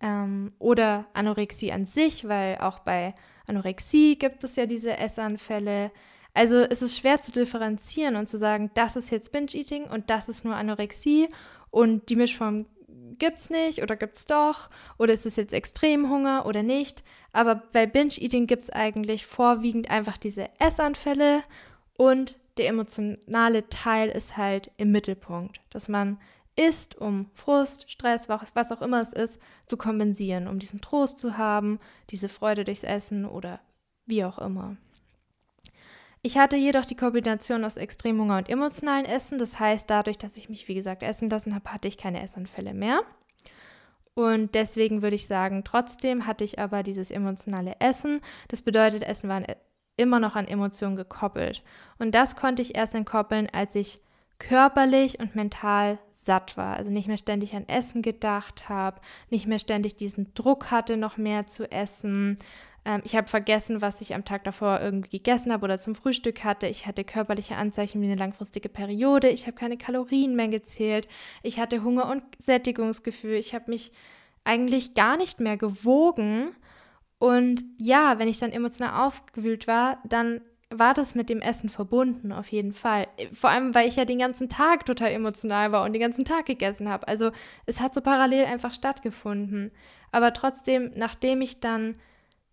ähm, 0.01 0.53
oder 0.59 1.07
Anorexie 1.15 1.73
an 1.73 1.87
sich, 1.87 2.27
weil 2.27 2.59
auch 2.59 2.81
bei 2.81 3.15
Anorexie 3.47 4.17
gibt 4.17 4.43
es 4.43 4.57
ja 4.57 4.67
diese 4.67 4.99
Essanfälle. 4.99 5.93
Also 6.35 6.57
es 6.57 6.83
ist 6.83 6.99
schwer 6.99 7.23
zu 7.23 7.33
differenzieren 7.33 8.17
und 8.17 8.29
zu 8.29 8.37
sagen, 8.37 8.71
das 8.75 8.97
ist 8.97 9.11
jetzt 9.11 9.33
Binge-Eating 9.33 9.85
und 9.85 10.11
das 10.11 10.29
ist 10.29 10.45
nur 10.45 10.57
Anorexie 10.57 11.29
und 11.71 12.09
die 12.09 12.17
Mischform 12.17 12.67
gibt 13.19 13.39
es 13.39 13.51
nicht 13.51 13.83
oder 13.83 13.97
gibt 13.97 14.17
es 14.17 14.27
doch 14.27 14.71
oder 14.99 15.13
ist 15.13 15.27
es 15.27 15.37
jetzt 15.37 15.55
Extremhunger 15.55 16.47
oder 16.47 16.63
nicht. 16.63 17.03
Aber 17.33 17.57
bei 17.57 17.87
Binge-Eating 17.87 18.47
gibt 18.47 18.65
es 18.65 18.71
eigentlich 18.71 19.27
vorwiegend 19.27 19.91
einfach 19.91 20.17
diese 20.17 20.49
Essanfälle 20.59 21.43
und 21.97 22.37
der 22.57 22.69
emotionale 22.69 23.69
Teil 23.69 24.09
ist 24.09 24.37
halt 24.37 24.71
im 24.77 24.91
Mittelpunkt, 24.91 25.61
dass 25.71 25.89
man 25.89 26.19
isst, 26.57 26.97
um 26.97 27.31
Frust, 27.35 27.91
Stress, 27.91 28.29
was 28.29 28.73
auch 28.73 28.81
immer 28.81 29.03
es 29.03 29.13
ist, 29.13 29.41
zu 29.67 29.77
kompensieren, 29.77 30.49
um 30.49 30.59
diesen 30.59 30.81
Trost 30.81 31.19
zu 31.19 31.37
haben, 31.37 31.79
diese 32.11 32.29
Freude 32.29 32.65
durchs 32.65 32.83
Essen 32.83 33.27
oder 33.27 33.61
wie 34.07 34.25
auch 34.25 34.39
immer. 34.39 34.77
Ich 36.27 36.37
hatte 36.37 36.57
jedoch 36.57 36.85
die 36.85 36.97
Kombination 36.97 37.65
aus 37.65 37.77
Extremhunger 37.77 38.39
und 38.39 38.49
emotionalen 38.49 39.05
Essen. 39.05 39.39
Das 39.39 39.61
heißt, 39.61 39.89
dadurch, 39.89 40.19
dass 40.19 40.37
ich 40.37 40.49
mich, 40.49 40.67
wie 40.67 40.75
gesagt, 40.75 41.05
essen 41.05 41.31
lassen 41.31 41.55
habe, 41.55 41.73
hatte 41.73 41.87
ich 41.87 41.99
keine 41.99 42.21
Essanfälle 42.21 42.75
mehr. 42.75 43.03
Und 44.15 44.57
deswegen 44.57 45.03
würde 45.03 45.15
ich 45.15 45.29
sagen, 45.29 45.63
trotzdem 45.63 46.27
hatte 46.27 46.43
ich 46.43 46.59
aber 46.59 46.83
dieses 46.83 47.13
emotionale 47.13 47.75
Essen. 47.79 48.23
Das 48.49 48.63
bedeutet, 48.63 49.05
Essen 49.05 49.29
war 49.29 49.41
immer 49.97 50.19
noch 50.19 50.35
an 50.35 50.49
Emotionen 50.49 50.97
gekoppelt. 50.97 51.63
Und 52.01 52.13
das 52.13 52.35
konnte 52.35 52.61
ich 52.61 52.75
erst 52.75 52.97
entkoppeln, 52.97 53.49
als 53.53 53.77
ich 53.77 54.01
körperlich 54.41 55.21
und 55.21 55.37
mental 55.37 56.01
satt 56.11 56.57
war. 56.57 56.75
Also 56.75 56.91
nicht 56.91 57.07
mehr 57.07 57.19
ständig 57.19 57.55
an 57.55 57.69
Essen 57.69 58.03
gedacht 58.03 58.69
habe, 58.69 59.01
nicht 59.31 59.47
mehr 59.47 59.61
ständig 59.61 59.95
diesen 59.97 60.35
Druck 60.35 60.73
hatte, 60.73 60.97
noch 60.97 61.19
mehr 61.19 61.47
zu 61.47 61.71
essen, 61.71 62.37
Ähm, 62.87 63.03
ich 63.05 63.17
habe 63.17 63.27
vergessen, 63.27 63.83
was 63.83 64.01
ich 64.01 64.15
am 64.15 64.25
Tag 64.25 64.45
davor 64.45 64.81
irgendwie 64.81 65.19
gegessen 65.19 65.53
habe 65.53 65.65
oder 65.65 65.77
zum 65.77 65.95
Frühstück 65.95 66.45
hatte. 66.45 66.69
Ich 66.69 66.87
hatte 66.87 67.05
körperliche 67.05 67.57
Anzeichen 67.57 68.01
wie 68.01 68.07
eine 68.07 68.15
langfristige 68.15 68.69
Periode. 68.69 69.29
Ich 69.29 69.47
habe 69.47 69.57
keine 69.57 69.77
Kalorien 69.77 70.37
mehr 70.37 70.49
gezählt. 70.49 71.09
Ich 71.43 71.59
hatte 71.59 71.83
Hunger 71.83 72.09
und 72.09 72.23
Sättigungsgefühl. 72.39 73.35
Ich 73.35 73.55
habe 73.55 73.71
mich 73.71 73.93
eigentlich 74.45 74.95
gar 74.95 75.17
nicht 75.17 75.41
mehr 75.41 75.57
gewogen. 75.57 76.55
Und 77.19 77.65
ja, 77.79 78.19
wenn 78.19 78.29
ich 78.29 78.39
dann 78.39 78.53
emotional 78.53 79.07
aufgewühlt 79.07 79.67
war, 79.67 79.99
dann 80.09 80.41
war 80.71 80.95
das 80.95 81.15
mit 81.15 81.29
dem 81.29 81.41
Essen 81.41 81.69
verbunden, 81.69 82.33
auf 82.33 82.49
jeden 82.49 82.73
Fall. 82.73 83.07
Vor 83.33 83.51
allem, 83.51 83.75
weil 83.75 83.89
ich 83.89 83.97
ja 83.97 84.05
den 84.05 84.19
ganzen 84.19 84.49
Tag 84.49 84.85
total 84.85 85.11
emotional 85.13 85.73
war 85.73 85.85
und 85.85 85.93
den 85.93 86.03
ganzen 86.03 86.25
Tag 86.25 86.47
gegessen 86.47 86.89
habe. 86.89 87.09
Also 87.09 87.31
es 87.67 87.81
hat 87.81 87.95
so 87.95 88.01
parallel 88.01 88.45
einfach 88.47 88.73
stattgefunden. 88.73 89.71
Aber 90.13 90.33
trotzdem, 90.33 90.93
nachdem 90.97 91.41
ich 91.41 91.61
dann 91.61 91.97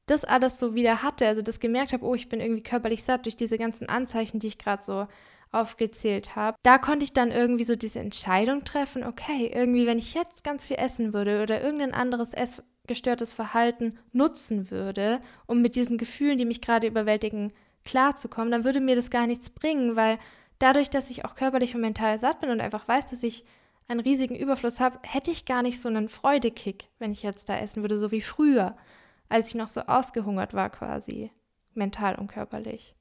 das 0.06 0.26
alles 0.26 0.60
so 0.60 0.76
wieder 0.76 1.02
hatte, 1.02 1.28
also 1.28 1.42
das 1.42 1.60
gemerkt 1.60 1.94
habe, 1.94 2.06
oh, 2.06 2.16
ich 2.16 2.30
bin 2.30 2.42
irgendwie 2.42 2.64
körperlich 2.64 3.04
satt 3.04 3.26
durch 3.26 3.38
diese 3.38 3.58
ganzen 3.58 3.88
Anzeichen, 3.88 4.40
die 4.40 4.48
ich 4.48 4.58
gerade 4.58 4.84
so 4.84 5.08
aufgezählt 5.52 6.36
habe, 6.36 6.58
da 6.64 6.78
konnte 6.78 7.06
ich 7.06 7.14
dann 7.14 7.32
irgendwie 7.32 7.64
so 7.64 7.76
diese 7.76 8.00
Entscheidung 8.00 8.64
treffen, 8.64 9.04
okay, 9.04 9.52
irgendwie, 9.54 9.86
wenn 9.86 10.00
ich 10.00 10.14
jetzt 10.14 10.44
ganz 10.44 10.66
viel 10.66 10.78
essen 10.78 11.14
würde 11.14 11.44
oder 11.44 11.62
irgendein 11.62 11.94
anderes 11.94 12.34
essgestörtes 12.34 13.34
Verhalten 13.34 14.00
nutzen 14.12 14.72
würde, 14.72 15.22
um 15.46 15.62
mit 15.62 15.76
diesen 15.76 15.98
Gefühlen, 15.98 16.40
die 16.40 16.46
mich 16.46 16.62
gerade 16.62 16.88
überwältigen, 16.88 17.54
klarzukommen, 17.86 18.52
dann 18.52 18.64
würde 18.64 18.80
mir 18.80 18.96
das 18.96 19.10
gar 19.10 19.28
nichts 19.28 19.50
bringen, 19.50 19.96
weil 19.96 20.18
dadurch, 20.58 20.90
dass 20.90 21.10
ich 21.10 21.26
auch 21.26 21.36
körperlich 21.36 21.76
und 21.76 21.82
mental 21.82 22.18
satt 22.18 22.40
bin 22.40 22.50
und 22.50 22.62
einfach 22.62 22.88
weiß, 22.88 23.08
dass 23.08 23.24
ich 23.24 23.46
einen 23.88 24.00
riesigen 24.00 24.36
Überfluss 24.36 24.80
habe, 24.80 25.00
hätte 25.04 25.32
ich 25.32 25.46
gar 25.46 25.62
nicht 25.62 25.80
so 25.80 25.90
einen 25.90 26.08
Freudekick, 26.08 26.88
wenn 27.00 27.12
ich 27.12 27.22
jetzt 27.22 27.50
da 27.50 27.58
essen 27.58 27.84
würde, 27.84 27.98
so 27.98 28.12
wie 28.12 28.22
früher 28.22 28.76
als 29.30 29.50
ich 29.50 29.56
noch 29.56 29.70
so 29.70 29.82
ausgehungert 29.82 30.54
war 30.54 30.70
quasi, 30.70 31.32
mental 31.74 32.16
und 32.16 32.28
körperlich. 32.28 32.96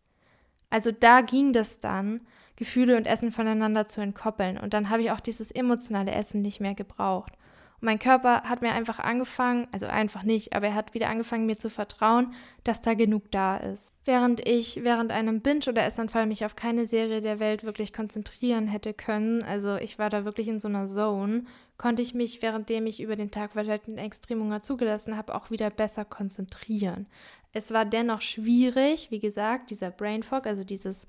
Also 0.71 0.91
da 0.91 1.21
ging 1.21 1.53
das 1.53 1.81
dann, 1.81 2.23
Gefühle 2.57 2.97
und 2.97 3.07
Essen 3.07 3.33
voneinander 3.33 3.89
zu 3.89 4.01
entkoppeln. 4.01 4.59
Und 4.59 4.73
dann 4.73 4.89
habe 4.89 5.03
ich 5.03 5.11
auch 5.11 5.21
dieses 5.21 5.51
emotionale 5.51 6.13
Essen 6.13 6.43
nicht 6.43 6.61
mehr 6.61 6.75
gebraucht. 6.75 7.33
Mein 7.85 7.99
Körper 7.99 8.45
hat 8.45 8.62
mir 8.62 8.71
einfach 8.71 9.01
angefangen, 9.01 9.66
also 9.73 9.87
einfach 9.87 10.23
nicht, 10.23 10.53
aber 10.53 10.68
er 10.68 10.77
hat 10.77 10.95
wieder 10.95 11.09
angefangen, 11.09 11.47
mir 11.47 11.59
zu 11.59 11.68
vertrauen, 11.68 12.33
dass 12.62 12.81
da 12.81 12.95
genug 12.95 13.33
da 13.33 13.57
ist. 13.57 13.92
Während 14.05 14.47
ich 14.49 14.85
während 14.85 15.11
einem 15.11 15.40
Binge- 15.40 15.68
oder 15.68 15.85
Essanfall 15.85 16.27
mich 16.27 16.45
auf 16.45 16.55
keine 16.55 16.87
Serie 16.87 17.21
der 17.21 17.40
Welt 17.40 17.64
wirklich 17.64 17.92
konzentrieren 17.92 18.68
hätte 18.68 18.95
können, 18.95 19.42
also 19.42 19.75
ich 19.75 19.99
war 19.99 20.11
da 20.11 20.25
wirklich 20.25 20.47
in 20.47 20.61
so 20.61 20.68
einer 20.68 20.87
Zone, 20.87 21.42
konnte 21.77 22.03
ich 22.03 22.14
mich, 22.14 22.40
währenddem 22.40 22.87
ich 22.87 23.03
über 23.03 23.16
den 23.16 23.33
Tag 23.33 23.55
verteilten 23.55 23.99
Extremhunger 23.99 24.62
zugelassen 24.62 25.16
habe, 25.16 25.35
auch 25.35 25.51
wieder 25.51 25.68
besser 25.68 26.05
konzentrieren. 26.05 27.09
Es 27.53 27.73
war 27.73 27.85
dennoch 27.85 28.23
schwierig, 28.23 29.11
wie 29.11 29.18
gesagt, 29.18 29.71
dieser 29.71 29.90
Brain 29.90 30.23
Fog, 30.23 30.47
also 30.47 30.62
dieses 30.62 31.09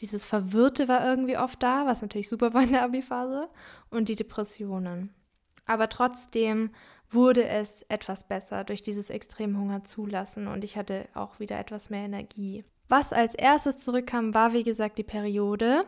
dieses 0.00 0.24
Verwirrte 0.24 0.88
war 0.88 1.04
irgendwie 1.04 1.36
oft 1.36 1.62
da, 1.62 1.84
was 1.84 2.00
natürlich 2.00 2.28
super 2.28 2.54
war 2.54 2.62
in 2.62 2.72
der 2.72 2.82
Abi-Phase, 2.84 3.48
und 3.90 4.08
die 4.08 4.16
Depressionen. 4.16 5.10
Aber 5.66 5.88
trotzdem 5.88 6.70
wurde 7.10 7.44
es 7.46 7.82
etwas 7.88 8.26
besser 8.26 8.64
durch 8.64 8.82
dieses 8.82 9.10
Extremhunger 9.10 9.84
zulassen 9.84 10.46
und 10.48 10.64
ich 10.64 10.76
hatte 10.76 11.08
auch 11.14 11.38
wieder 11.40 11.58
etwas 11.58 11.90
mehr 11.90 12.04
Energie. 12.04 12.64
Was 12.88 13.12
als 13.12 13.34
erstes 13.34 13.78
zurückkam, 13.78 14.34
war 14.34 14.52
wie 14.52 14.64
gesagt 14.64 14.98
die 14.98 15.02
Periode 15.02 15.84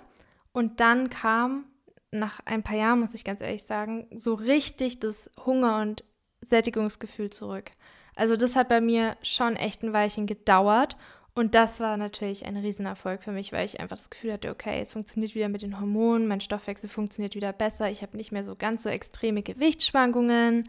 und 0.53 0.81
dann 0.81 1.11
kam 1.11 1.67
nach 2.11 2.41
ein 2.45 2.63
paar 2.63 2.77
Jahren, 2.77 3.01
muss 3.01 3.15
ich 3.15 3.25
ganz 3.25 3.41
ehrlich 3.41 3.65
sagen, 3.65 4.07
so 4.17 4.35
richtig 4.35 5.01
das 5.01 5.31
Hunger- 5.45 5.81
und 5.83 6.05
Sättigungsgefühl 6.41 7.31
zurück. 7.31 7.73
Also 8.17 8.37
das 8.37 8.55
hat 8.55 8.69
bei 8.69 8.81
mir 8.81 9.17
schon 9.23 9.57
echt 9.57 9.83
ein 9.83 9.93
Weilchen 9.93 10.27
gedauert 10.27 10.97
und 11.35 11.55
das 11.55 11.81
war 11.81 11.97
natürlich 11.97 12.47
ein 12.47 12.57
Riesenerfolg 12.57 13.23
für 13.23 13.33
mich, 13.33 13.53
weil 13.53 13.65
ich 13.65 13.81
einfach 13.81 13.97
das 13.97 14.11
Gefühl 14.11 14.35
hatte, 14.35 14.51
okay, 14.51 14.81
es 14.81 14.93
funktioniert 14.93 15.35
wieder 15.35 15.49
mit 15.49 15.63
den 15.63 15.81
Hormonen, 15.81 16.29
mein 16.29 16.41
Stoffwechsel 16.41 16.89
funktioniert 16.89 17.35
wieder 17.35 17.53
besser, 17.53 17.91
ich 17.91 18.03
habe 18.03 18.17
nicht 18.17 18.31
mehr 18.31 18.45
so 18.45 18.55
ganz 18.55 18.85
so 18.85 18.89
extreme 18.89 19.43
Gewichtsschwankungen. 19.43 20.65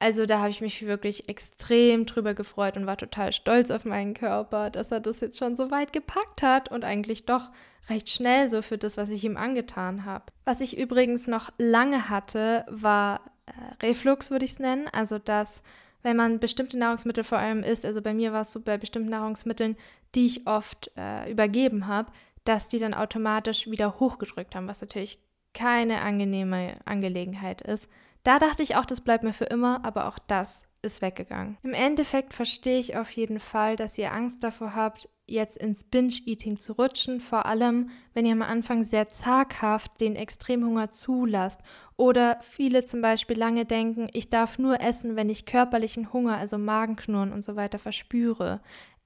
Also 0.00 0.26
da 0.26 0.40
habe 0.40 0.50
ich 0.50 0.60
mich 0.60 0.84
wirklich 0.84 1.28
extrem 1.28 2.06
drüber 2.06 2.34
gefreut 2.34 2.76
und 2.76 2.86
war 2.86 2.96
total 2.96 3.32
stolz 3.32 3.70
auf 3.70 3.84
meinen 3.84 4.14
Körper, 4.14 4.68
dass 4.70 4.90
er 4.90 4.98
das 4.98 5.20
jetzt 5.20 5.38
schon 5.38 5.54
so 5.54 5.70
weit 5.70 5.92
gepackt 5.92 6.42
hat 6.42 6.68
und 6.72 6.82
eigentlich 6.82 7.24
doch 7.24 7.52
recht 7.88 8.10
schnell 8.10 8.48
so 8.48 8.62
für 8.62 8.78
das, 8.78 8.96
was 8.96 9.10
ich 9.10 9.22
ihm 9.22 9.36
angetan 9.36 10.04
habe. 10.04 10.24
Was 10.44 10.60
ich 10.60 10.76
übrigens 10.76 11.28
noch 11.28 11.52
lange 11.56 12.08
hatte, 12.08 12.64
war 12.68 13.20
äh, 13.46 13.86
Reflux, 13.86 14.32
würde 14.32 14.44
ich 14.44 14.52
es 14.52 14.58
nennen. 14.58 14.88
Also 14.92 15.20
dass 15.20 15.62
wenn 16.02 16.16
man 16.16 16.38
bestimmte 16.38 16.78
Nahrungsmittel 16.78 17.24
vor 17.24 17.38
allem 17.38 17.62
isst, 17.62 17.86
also 17.86 18.02
bei 18.02 18.14
mir 18.14 18.32
war 18.32 18.42
es 18.42 18.52
so 18.52 18.60
bei 18.60 18.78
bestimmten 18.78 19.10
Nahrungsmitteln, 19.10 19.76
die 20.14 20.26
ich 20.26 20.46
oft 20.46 20.90
äh, 20.96 21.30
übergeben 21.30 21.86
habe, 21.86 22.12
dass 22.44 22.68
die 22.68 22.78
dann 22.78 22.94
automatisch 22.94 23.70
wieder 23.70 24.00
hochgedrückt 24.00 24.54
haben, 24.54 24.68
was 24.68 24.80
natürlich 24.80 25.18
keine 25.54 26.00
angenehme 26.02 26.76
Angelegenheit 26.84 27.60
ist. 27.62 27.88
Da 28.24 28.38
dachte 28.38 28.62
ich 28.62 28.76
auch, 28.76 28.86
das 28.86 29.00
bleibt 29.00 29.24
mir 29.24 29.32
für 29.32 29.44
immer, 29.44 29.84
aber 29.84 30.06
auch 30.08 30.18
das 30.18 30.64
ist 30.82 31.02
weggegangen. 31.02 31.58
Im 31.62 31.74
Endeffekt 31.74 32.34
verstehe 32.34 32.78
ich 32.78 32.96
auf 32.96 33.10
jeden 33.10 33.38
Fall, 33.38 33.76
dass 33.76 33.98
ihr 33.98 34.12
Angst 34.12 34.42
davor 34.42 34.74
habt, 34.74 35.08
jetzt 35.32 35.56
ins 35.56 35.84
Binge-Eating 35.84 36.58
zu 36.58 36.74
rutschen, 36.74 37.20
vor 37.20 37.46
allem 37.46 37.90
wenn 38.14 38.26
ihr 38.26 38.32
am 38.32 38.42
Anfang 38.42 38.84
sehr 38.84 39.08
zaghaft 39.08 40.00
den 40.00 40.14
Extremhunger 40.14 40.90
zulasst 40.90 41.60
oder 41.96 42.38
viele 42.42 42.84
zum 42.84 43.00
Beispiel 43.00 43.38
lange 43.38 43.64
denken, 43.64 44.08
ich 44.12 44.30
darf 44.30 44.58
nur 44.58 44.80
essen, 44.80 45.16
wenn 45.16 45.30
ich 45.30 45.46
körperlichen 45.46 46.12
Hunger, 46.12 46.36
also 46.36 46.58
Magenknurren 46.58 47.32
und 47.32 47.42
so 47.42 47.56
weiter 47.56 47.78
verspüre. 47.78 48.60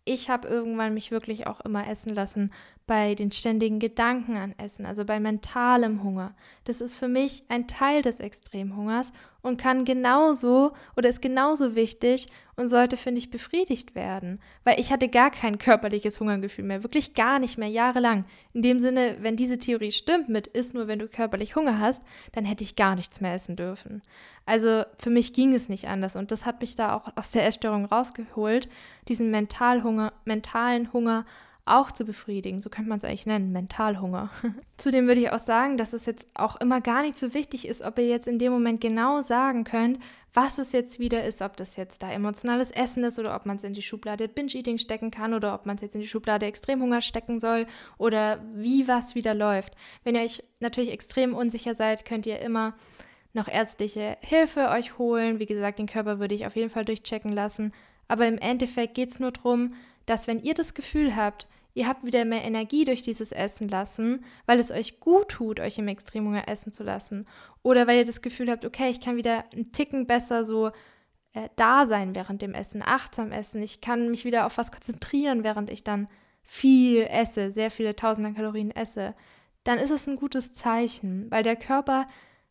Ich 0.05 0.31
habe 0.31 0.47
irgendwann 0.47 0.95
mich 0.95 1.11
wirklich 1.11 1.47
auch 1.47 1.61
immer 1.61 1.89
essen 1.89 2.15
lassen 2.15 2.53
bei 2.87 3.17
den 3.17 3.33
ständigen 3.33 3.81
Gedanken 3.81 4.37
an 4.37 4.55
Essen, 4.59 4.87
also 4.87 5.05
bei 5.05 5.19
mentalem 5.19 6.05
Hunger. 6.05 6.35
Das 6.65 6.81
ist 6.81 6.97
für 6.97 7.09
mich 7.09 7.43
ein 7.49 7.67
Teil 7.67 8.01
des 8.01 8.21
Extremhungers 8.21 9.13
und 9.43 9.57
kann 9.57 9.85
genauso 9.85 10.73
oder 10.97 11.09
ist 11.09 11.21
genauso 11.21 11.75
wichtig 11.75 12.29
und 12.55 12.69
sollte, 12.69 12.97
finde 12.97 13.19
ich, 13.19 13.31
befriedigt 13.31 13.97
werden. 13.97 14.41
Weil 14.63 14.79
ich 14.79 14.93
hatte 14.93 15.09
gar 15.09 15.33
kein 15.33 15.59
körperliches 15.59 16.21
Hungergefühl 16.21 16.65
mehr, 16.65 16.85
wirklich 16.85 17.15
gar 17.15 17.41
nicht 17.41 17.59
mehr, 17.59 17.69
jahrelang. 17.69 18.25
In 18.53 18.63
dem 18.63 18.79
Sinne, 18.79 19.17
wenn 19.21 19.35
diese 19.37 19.59
Theorie 19.59 19.93
stimmt 19.93 20.29
mit 20.29 20.47
ist 20.47 20.73
nur, 20.73 20.87
wenn 20.87 21.01
du 21.01 21.09
körperlich 21.09 21.57
Hunger 21.57 21.81
hast, 21.81 22.05
dann 22.33 22.45
hätte 22.45 22.63
ich 22.63 22.77
gar 22.77 22.95
nichts 22.95 23.21
mehr 23.21 23.35
essen 23.35 23.57
dürfen. 23.57 24.03
Also 24.47 24.85
für 24.97 25.11
mich 25.11 25.33
ging 25.33 25.55
es 25.55 25.69
nicht 25.69 25.89
anders 25.89 26.15
und 26.15 26.31
das 26.31 26.47
hat 26.47 26.61
mich 26.61 26.77
da 26.77 26.95
auch 26.95 27.09
aus 27.17 27.33
der 27.33 27.47
Essstörung 27.47 27.85
rausgeholt, 27.85 28.69
diesen 29.09 29.33
Mentalhunger, 29.33 30.13
mentalen 30.25 30.93
Hunger 30.93 31.27
auch 31.67 31.91
zu 31.91 32.05
befriedigen. 32.05 32.61
So 32.61 32.71
könnte 32.71 32.89
man 32.89 32.99
es 32.99 33.05
eigentlich 33.05 33.27
nennen, 33.27 33.53
Mentalhunger. 33.53 34.31
Zudem 34.77 35.09
würde 35.09 35.21
ich 35.21 35.33
auch 35.33 35.41
sagen, 35.41 35.77
dass 35.77 35.93
es 35.93 36.07
jetzt 36.07 36.29
auch 36.35 36.57
immer 36.57 36.81
gar 36.81 37.03
nicht 37.03 37.19
so 37.19 37.35
wichtig 37.35 37.67
ist, 37.69 37.83
ob 37.83 37.99
ihr 37.99 38.07
jetzt 38.07 38.29
in 38.29 38.39
dem 38.39 38.53
Moment 38.53 38.81
genau 38.81 39.21
sagen 39.21 39.65
könnt, 39.65 39.99
was 40.33 40.59
es 40.59 40.73
jetzt 40.73 40.99
wieder 40.99 41.25
ist, 41.25 41.43
ob 41.43 41.57
das 41.57 41.77
jetzt 41.77 42.03
da 42.03 42.13
emotionales 42.13 42.71
Essen 42.71 43.03
ist 43.05 43.19
oder 43.19 43.35
ob 43.35 43.47
man 43.47 43.57
es 43.57 43.65
in 43.65 43.73
die 43.73 43.83
Schublade 43.83 44.29
Binge-Eating 44.29 44.79
stecken 44.79 45.11
kann 45.11 45.35
oder 45.35 45.55
ob 45.55 45.67
man 45.67 45.77
es 45.77 45.83
jetzt 45.83 45.95
in 45.95 46.03
die 46.03 46.09
Schublade 46.09 46.47
Extremhunger 46.47 47.01
stecken 47.01 47.41
soll 47.41 47.67
oder 47.99 48.45
wie 48.55 48.87
was 48.87 49.15
wieder 49.15 49.35
läuft. 49.35 49.75
Wenn 50.05 50.15
ihr 50.15 50.23
euch 50.23 50.45
natürlich 50.61 50.93
extrem 50.93 51.35
unsicher 51.35 51.75
seid, 51.75 52.05
könnt 52.05 52.27
ihr 52.27 52.39
immer 52.39 52.75
noch 53.33 53.49
ärztliche 53.49 54.17
Hilfe 54.21 54.69
euch 54.71 54.99
holen. 54.99 55.41
Wie 55.41 55.47
gesagt, 55.47 55.79
den 55.79 55.87
Körper 55.87 56.21
würde 56.21 56.35
ich 56.35 56.47
auf 56.47 56.55
jeden 56.55 56.71
Fall 56.71 56.85
durchchecken 56.85 57.33
lassen. 57.33 57.73
Aber 58.07 58.27
im 58.29 58.39
Endeffekt 58.39 58.95
geht 58.95 59.13
es 59.13 59.21
nur 59.21 59.33
darum, 59.33 59.75
dass 60.07 60.27
wenn 60.27 60.43
ihr 60.43 60.55
das 60.55 60.75
Gefühl 60.75 61.17
habt, 61.17 61.49
ihr 61.77 61.87
habt 61.87 62.05
wieder 62.05 62.25
mehr 62.25 62.43
Energie 62.43 62.87
durch 62.87 63.03
dieses 63.03 63.33
Essen 63.33 63.69
lassen, 63.69 64.25
weil 64.47 64.59
es 64.59 64.71
euch 64.71 64.99
gut 64.99 65.29
tut, 65.29 65.61
euch 65.61 65.77
im 65.77 65.89
Extremhunger 65.89 66.49
essen 66.49 66.73
zu 66.73 66.83
lassen. 66.83 67.27
Oder 67.63 67.87
weil 67.87 67.99
ihr 67.99 68.05
das 68.07 68.23
Gefühl 68.23 68.51
habt, 68.51 68.65
okay, 68.65 68.91
ich 68.91 68.99
kann 68.99 69.17
wieder 69.17 69.45
einen 69.53 69.73
Ticken 69.73 70.07
besser 70.07 70.47
so 70.47 70.69
äh, 71.35 71.51
da 71.57 71.85
sein 71.85 72.15
während 72.15 72.41
dem 72.41 72.55
Essen, 72.55 72.83
achtsam 72.83 73.31
essen. 73.31 73.61
Ich 73.61 73.83
kann 73.83 74.11
mich 74.11 74.25
wieder 74.25 74.47
auf 74.47 74.57
was 74.57 74.73
konzentrieren, 74.73 75.45
während 75.45 75.69
ich 75.69 75.85
dann 75.85 76.09
viel 76.43 77.03
esse, 77.03 77.53
sehr 77.53 77.71
viele 77.71 77.95
tausende 77.95 78.33
Kalorien 78.33 78.71
esse. 78.71 79.15
Dann 79.63 79.79
ist 79.79 79.91
es 79.91 80.07
ein 80.07 80.17
gutes 80.17 80.55
Zeichen, 80.55 81.31
weil 81.31 81.43
der 81.43 81.57
Körper 81.57 82.07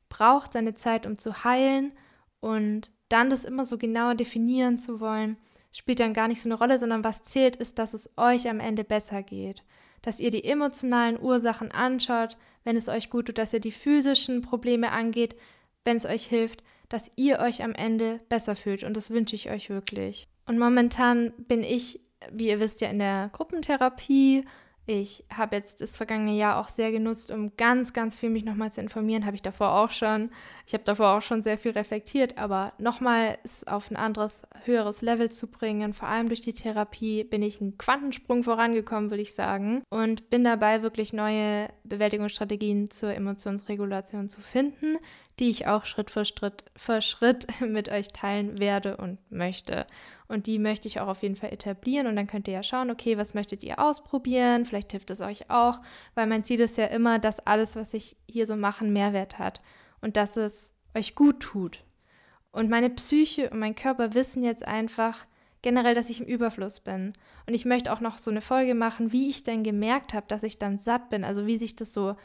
braucht 0.08 0.54
seine 0.54 0.76
Zeit, 0.76 1.08
um 1.08 1.18
zu 1.18 1.44
heilen 1.44 1.94
und 2.42 2.92
dann 3.10 3.32
das 3.32 3.44
immer 3.44 3.66
so 3.66 3.80
genauer 3.80 4.14
definieren 4.14 4.78
zu 4.78 5.00
wollen, 5.00 5.38
spielt 5.76 6.00
dann 6.00 6.14
gar 6.14 6.30
nicht 6.30 6.42
so 6.42 6.48
eine 6.48 6.56
Rolle, 6.56 6.80
sondern 6.80 7.04
was 7.04 7.24
zählt 7.24 7.58
ist, 7.58 7.78
dass 7.80 7.94
es 7.94 8.10
euch 8.16 8.50
am 8.50 8.62
Ende 8.62 8.86
besser 8.86 9.22
geht. 9.22 9.64
Dass 10.02 10.22
ihr 10.22 10.32
die 10.32 10.46
emotionalen 10.46 11.20
Ursachen 11.20 11.72
anschaut, 11.72 12.38
wenn 12.64 12.78
es 12.78 12.88
euch 12.88 13.10
gut 13.10 13.26
tut, 13.26 13.38
dass 13.38 13.52
ihr 13.52 13.60
die 13.60 13.74
physischen 13.74 14.42
Probleme 14.42 14.92
angeht, 14.92 15.36
wenn 15.84 15.98
es 15.98 16.06
euch 16.06 16.26
hilft, 16.28 16.64
dass 16.88 17.12
ihr 17.18 17.40
euch 17.40 17.62
am 17.62 17.74
Ende 17.74 18.22
besser 18.30 18.56
fühlt. 18.56 18.84
Und 18.84 18.96
das 18.96 19.10
wünsche 19.10 19.36
ich 19.36 19.50
euch 19.50 19.70
wirklich. 19.70 20.30
Und 20.46 20.60
momentan 20.60 21.34
bin 21.38 21.62
ich, 21.62 22.00
wie 22.32 22.48
ihr 22.48 22.62
wisst, 22.62 22.80
ja 22.80 22.90
in 22.90 23.00
der 23.00 23.30
Gruppentherapie 23.34 24.46
Ich 24.88 25.24
habe 25.36 25.56
jetzt 25.56 25.82
das 25.82 25.98
vergangene 25.98 26.36
Jahr 26.36 26.60
auch 26.60 26.70
sehr 26.70 26.92
genutzt, 26.92 27.32
um 27.32 27.58
ganz, 27.58 27.92
ganz 27.92 28.16
viel 28.16 28.30
mich 28.30 28.46
nochmal 28.46 28.72
zu 28.72 28.82
informieren. 28.82 29.26
Habe 29.26 29.36
ich 29.36 29.42
davor 29.42 29.72
auch 29.74 29.90
schon. 29.90 30.30
Ich 30.68 30.74
habe 30.74 30.84
davor 30.84 31.18
auch 31.18 31.22
schon 31.24 31.42
sehr 31.42 31.58
viel 31.58 31.72
reflektiert, 31.72 32.38
aber 32.38 32.74
nochmal 32.78 33.40
es 33.44 33.66
auf 33.66 33.90
ein 33.90 33.96
anderes, 33.96 34.44
höheres 34.64 35.02
Level 35.02 35.32
zu 35.32 35.48
bringen. 35.48 35.94
Vor 35.94 36.08
allem 36.08 36.28
durch 36.28 36.42
die 36.42 36.54
Therapie 36.54 37.24
bin 37.24 37.42
ich 37.42 37.62
einen 37.62 37.80
Quantensprung 37.80 38.44
vorangekommen, 38.44 39.10
würde 39.10 39.24
ich 39.24 39.34
sagen. 39.34 39.82
Und 39.90 40.30
bin 40.30 40.44
dabei, 40.44 40.84
wirklich 40.84 41.14
neue 41.14 41.70
Bewältigungsstrategien 41.84 42.92
zur 42.92 43.14
Emotionsregulation 43.14 44.30
zu 44.30 44.42
finden, 44.42 44.98
die 45.40 45.50
ich 45.50 45.68
auch 45.68 45.86
Schritt 45.86 46.10
für 46.12 46.26
Schritt, 46.26 46.64
für 46.76 47.02
Schritt 47.02 47.48
mit 47.62 47.90
euch 47.90 48.10
teilen 48.10 48.60
werde 48.60 48.98
und 48.98 49.20
möchte. 49.32 49.86
Und 50.28 50.48
die 50.48 50.60
möchte 50.60 50.88
ich 50.88 51.00
auch 51.00 51.08
auf 51.08 51.24
jeden 51.24 51.36
Fall 51.36 51.52
etablieren. 51.52 52.08
Und 52.08 52.16
dann 52.16 52.28
könnt 52.28 52.48
ihr 52.48 52.54
ja 52.54 52.64
schauen, 52.64 52.90
okay, 52.90 53.18
was 53.18 53.34
möchtet 53.34 53.64
ihr 53.64 53.80
ausprobieren? 53.80 54.66
Vielleicht 54.66 54.92
hilft 54.92 55.10
es 55.10 55.22
euch 55.22 55.50
auch, 55.50 55.80
weil 56.14 56.28
mein 56.28 56.44
Ziel 56.44 56.60
ist 56.62 56.78
ja 56.78 56.86
immer, 56.86 57.20
dass 57.20 57.40
alles, 57.40 57.76
was 57.76 57.94
ich 57.94 58.16
hier 58.30 58.48
so 58.48 58.56
mache, 58.56 58.86
Mehrwert 58.86 59.38
hat 59.38 59.62
und 60.02 60.18
dass 60.18 60.38
es 60.38 60.74
euch 60.96 61.16
gut 61.16 61.42
tut. 61.42 61.84
Und 62.52 62.70
meine 62.70 62.90
Psyche 62.90 63.50
und 63.50 63.60
mein 63.60 63.76
Körper 63.76 64.14
wissen 64.14 64.42
jetzt 64.42 64.66
einfach 64.66 65.26
generell, 65.62 65.96
dass 65.96 66.10
ich 66.10 66.22
im 66.22 66.28
Überfluss 66.28 66.80
bin. 66.80 67.14
Und 67.48 67.54
ich 67.54 67.66
möchte 67.66 67.92
auch 67.92 68.00
noch 68.00 68.18
so 68.18 68.32
eine 68.32 68.42
Folge 68.42 68.76
machen, 68.76 69.12
wie 69.12 69.30
ich 69.30 69.44
denn 69.44 69.64
gemerkt 69.64 70.14
habe, 70.14 70.28
dass 70.28 70.44
ich 70.44 70.60
dann 70.60 70.80
satt 70.80 71.10
bin. 71.10 71.24
Also 71.24 71.48
wie 71.48 71.58
sich 71.58 71.76
das 71.76 71.92
so 71.92 72.16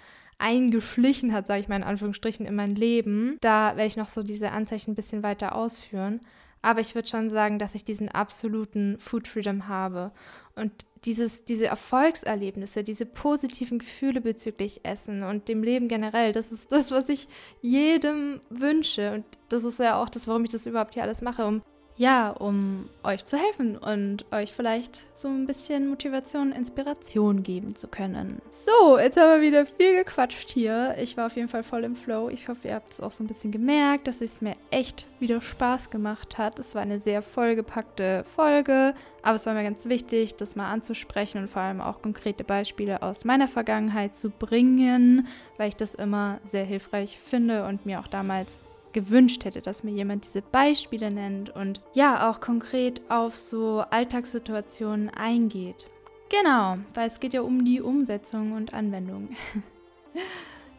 eingeschlichen 0.41 1.33
hat, 1.33 1.47
sage 1.47 1.61
ich 1.61 1.69
mal 1.69 1.77
in 1.77 1.85
Anführungsstrichen, 1.85 2.47
in 2.47 2.55
mein 2.55 2.75
Leben. 2.75 3.37
Da 3.41 3.77
werde 3.77 3.87
ich 3.87 3.97
noch 3.97 4.09
so 4.09 4.23
diese 4.23 4.51
Anzeichen 4.53 4.93
ein 4.93 4.97
bisschen 4.97 5.23
weiter 5.23 5.55
ausführen. 5.55 6.21
Aber 6.63 6.81
ich 6.81 6.95
würde 6.95 7.09
schon 7.09 7.31
sagen, 7.31 7.59
dass 7.59 7.75
ich 7.75 7.85
diesen 7.85 8.09
absoluten 8.09 8.99
Food 8.99 9.29
Freedom 9.29 9.69
habe. 9.69 10.13
Und 10.57 10.73
dieses, 11.05 11.45
diese 11.47 11.67
Erfolgserlebnisse, 11.67 12.85
diese 12.85 13.07
positiven 13.07 13.79
Gefühle 13.79 14.21
bezüglich 14.21 14.85
Essen 14.85 15.23
und 15.23 15.49
dem 15.49 15.63
Leben 15.63 15.89
generell, 15.89 16.33
das 16.33 16.53
ist 16.53 16.71
das, 16.71 16.91
was 16.91 17.09
ich 17.09 17.29
jedem 17.63 18.41
wünsche. 18.51 19.13
Und 19.13 19.25
das 19.49 19.65
ist 19.65 19.79
ja 19.79 20.01
auch 20.03 20.11
das, 20.11 20.29
warum 20.29 20.45
ich 20.45 20.51
das 20.51 20.67
überhaupt 20.67 20.95
hier 20.95 21.03
alles 21.03 21.23
mache, 21.23 21.47
um 21.47 21.63
ja, 21.97 22.31
um 22.31 22.89
euch 23.03 23.27
zu 23.27 23.37
helfen 23.37 23.77
und 23.77 24.25
euch 24.33 24.53
vielleicht 24.53 25.03
so 25.15 25.29
ein 25.29 25.47
bisschen 25.47 25.89
Motivation, 25.89 26.53
Inspiration 26.53 27.43
geben 27.43 27.77
zu 27.77 27.89
können. 27.89 28.41
So, 28.49 28.99
jetzt 28.99 29.19
haben 29.19 29.41
wir 29.41 29.47
wieder 29.47 29.67
viel 29.67 29.97
gequatscht 29.97 30.51
hier. 30.51 30.97
Ich 30.99 31.17
war 31.19 31.27
auf 31.27 31.37
jeden 31.37 31.49
Fall 31.49 31.63
voll 31.63 31.85
im 31.85 31.97
Flow. 31.97 32.31
Ich 32.31 32.49
hoffe, 32.49 32.69
ihr 32.69 32.77
habt 32.77 32.93
es 32.93 33.01
auch 33.01 33.13
so 33.13 33.23
ein 33.23 33.27
bisschen 33.27 33.53
gemerkt, 33.53 34.09
dass 34.09 34.23
es 34.23 34.41
mir 34.41 34.57
echt 34.71 35.07
wieder 35.19 35.43
Spaß 35.43 35.91
gemacht 35.91 36.39
hat. 36.39 36.59
Es 36.59 36.75
war 36.75 36.83
eine 36.83 37.01
sehr 37.01 37.21
vollgepackte 37.21 38.25
Folge, 38.35 38.95
aber 39.23 39.37
es 39.37 39.45
war 39.45 39.53
mir 39.53 39.65
ganz 39.65 39.87
wichtig, 39.87 40.37
das 40.37 40.57
mal 40.57 40.71
anzusprechen 40.71 41.43
und 41.43 41.51
vor 41.51 41.63
allem 41.63 41.83
auch 41.83 42.01
konkrete 42.01 42.45
Beispiele 42.45 43.03
aus 43.03 43.27
meiner 43.27 43.49
Vergangenheit 43.49 44.17
zu 44.17 44.31
bringen, 44.31 45.29
weil 45.59 45.69
ich 45.69 45.77
das 45.77 45.95
immer 45.95 46.39
sehr 46.45 46.65
hilfreich 46.65 47.19
finde 47.23 47.67
und 47.67 47.85
mir 47.85 48.01
auch 48.01 48.09
damals 48.09 48.61
gewünscht 48.93 49.45
hätte, 49.45 49.61
dass 49.61 49.83
mir 49.83 49.93
jemand 49.93 50.25
diese 50.25 50.43
Beispiele 50.43 51.11
nennt 51.11 51.51
und 51.51 51.81
ja 51.95 52.31
auch 52.31 52.41
konkret 52.41 53.03
auf 53.09 53.37
so 53.37 53.85
Alltagssituationen 53.91 55.11
eingeht. 55.11 55.87
Genau, 56.31 56.77
weil 56.95 57.09
es 57.09 57.21
geht 57.21 57.35
ja 57.35 57.43
um 57.43 57.65
die 57.65 57.81
Umsetzung 57.81 58.53
und 58.53 58.73
Anwendung. 58.73 59.31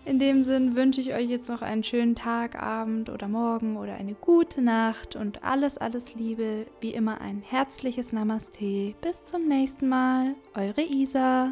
In 0.04 0.18
dem 0.18 0.44
Sinn 0.44 0.76
wünsche 0.76 1.00
ich 1.00 1.14
euch 1.14 1.30
jetzt 1.30 1.48
noch 1.48 1.62
einen 1.62 1.84
schönen 1.84 2.16
Tag, 2.16 2.62
Abend 2.62 3.10
oder 3.10 3.28
Morgen 3.28 3.78
oder 3.78 3.94
eine 3.94 4.16
gute 4.16 4.62
Nacht 4.62 5.16
und 5.16 5.44
alles, 5.44 5.78
alles 5.78 6.16
Liebe. 6.16 6.66
Wie 6.80 6.92
immer 6.92 7.22
ein 7.22 7.44
herzliches 7.48 8.12
Namaste. 8.12 8.96
Bis 9.02 9.24
zum 9.26 9.48
nächsten 9.48 9.88
Mal. 9.90 10.34
Eure 10.56 10.82
Isa. 10.82 11.52